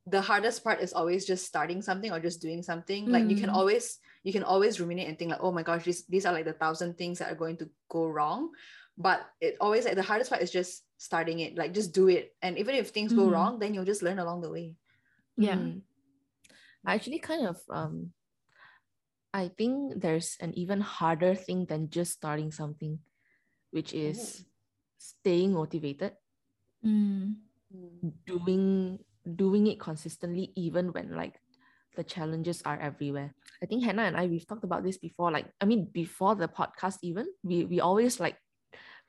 the 0.08 0.22
hardest 0.22 0.64
part 0.64 0.82
is 0.82 0.94
always 0.94 1.26
just 1.26 1.46
starting 1.46 1.82
something 1.82 2.12
or 2.12 2.20
just 2.20 2.42
doing 2.42 2.64
something. 2.64 3.06
Like 3.10 3.30
you 3.30 3.36
can 3.36 3.50
Mm. 3.50 3.54
always 3.54 4.00
you 4.24 4.32
can 4.32 4.44
always 4.44 4.80
ruminate 4.80 5.08
and 5.08 5.18
think 5.18 5.32
like, 5.32 5.42
oh 5.42 5.52
my 5.52 5.64
gosh, 5.64 5.84
these 5.84 6.06
these 6.06 6.26
are 6.26 6.34
like 6.34 6.46
the 6.46 6.54
thousand 6.54 6.98
things 6.98 7.20
that 7.20 7.32
are 7.32 7.36
going 7.36 7.58
to 7.58 7.70
go 7.90 8.06
wrong. 8.08 8.52
But 8.98 9.26
it 9.42 9.58
always 9.60 9.86
like 9.86 9.96
the 9.96 10.06
hardest 10.06 10.30
part 10.30 10.44
is 10.44 10.52
just 10.52 10.84
starting 10.98 11.40
it. 11.40 11.58
Like 11.58 11.74
just 11.74 11.94
do 11.94 12.08
it. 12.08 12.36
And 12.42 12.58
even 12.58 12.76
if 12.76 12.90
things 12.90 13.14
go 13.14 13.26
Mhm. 13.26 13.32
wrong, 13.34 13.60
then 13.60 13.74
you'll 13.74 13.88
just 13.88 14.04
learn 14.04 14.20
along 14.20 14.42
the 14.42 14.52
way. 14.52 14.76
Yeah. 15.38 15.58
Mm. 15.58 15.82
I 16.86 16.94
actually 16.94 17.20
kind 17.20 17.48
of 17.48 17.58
um 17.70 18.14
I 19.34 19.48
think 19.48 20.02
there's 20.02 20.38
an 20.44 20.54
even 20.54 20.82
harder 20.82 21.34
thing 21.34 21.66
than 21.66 21.90
just 21.90 22.14
starting 22.14 22.52
something, 22.52 23.00
which 23.72 23.94
is 23.96 24.46
staying 25.00 25.54
motivated, 25.54 26.14
Mm. 26.86 27.42
doing 28.28 29.00
doing 29.26 29.66
it 29.68 29.80
consistently 29.80 30.52
even 30.54 30.92
when 30.94 31.16
like 31.16 31.41
the 31.96 32.04
challenges 32.04 32.62
are 32.64 32.80
everywhere. 32.80 33.34
I 33.62 33.66
think 33.66 33.84
Hannah 33.84 34.04
and 34.04 34.16
I 34.16 34.28
we've 34.28 34.48
talked 34.48 34.64
about 34.64 34.84
this 34.84 34.98
before. 34.98 35.32
Like, 35.32 35.48
I 35.60 35.66
mean, 35.66 35.88
before 35.92 36.36
the 36.36 36.48
podcast, 36.48 37.00
even 37.04 37.28
we 37.44 37.66
we 37.66 37.80
always 37.80 38.20
like 38.20 38.38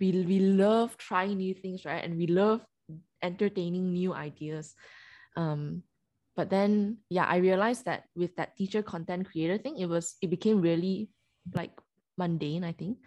we 0.00 0.10
we 0.24 0.40
love 0.40 0.96
trying 0.98 1.38
new 1.38 1.54
things, 1.54 1.84
right? 1.84 2.02
And 2.02 2.16
we 2.16 2.26
love 2.26 2.60
entertaining 3.22 3.92
new 3.92 4.12
ideas. 4.14 4.74
Um, 5.36 5.82
but 6.34 6.50
then 6.50 6.98
yeah, 7.08 7.24
I 7.24 7.36
realized 7.36 7.84
that 7.86 8.04
with 8.16 8.34
that 8.36 8.56
teacher 8.56 8.82
content 8.82 9.30
creator 9.30 9.58
thing, 9.58 9.78
it 9.78 9.86
was 9.86 10.16
it 10.20 10.30
became 10.30 10.60
really 10.60 11.08
like 11.54 11.72
mundane, 12.18 12.64
I 12.64 12.72
think. 12.72 12.98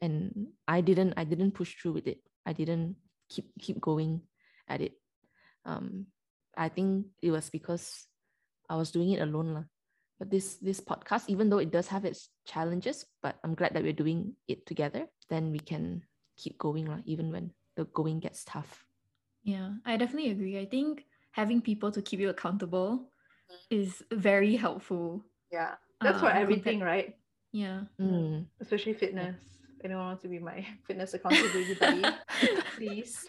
And 0.00 0.48
I 0.66 0.80
didn't 0.80 1.14
I 1.16 1.24
didn't 1.24 1.52
push 1.52 1.76
through 1.76 1.92
with 1.92 2.06
it. 2.06 2.18
I 2.46 2.52
didn't 2.52 2.96
keep 3.28 3.52
keep 3.60 3.80
going 3.80 4.22
at 4.66 4.80
it. 4.80 4.98
Um, 5.64 6.06
I 6.56 6.68
think 6.68 7.06
it 7.22 7.30
was 7.30 7.48
because 7.50 8.09
I 8.70 8.78
was 8.78 8.94
doing 8.94 9.10
it 9.10 9.20
alone. 9.20 9.52
lah. 9.58 9.66
But 10.22 10.30
this 10.30 10.62
this 10.62 10.78
podcast, 10.78 11.26
even 11.26 11.50
though 11.50 11.58
it 11.58 11.74
does 11.74 11.88
have 11.90 12.04
its 12.06 12.30
challenges, 12.46 13.04
but 13.24 13.36
I'm 13.42 13.58
glad 13.58 13.74
that 13.74 13.82
we're 13.82 13.96
doing 13.96 14.36
it 14.46 14.62
together. 14.68 15.10
Then 15.26 15.50
we 15.50 15.58
can 15.58 16.06
keep 16.38 16.54
going, 16.60 16.86
lah, 16.86 17.02
even 17.04 17.32
when 17.34 17.50
the 17.74 17.84
going 17.90 18.20
gets 18.22 18.44
tough. 18.44 18.86
Yeah, 19.42 19.80
I 19.88 19.96
definitely 19.96 20.30
agree. 20.30 20.60
I 20.60 20.68
think 20.68 21.08
having 21.32 21.64
people 21.64 21.90
to 21.90 22.04
keep 22.04 22.20
you 22.20 22.28
accountable 22.28 23.08
is 23.72 24.04
very 24.12 24.54
helpful. 24.54 25.24
Yeah. 25.50 25.74
That's 26.00 26.20
for 26.20 26.28
uh, 26.28 26.36
everything, 26.38 26.80
compared- 26.84 27.16
right? 27.16 27.16
Yeah. 27.52 27.88
Mm. 28.00 28.46
Especially 28.60 28.92
fitness. 28.94 29.40
If 29.80 29.84
anyone 29.88 30.04
wants 30.12 30.22
to 30.22 30.28
be 30.28 30.38
my 30.38 30.60
fitness 30.86 31.16
accountability 31.16 31.74
buddy, 31.80 32.04
please. 32.76 33.24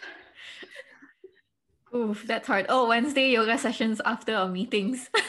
Oof, 1.94 2.24
that's 2.26 2.46
hard. 2.46 2.66
Oh, 2.68 2.88
Wednesday 2.88 3.30
yoga 3.30 3.58
sessions 3.58 4.00
after 4.04 4.34
our 4.34 4.48
meetings. 4.48 5.10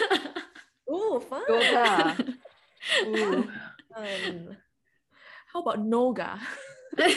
Oh, 0.95 1.20
fun. 1.20 1.41
Yoga. 1.47 2.18
Ooh. 3.07 3.49
Um, 3.95 4.57
how 5.51 5.61
about 5.61 5.80
Noga? 5.80 6.38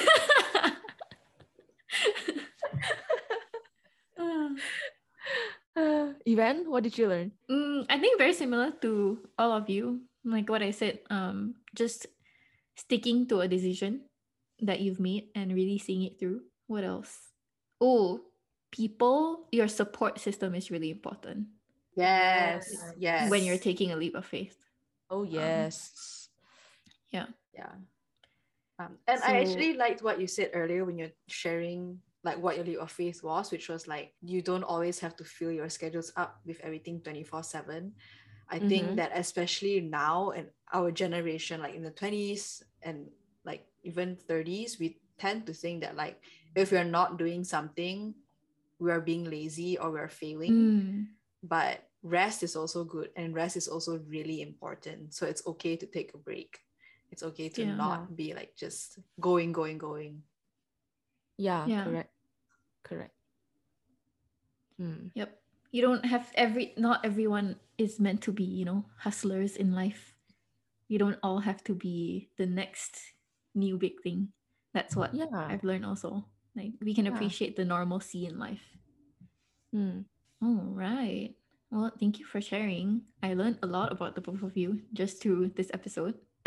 Uh, 5.76 6.16
Yvonne, 6.24 6.70
what 6.70 6.82
did 6.82 6.96
you 6.96 7.06
learn? 7.06 7.32
Mm, 7.50 7.84
I 7.90 7.98
think 7.98 8.16
very 8.16 8.32
similar 8.32 8.72
to 8.80 9.18
all 9.36 9.52
of 9.52 9.68
you. 9.68 10.00
Like 10.24 10.48
what 10.48 10.62
I 10.62 10.70
said, 10.70 11.00
um, 11.10 11.56
just 11.74 12.06
sticking 12.76 13.28
to 13.28 13.40
a 13.40 13.48
decision 13.48 14.08
that 14.60 14.80
you've 14.80 15.00
made 15.00 15.28
and 15.34 15.52
really 15.52 15.76
seeing 15.76 16.04
it 16.04 16.18
through. 16.18 16.48
What 16.66 16.82
else? 16.82 17.12
Oh, 17.78 18.20
people, 18.76 19.48
your 19.50 19.68
support 19.68 20.20
system 20.20 20.54
is 20.54 20.70
really 20.70 20.90
important 20.90 21.48
Yes. 21.96 22.76
Yes. 22.98 23.30
when 23.30 23.44
you're 23.44 23.56
taking 23.56 23.92
a 23.92 23.96
leap 23.96 24.14
of 24.14 24.26
faith. 24.26 24.58
Oh, 25.08 25.22
yes. 25.22 26.28
Yeah. 27.10 27.26
Yeah. 27.54 27.72
Um, 28.78 28.98
and 29.08 29.22
I 29.24 29.40
actually 29.40 29.72
liked 29.72 30.02
what 30.02 30.20
you 30.20 30.26
said 30.26 30.50
earlier 30.52 30.84
when 30.84 30.98
you're 30.98 31.16
sharing 31.28 31.98
like 32.24 32.36
what 32.42 32.56
your 32.56 32.66
leap 32.66 32.80
of 32.80 32.90
faith 32.92 33.22
was, 33.22 33.50
which 33.50 33.70
was 33.70 33.88
like 33.88 34.12
you 34.20 34.42
don't 34.42 34.64
always 34.64 34.98
have 35.00 35.16
to 35.16 35.24
fill 35.24 35.52
your 35.52 35.70
schedules 35.70 36.12
up 36.16 36.36
with 36.44 36.60
everything 36.60 37.00
24-7. 37.00 37.92
I 38.50 38.58
Mhm. 38.58 38.68
think 38.68 38.96
that 38.96 39.12
especially 39.14 39.80
now 39.80 40.30
in 40.30 40.50
our 40.74 40.90
generation, 40.92 41.62
like 41.62 41.74
in 41.74 41.82
the 41.82 41.90
20s 41.90 42.62
and 42.82 43.08
like 43.46 43.64
even 43.82 44.16
30s, 44.16 44.78
we 44.78 45.00
tend 45.18 45.46
to 45.46 45.54
think 45.54 45.80
that 45.80 45.96
like 45.96 46.20
if 46.54 46.70
you're 46.70 46.84
not 46.84 47.16
doing 47.16 47.44
something, 47.44 48.12
we 48.78 48.90
are 48.90 49.00
being 49.00 49.24
lazy 49.28 49.78
or 49.78 49.90
we're 49.90 50.08
failing 50.08 50.52
Mm, 50.52 51.06
but 51.42 51.88
rest 52.02 52.42
is 52.42 52.54
also 52.56 52.84
good 52.84 53.10
and 53.16 53.34
rest 53.34 53.56
is 53.56 53.68
also 53.68 53.98
really 54.06 54.42
important 54.42 55.14
so 55.14 55.26
it's 55.26 55.46
okay 55.46 55.76
to 55.76 55.86
take 55.86 56.14
a 56.14 56.18
break 56.18 56.60
it's 57.10 57.22
okay 57.22 57.48
to 57.48 57.62
Yeah. 57.64 57.74
not 57.76 58.14
be 58.16 58.34
like 58.34 58.54
just 58.56 58.98
going 59.20 59.52
going 59.52 59.78
going 59.78 60.22
Yeah, 61.38 61.66
Yeah. 61.68 61.84
correct. 61.84 62.12
Correct. 62.82 63.14
Hmm. 64.78 65.08
Yep. 65.14 65.30
You 65.72 65.82
don't 65.82 66.04
have 66.06 66.32
every 66.34 66.72
not 66.76 67.04
everyone 67.04 67.56
is 67.76 68.00
meant 68.00 68.22
to 68.24 68.32
be, 68.32 68.44
you 68.44 68.64
know, 68.64 68.84
hustlers 68.96 69.56
in 69.56 69.72
life. 69.74 70.14
You 70.88 70.98
don't 70.98 71.18
all 71.22 71.40
have 71.40 71.60
to 71.64 71.74
be 71.74 72.30
the 72.38 72.46
next 72.46 72.96
new 73.54 73.76
big 73.76 74.00
thing. 74.00 74.32
That's 74.72 74.96
what 74.96 75.12
Yeah. 75.12 75.26
I've 75.32 75.64
learned 75.64 75.84
also. 75.84 76.24
Like 76.56 76.72
we 76.80 76.94
can 76.94 77.04
Yeah. 77.06 77.12
appreciate 77.14 77.54
the 77.56 77.64
normalcy 77.68 78.24
in 78.26 78.38
life. 78.40 78.64
Hmm. 79.72 80.08
All 80.42 80.72
right. 80.72 81.34
Well, 81.70 81.92
thank 82.00 82.18
you 82.18 82.24
for 82.24 82.40
sharing. 82.40 83.02
I 83.22 83.34
learned 83.34 83.58
a 83.62 83.66
lot 83.68 83.92
about 83.92 84.14
the 84.14 84.20
both 84.24 84.40
of 84.42 84.56
you 84.56 84.80
just 84.96 85.20
through 85.20 85.52
this 85.54 85.68
episode. 85.74 86.16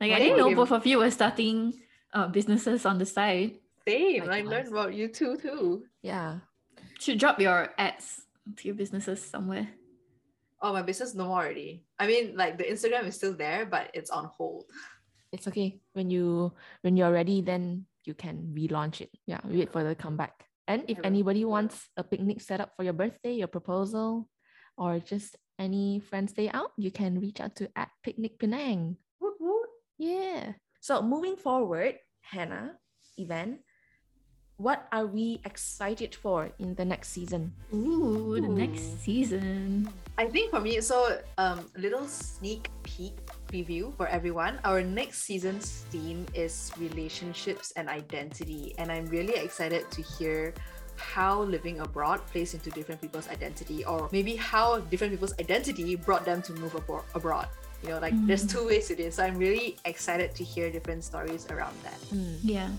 like 0.00 0.12
I 0.12 0.18
didn't 0.18 0.38
know 0.38 0.54
both 0.54 0.72
of 0.72 0.86
you 0.86 0.98
were 0.98 1.10
starting 1.10 1.74
uh, 2.12 2.28
businesses 2.28 2.84
on 2.86 2.98
the 2.98 3.06
side. 3.06 3.58
same 3.88 4.22
i 4.22 4.26
Likewise. 4.44 4.50
learned 4.52 4.68
about 4.70 4.94
you 4.94 5.08
too 5.08 5.36
too 5.40 5.84
Yeah. 6.02 6.38
Should 7.00 7.18
drop 7.18 7.40
your 7.40 7.74
ads 7.78 8.26
to 8.56 8.62
your 8.68 8.76
businesses 8.78 9.18
somewhere. 9.24 9.66
oh 10.62 10.70
my 10.72 10.82
business 10.86 11.14
no 11.18 11.26
more 11.26 11.42
already 11.42 11.82
i 11.98 12.06
mean 12.06 12.36
like 12.38 12.54
the 12.54 12.62
instagram 12.62 13.02
is 13.10 13.18
still 13.18 13.34
there 13.34 13.66
but 13.66 13.90
it's 13.98 14.10
on 14.14 14.30
hold 14.30 14.70
It's 15.34 15.48
okay. 15.50 15.80
When 15.96 16.12
you 16.12 16.52
when 16.84 16.94
you're 17.00 17.10
ready, 17.10 17.40
then 17.40 17.88
you 18.04 18.14
can 18.14 18.52
relaunch 18.56 19.00
it. 19.00 19.10
Yeah. 19.26 19.40
Wait 19.44 19.72
for 19.72 19.84
the 19.84 19.94
comeback. 19.94 20.44
And 20.68 20.84
if 20.88 20.98
anybody 21.02 21.44
wants 21.44 21.88
a 21.96 22.04
picnic 22.04 22.40
set 22.40 22.60
up 22.60 22.72
for 22.76 22.84
your 22.84 22.92
birthday, 22.92 23.34
your 23.34 23.48
proposal, 23.48 24.28
or 24.78 25.00
just 25.00 25.36
any 25.58 26.00
friends 26.00 26.32
day 26.32 26.50
out, 26.50 26.72
you 26.78 26.90
can 26.90 27.20
reach 27.20 27.40
out 27.40 27.56
to 27.56 27.68
at 27.76 27.90
Picnic 28.02 28.38
Penang. 28.38 28.96
Woot 29.20 29.34
woot. 29.40 29.68
Yeah. 29.98 30.52
So 30.80 31.02
moving 31.02 31.36
forward, 31.36 31.98
Hannah, 32.22 32.78
Yvonne, 33.18 33.58
what 34.56 34.86
are 34.92 35.06
we 35.06 35.40
excited 35.44 36.14
for 36.14 36.50
in 36.58 36.74
the 36.74 36.84
next 36.84 37.08
season? 37.10 37.52
Ooh, 37.74 38.38
the 38.40 38.46
Ooh. 38.46 38.54
next 38.54 39.02
season. 39.02 39.88
I 40.18 40.26
think 40.26 40.50
for 40.50 40.60
me, 40.60 40.80
so 40.80 41.18
um, 41.38 41.66
little 41.76 42.06
sneak 42.06 42.70
peek 42.82 43.18
preview 43.52 43.94
for 43.96 44.08
everyone. 44.08 44.58
Our 44.64 44.80
next 44.80 45.28
season's 45.28 45.84
theme 45.92 46.24
is 46.32 46.72
relationships 46.80 47.72
and 47.76 47.88
identity, 47.88 48.74
and 48.78 48.90
I'm 48.90 49.06
really 49.06 49.36
excited 49.36 49.90
to 49.92 50.00
hear 50.00 50.54
how 50.96 51.42
living 51.42 51.80
abroad 51.80 52.24
plays 52.32 52.54
into 52.54 52.70
different 52.70 53.00
people's 53.00 53.28
identity, 53.28 53.84
or 53.84 54.08
maybe 54.12 54.36
how 54.36 54.80
different 54.88 55.12
people's 55.12 55.36
identity 55.38 55.96
brought 55.96 56.24
them 56.24 56.40
to 56.42 56.52
move 56.54 56.74
abro- 56.74 57.04
abroad. 57.14 57.48
You 57.82 57.90
know, 57.90 57.98
like 57.98 58.14
there's 58.26 58.46
two 58.46 58.64
ways 58.64 58.88
to 58.88 58.94
this. 58.94 59.16
So 59.16 59.24
I'm 59.24 59.36
really 59.36 59.76
excited 59.84 60.34
to 60.36 60.44
hear 60.44 60.70
different 60.70 61.02
stories 61.02 61.50
around 61.50 61.74
that. 61.82 61.98
Hmm. 62.14 62.38
Yeah. 62.40 62.70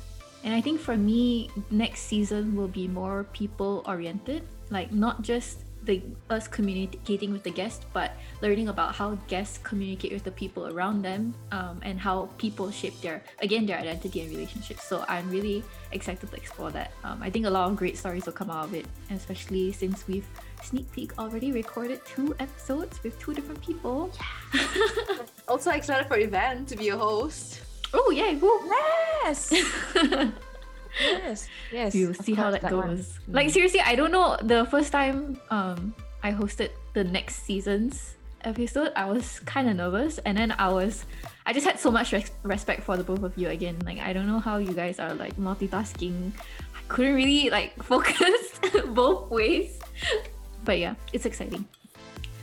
And 0.44 0.56
I 0.56 0.62
think 0.62 0.80
for 0.80 0.96
me, 0.96 1.52
next 1.72 2.08
season 2.08 2.56
will 2.56 2.72
be 2.72 2.88
more 2.88 3.26
people 3.36 3.84
oriented, 3.86 4.44
like 4.70 4.92
not 4.92 5.22
just 5.22 5.63
the 5.86 6.02
us 6.30 6.48
communicating 6.48 7.32
with 7.32 7.44
the 7.44 7.52
guest, 7.52 7.86
but 7.94 8.12
learning 8.42 8.70
about 8.70 8.96
how 8.96 9.16
guests 9.28 9.58
communicate 9.64 10.12
with 10.14 10.24
the 10.24 10.32
people 10.32 10.68
around 10.68 11.02
them, 11.02 11.34
um, 11.52 11.80
and 11.84 12.00
how 12.00 12.30
people 12.38 12.72
shape 12.72 13.00
their 13.02 13.24
again 13.40 13.66
their 13.66 13.78
identity 13.78 14.22
and 14.22 14.30
relationships. 14.32 14.84
So 14.84 15.06
I'm 15.08 15.30
really 15.30 15.64
excited 15.92 16.30
to 16.30 16.36
explore 16.36 16.72
that. 16.72 16.92
Um, 17.04 17.22
I 17.22 17.30
think 17.30 17.46
a 17.46 17.50
lot 17.50 17.70
of 17.70 17.76
great 17.76 17.98
stories 17.98 18.26
will 18.26 18.34
come 18.34 18.50
out 18.50 18.66
of 18.66 18.74
it, 18.74 18.86
especially 19.12 19.72
since 19.72 20.08
we've 20.08 20.28
sneak 20.62 20.90
peek 20.92 21.20
already 21.20 21.52
recorded 21.52 22.00
two 22.06 22.34
episodes 22.40 23.04
with 23.04 23.20
two 23.20 23.34
different 23.34 23.62
people. 23.62 24.12
Also 25.46 25.72
excited 25.72 26.08
for 26.08 26.18
Yvonne 26.18 26.66
to 26.66 26.76
be 26.78 26.88
a 26.90 26.98
host. 26.98 27.62
oh 27.94 28.12
yay! 28.12 28.36
Woo! 28.36 28.62
Yes. 29.24 29.52
yes. 31.00 31.48
Yes. 31.72 31.94
We'll 31.94 32.14
see 32.14 32.34
how 32.34 32.50
course, 32.50 32.62
that 32.62 32.72
one. 32.74 32.96
goes. 32.98 33.20
Like 33.28 33.48
Mm. 33.48 33.52
seriously, 33.52 33.82
I 33.82 33.96
don't 33.96 34.12
know. 34.12 34.38
The 34.42 34.66
first 34.66 34.92
time 34.92 35.40
um 35.50 35.94
I 36.24 36.32
hosted 36.32 36.70
the 36.94 37.04
next 37.04 37.44
season's 37.44 38.16
episode, 38.44 38.92
I 38.96 39.06
was 39.06 39.40
kind 39.48 39.70
of 39.70 39.76
nervous, 39.78 40.20
and 40.28 40.38
then 40.38 40.52
I 40.60 40.68
was, 40.70 41.06
I 41.46 41.54
just 41.54 41.66
had 41.66 41.80
so 41.80 41.90
much 41.92 42.12
res- 42.12 42.32
respect 42.44 42.84
for 42.84 42.96
the 42.98 43.04
both 43.04 43.24
of 43.24 43.38
you 43.38 43.50
again. 43.50 43.80
Like 43.86 44.00
I 44.00 44.14
don't 44.14 44.28
know 44.28 44.40
how 44.40 44.58
you 44.58 44.74
guys 44.74 45.00
are 45.00 45.14
like 45.16 45.36
multitasking. 45.38 46.32
I 46.76 46.82
couldn't 46.88 47.16
really 47.16 47.50
like 47.50 47.72
focus 47.92 48.60
both 48.94 49.32
ways, 49.32 49.80
but 50.64 50.78
yeah, 50.80 50.96
it's 51.12 51.26
exciting. 51.26 51.66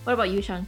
What 0.04 0.14
about 0.14 0.30
you, 0.30 0.40
Shan? 0.42 0.66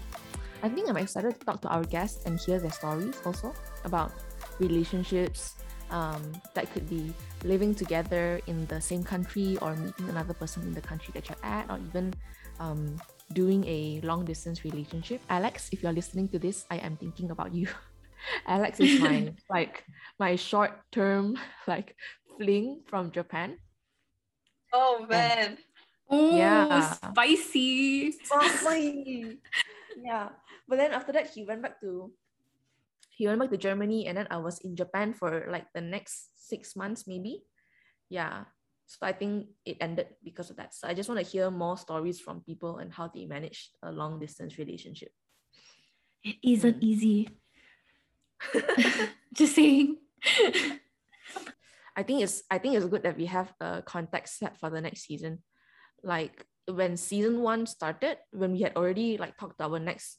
I 0.63 0.69
think 0.69 0.89
I'm 0.89 0.97
excited 0.97 1.35
to 1.41 1.45
talk 1.45 1.61
to 1.63 1.69
our 1.69 1.83
guests 1.85 2.25
and 2.25 2.39
hear 2.39 2.61
their 2.61 2.71
stories 2.71 3.17
also 3.27 3.53
about 3.85 4.13
relationships 4.61 5.57
um, 5.93 6.33
that 6.55 6.73
could 6.73 6.89
be 6.89 7.13
living 7.45 7.75
together 7.75 8.41
in 8.47 8.67
the 8.67 8.81
same 8.81 9.05
country 9.05 9.57
or 9.61 9.77
meeting 9.77 10.09
another 10.09 10.35
person 10.35 10.63
in 10.65 10.75
the 10.75 10.81
country 10.81 11.13
that 11.15 11.29
you're 11.29 11.45
at 11.45 11.71
or 11.71 11.79
even 11.79 12.13
um, 12.59 13.01
doing 13.33 13.65
a 13.67 14.01
long 14.03 14.25
distance 14.25 14.65
relationship. 14.65 15.21
Alex, 15.29 15.69
if 15.71 15.83
you're 15.83 15.93
listening 15.93 16.29
to 16.29 16.39
this, 16.39 16.65
I 16.71 16.79
am 16.79 16.97
thinking 16.97 17.31
about 17.31 17.55
you. 17.55 17.69
Alex 18.47 18.81
is 18.81 18.99
my 19.01 19.33
like 19.51 19.85
my 20.19 20.37
short 20.37 20.73
term 20.91 21.37
like 21.67 21.95
fling 22.39 22.83
from 22.87 23.11
Japan. 23.11 23.59
Oh 24.73 25.05
man. 25.09 25.59
Oh, 26.11 26.37
Yeah. 26.37 26.93
spicy. 27.13 28.13
Softly. 28.25 29.39
yeah. 30.03 30.29
But 30.69 30.79
then 30.79 30.93
after 30.93 31.13
that, 31.13 31.29
he 31.31 31.45
went 31.45 31.63
back 31.63 31.81
to 31.81 32.13
he 33.23 33.29
went 33.31 33.39
back 33.39 33.55
to 33.55 33.57
Germany, 33.57 34.11
and 34.11 34.19
then 34.19 34.27
I 34.35 34.43
was 34.43 34.59
in 34.67 34.75
Japan 34.75 35.15
for 35.15 35.47
like 35.47 35.71
the 35.79 35.81
next 35.81 36.35
six 36.51 36.75
months, 36.75 37.07
maybe. 37.07 37.47
Yeah. 38.11 38.51
So 38.91 39.07
I 39.07 39.15
think 39.15 39.47
it 39.65 39.79
ended 39.79 40.19
because 40.27 40.51
of 40.51 40.57
that. 40.59 40.75
So 40.75 40.89
I 40.91 40.95
just 40.95 41.07
want 41.09 41.23
to 41.23 41.31
hear 41.31 41.47
more 41.49 41.79
stories 41.79 42.19
from 42.19 42.43
people 42.43 42.79
and 42.83 42.91
how 42.93 43.07
they 43.07 43.31
managed 43.31 43.79
a 43.79 43.93
long 43.95 44.19
distance 44.19 44.59
relationship. 44.59 45.15
It 46.25 46.35
isn't 46.43 46.83
Mm. 46.83 46.83
easy. 46.83 47.29
Just 49.39 49.55
saying. 49.55 50.03
I 51.95 52.03
think 52.03 52.27
it's 52.27 52.43
I 52.51 52.59
think 52.59 52.75
it's 52.75 52.91
good 52.91 53.07
that 53.07 53.17
we 53.17 53.27
have 53.31 53.55
a 53.63 53.87
context 53.87 54.43
set 54.43 54.59
for 54.59 54.67
the 54.67 54.83
next 54.83 55.07
season. 55.07 55.47
Like 56.03 56.43
when 56.67 56.99
season 56.99 57.39
one 57.39 57.71
started, 57.71 58.19
when 58.35 58.51
we 58.51 58.67
had 58.67 58.75
already 58.75 59.15
like 59.15 59.39
talked 59.39 59.63
to 59.63 59.71
our 59.71 59.79
next 59.79 60.19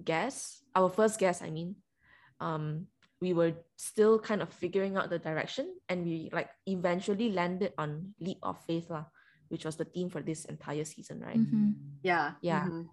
guest, 0.00 0.64
our 0.72 0.88
first 0.88 1.20
guest, 1.20 1.44
I 1.44 1.52
mean, 1.52 1.76
um, 2.40 2.86
we 3.20 3.32
were 3.34 3.52
still 3.76 4.18
kind 4.18 4.42
of 4.42 4.48
figuring 4.52 4.96
out 4.96 5.10
the 5.10 5.18
direction 5.18 5.74
and 5.88 6.04
we 6.06 6.30
like 6.32 6.50
eventually 6.66 7.32
landed 7.32 7.72
on 7.78 8.14
leap 8.20 8.38
of 8.42 8.58
faith 8.64 8.90
lah, 8.90 9.04
which 9.48 9.64
was 9.64 9.74
the 9.76 9.84
theme 9.84 10.08
for 10.08 10.22
this 10.22 10.44
entire 10.46 10.84
season, 10.84 11.18
right? 11.20 11.38
Mhm. 11.38 11.74
Yeah. 12.02 12.38
Yeah. 12.40 12.66
mhm. 12.70 12.86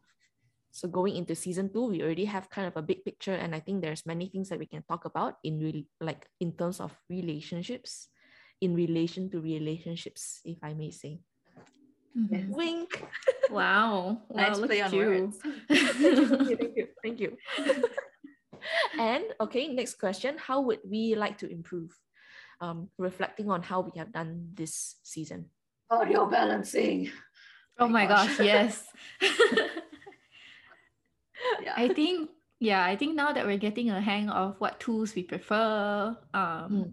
So 0.75 0.89
going 0.91 1.15
into 1.15 1.35
season 1.39 1.71
two, 1.71 1.87
we 1.87 2.03
already 2.03 2.25
have 2.25 2.49
kind 2.49 2.67
of 2.67 2.75
a 2.75 2.83
big 2.83 3.05
picture, 3.05 3.31
and 3.31 3.55
I 3.55 3.61
think 3.63 3.79
there's 3.79 4.03
many 4.03 4.27
things 4.27 4.49
that 4.49 4.59
we 4.59 4.67
can 4.67 4.83
talk 4.83 5.05
about 5.05 5.39
in 5.39 5.55
really 5.61 5.87
like 6.03 6.27
in 6.43 6.51
terms 6.51 6.83
of 6.83 6.91
relationships, 7.07 8.11
in 8.59 8.75
relation 8.75 9.31
to 9.31 9.39
relationships, 9.39 10.43
if 10.43 10.59
I 10.59 10.73
may 10.75 10.91
say. 10.91 11.23
Mhm. 12.11 12.51
Wink. 12.51 12.91
Wow. 13.47 14.23
Nice 14.35 14.59
wow, 14.59 14.59
look 14.59 14.67
play 14.67 14.81
at 14.81 14.91
on 14.91 14.99
you. 14.99 15.07
words. 15.07 15.37
thank 15.71 16.49
you, 16.49 16.55
thank 16.59 16.75
you, 16.75 16.87
thank 16.99 17.17
you. 17.23 17.31
and 18.99 19.23
okay, 19.41 19.67
next 19.69 19.95
question: 19.99 20.37
How 20.37 20.61
would 20.61 20.79
we 20.87 21.15
like 21.15 21.37
to 21.39 21.49
improve? 21.51 21.91
Um, 22.61 22.87
reflecting 22.97 23.49
on 23.51 23.61
how 23.61 23.81
we 23.81 23.91
have 23.99 24.13
done 24.13 24.51
this 24.55 24.95
season. 25.03 25.51
Audio 25.91 26.25
balancing. 26.25 27.11
Oh 27.77 27.87
my 27.89 28.05
gosh, 28.07 28.39
yes. 28.39 28.87
Yeah. 31.61 31.73
I 31.75 31.89
think 31.89 32.29
yeah, 32.59 32.85
I 32.85 32.95
think 32.95 33.15
now 33.15 33.33
that 33.33 33.45
we're 33.45 33.59
getting 33.59 33.89
a 33.91 33.99
hang 33.99 34.29
of 34.29 34.55
what 34.59 34.79
tools 34.79 35.13
we 35.13 35.23
prefer, 35.23 36.15
um, 36.33 36.71
Mm. 36.71 36.91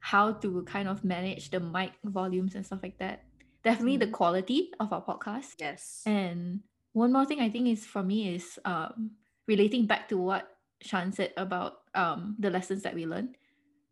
how 0.00 0.32
to 0.42 0.62
kind 0.66 0.88
of 0.88 1.04
manage 1.04 1.50
the 1.50 1.60
mic 1.60 1.92
volumes 2.04 2.54
and 2.58 2.66
stuff 2.66 2.82
like 2.82 2.98
that. 2.98 3.22
Definitely 3.62 3.98
the 3.98 4.10
Mhm. 4.10 4.18
quality 4.18 4.70
of 4.80 4.92
our 4.92 5.02
podcast. 5.02 5.54
yes. 5.62 6.02
And 6.06 6.62
one 6.92 7.12
more 7.12 7.24
thing 7.24 7.38
I 7.40 7.48
think 7.48 7.68
is 7.68 7.86
for 7.86 8.02
me 8.02 8.34
is 8.34 8.58
um, 8.66 9.12
relating 9.46 9.86
back 9.86 10.08
to 10.10 10.18
what 10.18 10.55
Shan 10.82 11.12
said 11.12 11.32
about 11.36 11.84
um, 11.94 12.36
the 12.38 12.50
lessons 12.50 12.82
that 12.82 12.94
we 12.94 13.06
learned, 13.06 13.36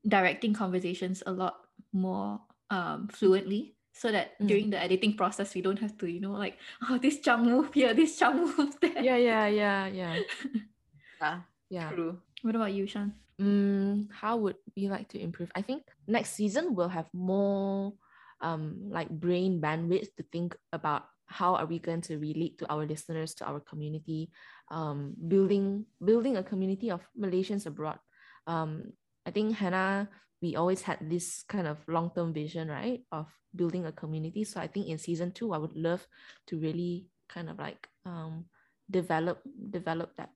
directing 0.06 0.52
conversations 0.52 1.22
a 1.26 1.32
lot 1.32 1.56
more 1.92 2.40
um, 2.70 3.08
fluently 3.08 3.76
so 3.94 4.10
that 4.10 4.34
Mm. 4.40 4.48
during 4.48 4.68
the 4.70 4.80
editing 4.80 5.14
process 5.16 5.54
we 5.54 5.62
don't 5.62 5.78
have 5.78 5.96
to, 5.98 6.10
you 6.10 6.20
know, 6.20 6.32
like, 6.32 6.58
oh, 6.90 6.98
this 6.98 7.20
jump 7.20 7.44
move 7.46 7.72
here, 7.72 7.94
this 7.94 8.18
jump 8.18 8.58
move 8.58 8.74
there. 8.80 9.02
Yeah, 9.02 9.16
yeah, 9.16 9.46
yeah, 9.46 9.86
yeah, 9.86 10.14
Yeah, 11.20 11.40
yeah. 11.70 11.88
true. 11.90 12.18
What 12.42 12.54
about 12.56 12.72
you, 12.72 12.86
Shan? 12.86 13.14
Mm, 13.40 14.10
how 14.12 14.36
would 14.36 14.56
we 14.76 14.88
like 14.88 15.08
to 15.10 15.18
improve? 15.20 15.50
I 15.54 15.62
think 15.62 15.82
next 16.06 16.34
season 16.34 16.74
we'll 16.74 16.92
have 16.92 17.08
more 17.12 17.94
um 18.42 18.90
like 18.90 19.08
brain 19.08 19.60
bandwidth 19.62 20.10
to 20.18 20.22
think 20.30 20.54
about 20.72 21.06
how 21.26 21.54
are 21.56 21.66
we 21.66 21.78
going 21.78 22.00
to 22.02 22.18
relate 22.18 22.58
to 22.58 22.70
our 22.70 22.86
listeners, 22.86 23.34
to 23.34 23.44
our 23.46 23.60
community, 23.60 24.30
um, 24.70 25.14
building 25.28 25.86
building 26.04 26.36
a 26.36 26.42
community 26.42 26.90
of 26.90 27.00
Malaysians 27.18 27.66
abroad. 27.66 27.98
Um, 28.46 28.92
I 29.26 29.30
think 29.30 29.56
Hannah, 29.56 30.08
we 30.42 30.56
always 30.56 30.82
had 30.82 30.98
this 31.00 31.42
kind 31.48 31.66
of 31.66 31.78
long-term 31.88 32.34
vision, 32.34 32.68
right, 32.68 33.00
of 33.10 33.26
building 33.56 33.86
a 33.86 33.92
community. 33.92 34.44
So 34.44 34.60
I 34.60 34.66
think 34.66 34.88
in 34.88 34.98
season 34.98 35.32
two, 35.32 35.52
I 35.52 35.58
would 35.58 35.74
love 35.74 36.06
to 36.48 36.58
really 36.58 37.06
kind 37.28 37.48
of 37.48 37.58
like 37.58 37.88
um 38.04 38.44
develop 38.90 39.40
develop 39.70 40.14
that. 40.16 40.30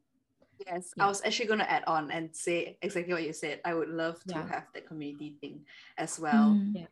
Yes, 0.66 0.91
Yeah. 0.97 1.05
I 1.05 1.07
was 1.07 1.22
actually 1.22 1.47
going 1.47 1.61
to 1.61 1.70
add 1.70 1.84
on 1.86 2.11
and 2.11 2.34
say 2.34 2.78
exactly 2.82 3.12
what 3.12 3.22
you 3.22 3.32
said. 3.32 3.61
I 3.64 3.74
would 3.74 3.89
love 3.91 4.18
to 4.26 4.34
Yeah. 4.34 4.49
have 4.49 4.66
the 4.74 4.80
community 4.80 5.36
thing 5.41 5.66
as 5.97 6.18
well. 6.18 6.57
Mm. 6.57 6.89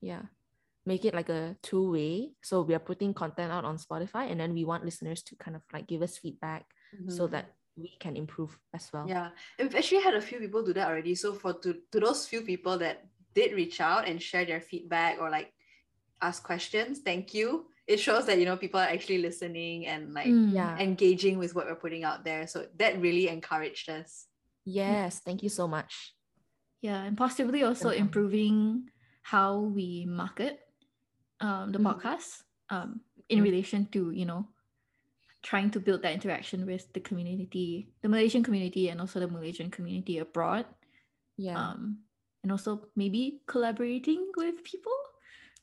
yeah 0.00 0.22
make 0.86 1.04
it 1.04 1.14
like 1.14 1.28
a 1.28 1.56
two 1.62 1.92
way 1.92 2.32
so 2.42 2.62
we 2.62 2.74
are 2.74 2.78
putting 2.82 3.12
content 3.12 3.52
out 3.52 3.64
on 3.64 3.76
spotify 3.76 4.30
and 4.30 4.40
then 4.40 4.52
we 4.54 4.64
want 4.64 4.84
listeners 4.84 5.22
to 5.22 5.36
kind 5.36 5.54
of 5.56 5.62
like 5.72 5.86
give 5.86 6.02
us 6.02 6.16
feedback 6.18 6.64
so 7.08 7.26
Mhm. 7.26 7.30
that 7.32 7.46
we 7.76 7.96
can 8.00 8.16
improve 8.16 8.58
as 8.74 8.90
well 8.92 9.06
Yeah, 9.08 9.30
we've 9.58 9.74
actually 9.74 10.02
had 10.02 10.14
a 10.14 10.20
few 10.20 10.38
people 10.38 10.62
do 10.62 10.72
that 10.74 10.88
already. 10.88 11.14
So 11.14 11.32
for 11.32 11.52
to, 11.64 11.74
to 11.92 12.00
those 12.00 12.26
few 12.26 12.42
people 12.42 12.76
that 12.78 13.06
did 13.34 13.52
reach 13.52 13.80
out 13.80 14.08
and 14.08 14.20
share 14.20 14.44
their 14.44 14.60
feedback 14.60 15.20
or 15.20 15.30
like 15.30 15.52
ask 16.20 16.42
questions, 16.42 17.00
thank 17.00 17.32
you. 17.32 17.66
It 17.86 17.98
shows 18.00 18.26
that 18.26 18.38
you 18.38 18.44
know 18.44 18.56
people 18.56 18.80
are 18.80 18.88
actually 18.88 19.18
listening 19.18 19.86
and 19.86 20.12
like 20.12 20.28
Mm. 20.28 20.52
yeah 20.52 20.76
engaging 20.78 21.38
with 21.38 21.54
what 21.54 21.66
we're 21.66 21.80
putting 21.80 22.04
out 22.04 22.24
there. 22.24 22.46
So 22.46 22.66
that 22.76 23.00
really 23.00 23.28
encouraged 23.28 23.88
us. 23.88 24.26
yes 24.64 25.20
thank 25.24 25.42
you 25.42 25.48
so 25.48 25.66
much 25.68 26.14
Yeah, 26.82 27.02
and 27.04 27.16
possibly 27.16 27.62
also 27.64 27.90
improving 27.90 28.88
how 29.22 29.60
we 29.60 30.04
market 30.08 30.60
um, 31.40 31.72
the 31.72 31.78
Mhm. 31.78 31.86
podcast 31.88 32.42
um, 32.70 33.00
in 33.28 33.42
relation 33.42 33.86
to, 33.92 34.10
you 34.12 34.24
know, 34.26 34.48
trying 35.42 35.70
to 35.72 35.80
build 35.80 36.02
that 36.02 36.12
interaction 36.12 36.66
with 36.66 36.92
the 36.92 37.00
community, 37.00 37.88
the 38.02 38.08
Malaysian 38.08 38.42
community, 38.44 38.88
and 38.90 39.00
also 39.00 39.18
the 39.20 39.28
Malaysian 39.28 39.70
community 39.70 40.18
abroad. 40.18 40.66
yeah 41.40 41.56
Um, 41.56 42.04
and 42.44 42.52
also 42.52 42.88
maybe 42.96 43.40
collaborating 43.48 44.28
with 44.36 44.60
people. 44.64 44.92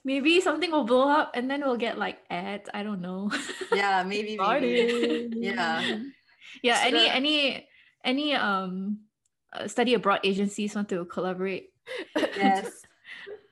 Maybe 0.03 0.41
something 0.41 0.71
will 0.71 0.85
blow 0.89 1.05
up 1.09 1.35
and 1.37 1.45
then 1.51 1.61
we'll 1.61 1.77
get 1.77 1.97
like 2.01 2.17
ads. 2.29 2.69
I 2.73 2.81
don't 2.81 3.01
know. 3.01 3.29
Yeah, 3.73 4.01
maybe. 4.03 4.37
maybe. 4.37 5.29
Yeah. 5.37 6.01
yeah. 6.63 6.77
So 6.81 6.87
Any 6.89 7.03
any 7.09 7.35
any 8.03 8.27
um 8.33 9.05
uh, 9.53 9.67
study 9.67 9.93
abroad 9.93 10.21
agencies 10.23 10.73
want 10.73 10.89
to 10.89 11.05
collaborate 11.05 11.69
Yes. 12.15 12.81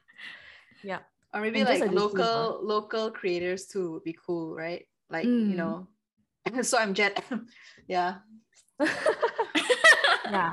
Yeah. 0.84 1.02
Or 1.36 1.42
maybe 1.42 1.60
And 1.60 1.68
like 1.68 1.92
local 1.92 2.62
local 2.64 3.12
creators 3.12 3.68
too 3.68 3.92
would 3.92 4.04
be 4.08 4.16
cool, 4.26 4.56
right? 4.56 4.88
Like, 5.10 5.26
you 5.26 5.32
Mm. 5.54 5.56
know. 5.60 5.88
so 6.64 6.78
I'm 6.80 6.94
Jet. 6.94 7.22
yeah. 7.88 8.24
yeah 10.32 10.52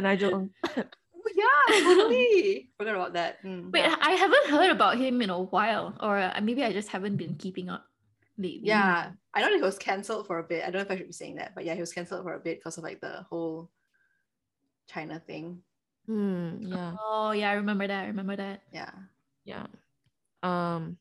nigel 0.00 0.48
Oh, 0.76 1.32
yeah, 1.34 1.80
totally. 1.82 2.70
Forgot 2.78 2.94
about 2.94 3.12
that. 3.14 3.42
Mm, 3.42 3.72
Wait, 3.72 3.80
yeah. 3.80 3.96
I 4.00 4.12
haven't 4.12 4.46
heard 4.46 4.70
about 4.70 4.96
him 4.96 5.20
in 5.22 5.30
a 5.30 5.42
while, 5.42 5.96
or 6.00 6.18
uh, 6.18 6.38
maybe 6.42 6.62
I 6.62 6.72
just 6.72 6.88
haven't 6.88 7.16
been 7.16 7.34
keeping 7.34 7.68
up 7.68 7.84
lately. 8.38 8.68
Yeah, 8.68 9.10
I 9.34 9.40
know 9.40 9.54
he 9.54 9.60
was 9.60 9.76
cancelled 9.76 10.26
for 10.28 10.38
a 10.38 10.44
bit. 10.44 10.62
I 10.62 10.70
don't 10.70 10.74
know 10.74 10.86
if 10.86 10.90
I 10.90 10.96
should 10.96 11.08
be 11.08 11.12
saying 11.12 11.36
that, 11.36 11.54
but 11.54 11.64
yeah, 11.64 11.74
he 11.74 11.80
was 11.80 11.92
cancelled 11.92 12.22
for 12.24 12.34
a 12.34 12.38
bit 12.40 12.58
because 12.58 12.78
of 12.78 12.84
like 12.84 13.00
the 13.00 13.26
whole 13.28 13.70
China 14.88 15.20
thing. 15.26 15.62
Hmm, 16.06 16.62
yeah 16.62 16.94
Oh 17.02 17.34
yeah, 17.34 17.50
I 17.50 17.58
remember 17.58 17.86
that. 17.86 18.04
I 18.04 18.08
remember 18.08 18.36
that. 18.38 18.62
Yeah. 18.70 18.94
yeah 19.46 19.66
um 20.42 20.98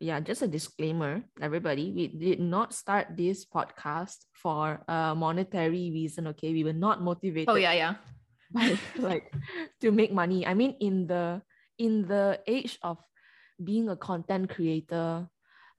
yeah 0.00 0.18
just 0.18 0.42
a 0.42 0.48
disclaimer 0.50 1.22
everybody 1.40 1.92
we 1.92 2.08
did 2.08 2.40
not 2.40 2.72
start 2.74 3.14
this 3.14 3.44
podcast 3.46 4.26
for 4.32 4.82
a 4.88 5.14
monetary 5.14 5.92
reason 5.92 6.26
okay 6.26 6.50
we 6.52 6.64
were 6.64 6.74
not 6.74 7.04
motivated 7.04 7.52
Oh 7.52 7.60
yeah, 7.60 7.72
yeah. 7.72 7.94
by 8.52 8.76
like 8.98 9.32
to 9.80 9.92
make 9.92 10.12
money 10.12 10.44
i 10.44 10.52
mean 10.52 10.74
in 10.80 11.06
the 11.06 11.40
in 11.78 12.04
the 12.08 12.40
age 12.48 12.76
of 12.82 12.98
being 13.62 13.88
a 13.88 13.96
content 13.96 14.50
creator 14.50 15.28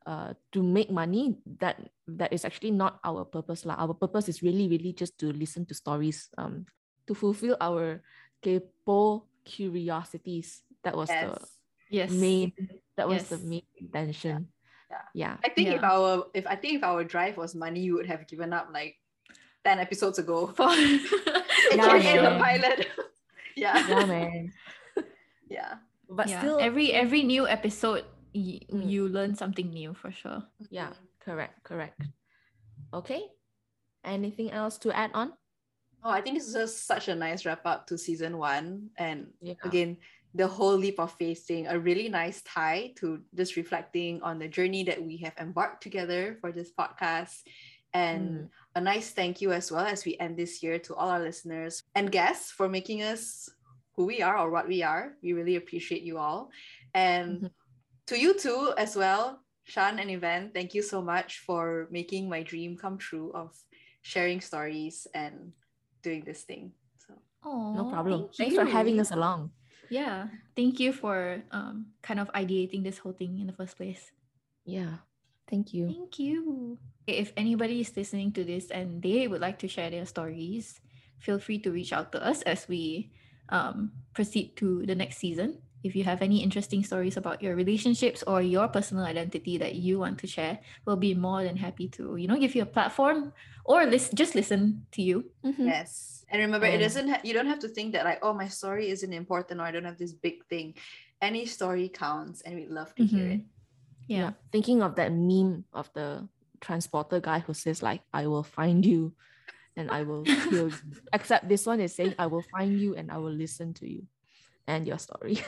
uh 0.06 0.34
to 0.54 0.64
make 0.64 0.90
money 0.90 1.38
that 1.60 1.78
that 2.08 2.32
is 2.34 2.46
actually 2.46 2.72
not 2.72 2.98
our 3.04 3.26
purpose 3.26 3.66
lah. 3.66 3.76
our 3.78 3.94
purpose 3.94 4.30
is 4.30 4.42
really 4.42 4.70
really 4.70 4.94
just 4.94 5.18
to 5.20 5.30
listen 5.34 5.66
to 5.66 5.76
stories 5.76 6.30
um 6.38 6.66
to 7.06 7.14
fulfill 7.14 7.60
our 7.60 8.02
kepo 8.44 9.24
curiosities 9.44 10.62
that 10.84 10.96
was 10.96 11.10
Yes. 11.10 11.40
Yes. 11.90 12.10
the 12.12 12.18
main 12.20 12.52
that 12.98 13.08
was 13.08 13.24
the 13.30 13.38
main 13.40 13.64
intention 13.80 14.48
Yeah. 14.92 15.06
yeah 15.14 15.36
I 15.44 15.50
think 15.50 15.70
if 15.74 15.84
our 15.84 16.28
if 16.38 16.46
I 16.46 16.56
think 16.60 16.78
if 16.78 16.84
our 16.84 17.02
drive 17.04 17.38
was 17.38 17.56
money, 17.56 17.82
you 17.82 17.96
would 17.98 18.06
have 18.06 18.28
given 18.28 18.54
up 18.54 18.70
like 18.74 19.00
10 19.66 19.80
episodes 19.80 20.20
ago. 20.20 20.48
For- 20.58 20.70
Yeah, 21.74 21.96
you're 21.98 22.20
in 22.20 22.24
the 22.28 22.36
man. 22.38 22.42
pilot. 22.44 22.78
yeah. 23.56 23.76
yeah 23.88 24.06
man 24.06 24.52
Yeah. 25.50 25.74
but 26.10 26.28
yeah. 26.30 26.40
still 26.44 26.60
every 26.60 26.92
every 26.94 27.24
new 27.24 27.48
episode, 27.48 28.06
y- 28.36 28.62
Mm. 28.70 28.86
you 28.90 29.08
learn 29.10 29.34
something 29.34 29.70
new 29.74 29.94
for 29.98 30.12
sure. 30.12 30.44
yeah 30.70 30.94
correct 31.24 31.64
correct 31.64 32.04
okay 32.94 33.26
anything 34.04 34.52
else 34.52 34.78
to 34.84 34.92
add 34.92 35.10
on 35.16 35.32
Oh, 36.04 36.10
I 36.10 36.22
think 36.22 36.38
this 36.38 36.48
is 36.48 36.54
just 36.54 36.86
such 36.86 37.08
a 37.08 37.16
nice 37.16 37.46
wrap 37.46 37.66
up 37.66 37.88
to 37.88 37.98
season 37.98 38.38
one. 38.38 38.90
And 38.98 39.28
yeah 39.42 39.54
again, 39.64 39.98
the 40.36 40.48
whole 40.48 40.76
leap 40.76 41.00
of 41.00 41.14
faith 41.14 41.46
thing, 41.46 41.68
a 41.68 41.80
really 41.80 42.10
nice 42.10 42.42
tie 42.42 42.92
to 42.98 43.22
just 43.36 43.56
reflecting 43.56 44.22
on 44.22 44.40
the 44.40 44.48
journey 44.48 44.84
that 44.84 45.02
we 45.02 45.18
have 45.18 45.34
embarked 45.40 45.82
together 45.82 46.38
for 46.42 46.52
this 46.52 46.72
podcast. 46.72 47.44
And 47.94 48.50
a 48.76 48.82
nice 48.82 49.12
thank 49.12 49.40
you 49.40 49.54
as 49.54 49.72
well 49.72 49.86
as 49.86 50.04
we 50.04 50.18
end 50.20 50.36
this 50.36 50.64
year 50.64 50.80
to 50.80 50.96
all 50.96 51.10
our 51.10 51.22
listeners 51.22 51.84
and 51.94 52.12
guests 52.12 52.52
for 52.52 52.68
making 52.68 53.04
us 53.04 53.50
who 53.96 54.06
we 54.06 54.22
are 54.22 54.36
or 54.38 54.50
what 54.50 54.68
we 54.68 54.82
are. 54.82 55.14
We 55.22 55.34
really 55.34 55.56
appreciate 55.56 56.02
you 56.02 56.18
all. 56.18 56.50
And 56.96 57.42
Mhm. 57.42 57.52
to 58.08 58.20
you 58.20 58.34
too 58.34 58.74
as 58.78 58.96
well, 58.96 59.46
Shan 59.64 60.00
and 60.00 60.10
Yvonne, 60.10 60.52
thank 60.52 60.74
you 60.74 60.82
so 60.82 61.02
much 61.02 61.40
for 61.40 61.88
making 61.92 62.28
my 62.28 62.42
dream 62.42 62.76
come 62.76 62.98
true 62.98 63.32
of 63.34 63.56
sharing 64.02 64.42
stories 64.42 65.08
and 65.14 65.54
doing 66.04 66.24
this 66.28 66.44
thing. 66.44 66.72
So 67.08 67.16
Oh, 67.44 67.74
no 67.74 67.84
problem 67.90 68.30
Thank 68.32 68.36
thanks 68.38 68.56
for 68.56 68.66
having 68.68 69.00
us 69.00 69.12
along 69.12 69.52
Yeah, 69.90 70.28
thank 70.56 70.80
you 70.80 70.94
for 70.94 71.44
um 71.52 71.92
kind 72.02 72.20
of 72.20 72.32
ideating 72.34 72.84
this 72.84 73.00
whole 73.00 73.14
thing 73.16 73.40
in 73.40 73.48
the 73.48 73.56
first 73.56 73.76
place. 73.78 74.12
yeah 74.64 75.04
thank 75.50 75.74
you 75.76 75.92
Thank 75.92 76.20
you. 76.20 76.78
If 77.04 77.36
anybody 77.36 77.84
is 77.84 77.92
listening 78.00 78.32
to 78.40 78.48
this 78.48 78.72
and 78.72 79.04
they 79.04 79.28
would 79.28 79.44
like 79.44 79.60
to 79.60 79.68
share 79.68 79.92
their 79.92 80.08
stories, 80.08 80.80
feel 81.20 81.36
free 81.36 81.60
to 81.68 81.72
reach 81.72 81.92
out 81.92 82.16
to 82.16 82.20
us 82.24 82.42
as 82.48 82.64
we 82.72 83.12
um, 83.52 83.92
proceed 84.16 84.56
to 84.64 84.88
the 84.88 84.96
next 84.96 85.20
season. 85.20 85.60
If 85.84 85.96
you 85.96 86.04
have 86.06 86.22
any 86.24 86.42
interesting 86.42 86.84
stories 86.84 87.18
about 87.18 87.44
your 87.44 87.56
relationships 87.56 88.24
or 88.24 88.42
your 88.42 88.68
personal 88.70 89.04
identity 89.04 89.58
that 89.60 89.76
you 89.76 90.00
want 90.00 90.18
to 90.20 90.28
share, 90.28 90.60
we'll 90.86 90.96
be 90.96 91.14
more 91.14 91.44
than 91.44 91.58
happy 91.58 91.90
to, 92.00 92.16
you 92.16 92.28
know, 92.28 92.40
give 92.40 92.56
you 92.56 92.64
a 92.64 92.66
platform 92.66 93.34
or 93.66 93.84
list, 93.86 94.14
just 94.16 94.34
listen 94.34 94.86
to 94.96 95.02
you. 95.02 95.30
Mhm. 95.44 95.68
Yes. 95.68 96.26
And 96.32 96.40
remember, 96.42 96.66
it 96.66 96.80
doesn't, 96.80 97.10
ha- 97.10 97.22
you 97.24 97.34
don't 97.34 97.48
have 97.52 97.60
to 97.60 97.68
think 97.68 97.92
that 97.94 98.06
like, 98.06 98.20
oh, 98.24 98.34
my 98.34 98.48
story 98.48 98.90
isn't 98.90 99.12
important 99.14 99.60
or 99.60 99.64
I 99.64 99.72
don't 99.72 99.84
have 99.86 99.98
this 100.00 100.14
big 100.14 100.46
thing. 100.48 100.74
Any 101.22 101.46
story 101.46 101.90
counts 101.90 102.42
and 102.42 102.56
we'd 102.56 102.72
love 102.72 102.96
to 102.96 103.06
hear 103.06 103.28
Mhm. 103.28 103.34
it. 103.36 103.42
Yeah. 104.08 104.32
Thinking 104.52 104.82
of 104.82 104.96
that 104.96 105.12
meme 105.12 105.66
of 105.74 105.92
the 105.94 106.28
transporter 106.60 107.20
guy 107.20 107.40
who 107.40 107.54
says 107.54 107.84
like, 107.84 108.02
"I 108.14 108.28
will 108.28 108.44
find 108.44 108.86
you, 108.86 109.14
and 109.76 109.92
I 109.92 110.04
will 110.04 110.24
kill 110.24 110.70
you." 110.70 110.72
Except 111.14 111.48
this 111.48 111.66
one 111.68 111.80
is 111.80 111.94
saying, 111.96 112.16
"I 112.18 112.28
will 112.28 112.44
find 112.56 112.80
you 112.80 112.96
and 112.96 113.12
I 113.12 113.18
will 113.20 113.32
listen 113.36 113.74
to 113.76 113.88
you, 113.88 114.08
and 114.68 114.88
your 114.88 114.98
story." 114.98 115.40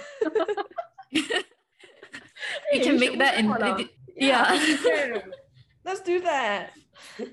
You 2.74 2.82
can 2.82 3.00
make 3.00 3.18
that 3.20 3.38
in 3.38 3.48
yeah. 4.16 4.52
Let's 5.86 6.02
do 6.02 6.20
that. 6.22 6.74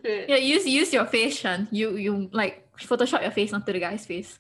Yeah, 0.05 0.37
use 0.37 0.67
use 0.67 0.93
your 0.93 1.07
face, 1.07 1.39
Shan. 1.39 1.69
You 1.71 1.97
you 1.97 2.29
like 2.33 2.69
Photoshop 2.77 3.23
your 3.23 3.31
face 3.31 3.53
onto 3.53 3.73
the 3.73 3.81
guy's 3.81 4.05
face. 4.05 4.39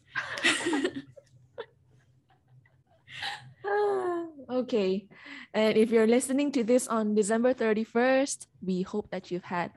okay. 4.50 5.08
And 5.54 5.76
if 5.76 5.90
you're 5.90 6.08
listening 6.08 6.52
to 6.52 6.64
this 6.64 6.88
on 6.88 7.14
December 7.14 7.54
31st, 7.54 8.46
we 8.64 8.82
hope 8.82 9.10
that 9.10 9.30
you've 9.30 9.44
had 9.44 9.70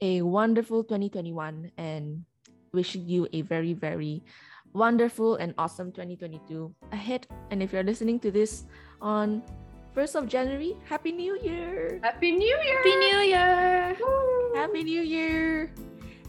a 0.00 0.20
wonderful 0.22 0.84
2021 0.84 1.72
and 1.76 2.24
wishing 2.72 3.08
you 3.08 3.28
a 3.32 3.40
very, 3.42 3.72
very 3.72 4.22
wonderful 4.72 5.36
and 5.36 5.54
awesome 5.58 5.92
2022 5.92 6.74
ahead. 6.92 7.26
And 7.50 7.62
if 7.62 7.72
you're 7.72 7.84
listening 7.84 8.18
to 8.20 8.30
this 8.30 8.64
on 9.00 9.42
1st 9.96 10.14
of 10.16 10.28
January, 10.28 10.76
Happy 10.88 11.12
New 11.12 11.38
Year! 11.40 12.00
Happy 12.02 12.32
New 12.32 12.56
Year! 12.64 12.76
Happy 12.76 12.96
New 12.96 13.18
Year! 13.28 13.96
Happy 14.54 14.82
New 14.84 15.02
Year! 15.02 15.72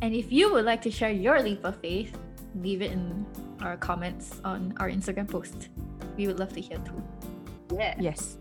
And 0.01 0.13
if 0.13 0.31
you 0.31 0.51
would 0.51 0.65
like 0.65 0.81
to 0.83 0.91
share 0.91 1.11
your 1.11 1.41
leap 1.41 1.63
of 1.63 1.79
faith, 1.79 2.17
leave 2.59 2.81
it 2.81 2.91
in 2.91 3.25
our 3.61 3.77
comments 3.77 4.41
on 4.43 4.73
our 4.77 4.89
Instagram 4.89 5.29
post. 5.29 5.69
We 6.17 6.27
would 6.27 6.39
love 6.39 6.51
to 6.53 6.61
hear 6.61 6.77
too. 6.79 7.01
Yeah. 7.73 7.95
Yes. 7.97 8.37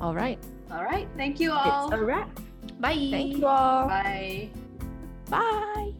All 0.00 0.14
right. 0.14 0.38
All 0.72 0.82
right. 0.82 1.06
Thank 1.16 1.38
you 1.38 1.52
all. 1.52 1.86
It's 1.86 1.94
a 1.94 2.04
wrap. 2.04 2.28
Bye. 2.80 3.08
Thank 3.10 3.38
you 3.38 3.46
all. 3.46 3.86
Bye. 3.86 4.50
Bye. 5.30 5.94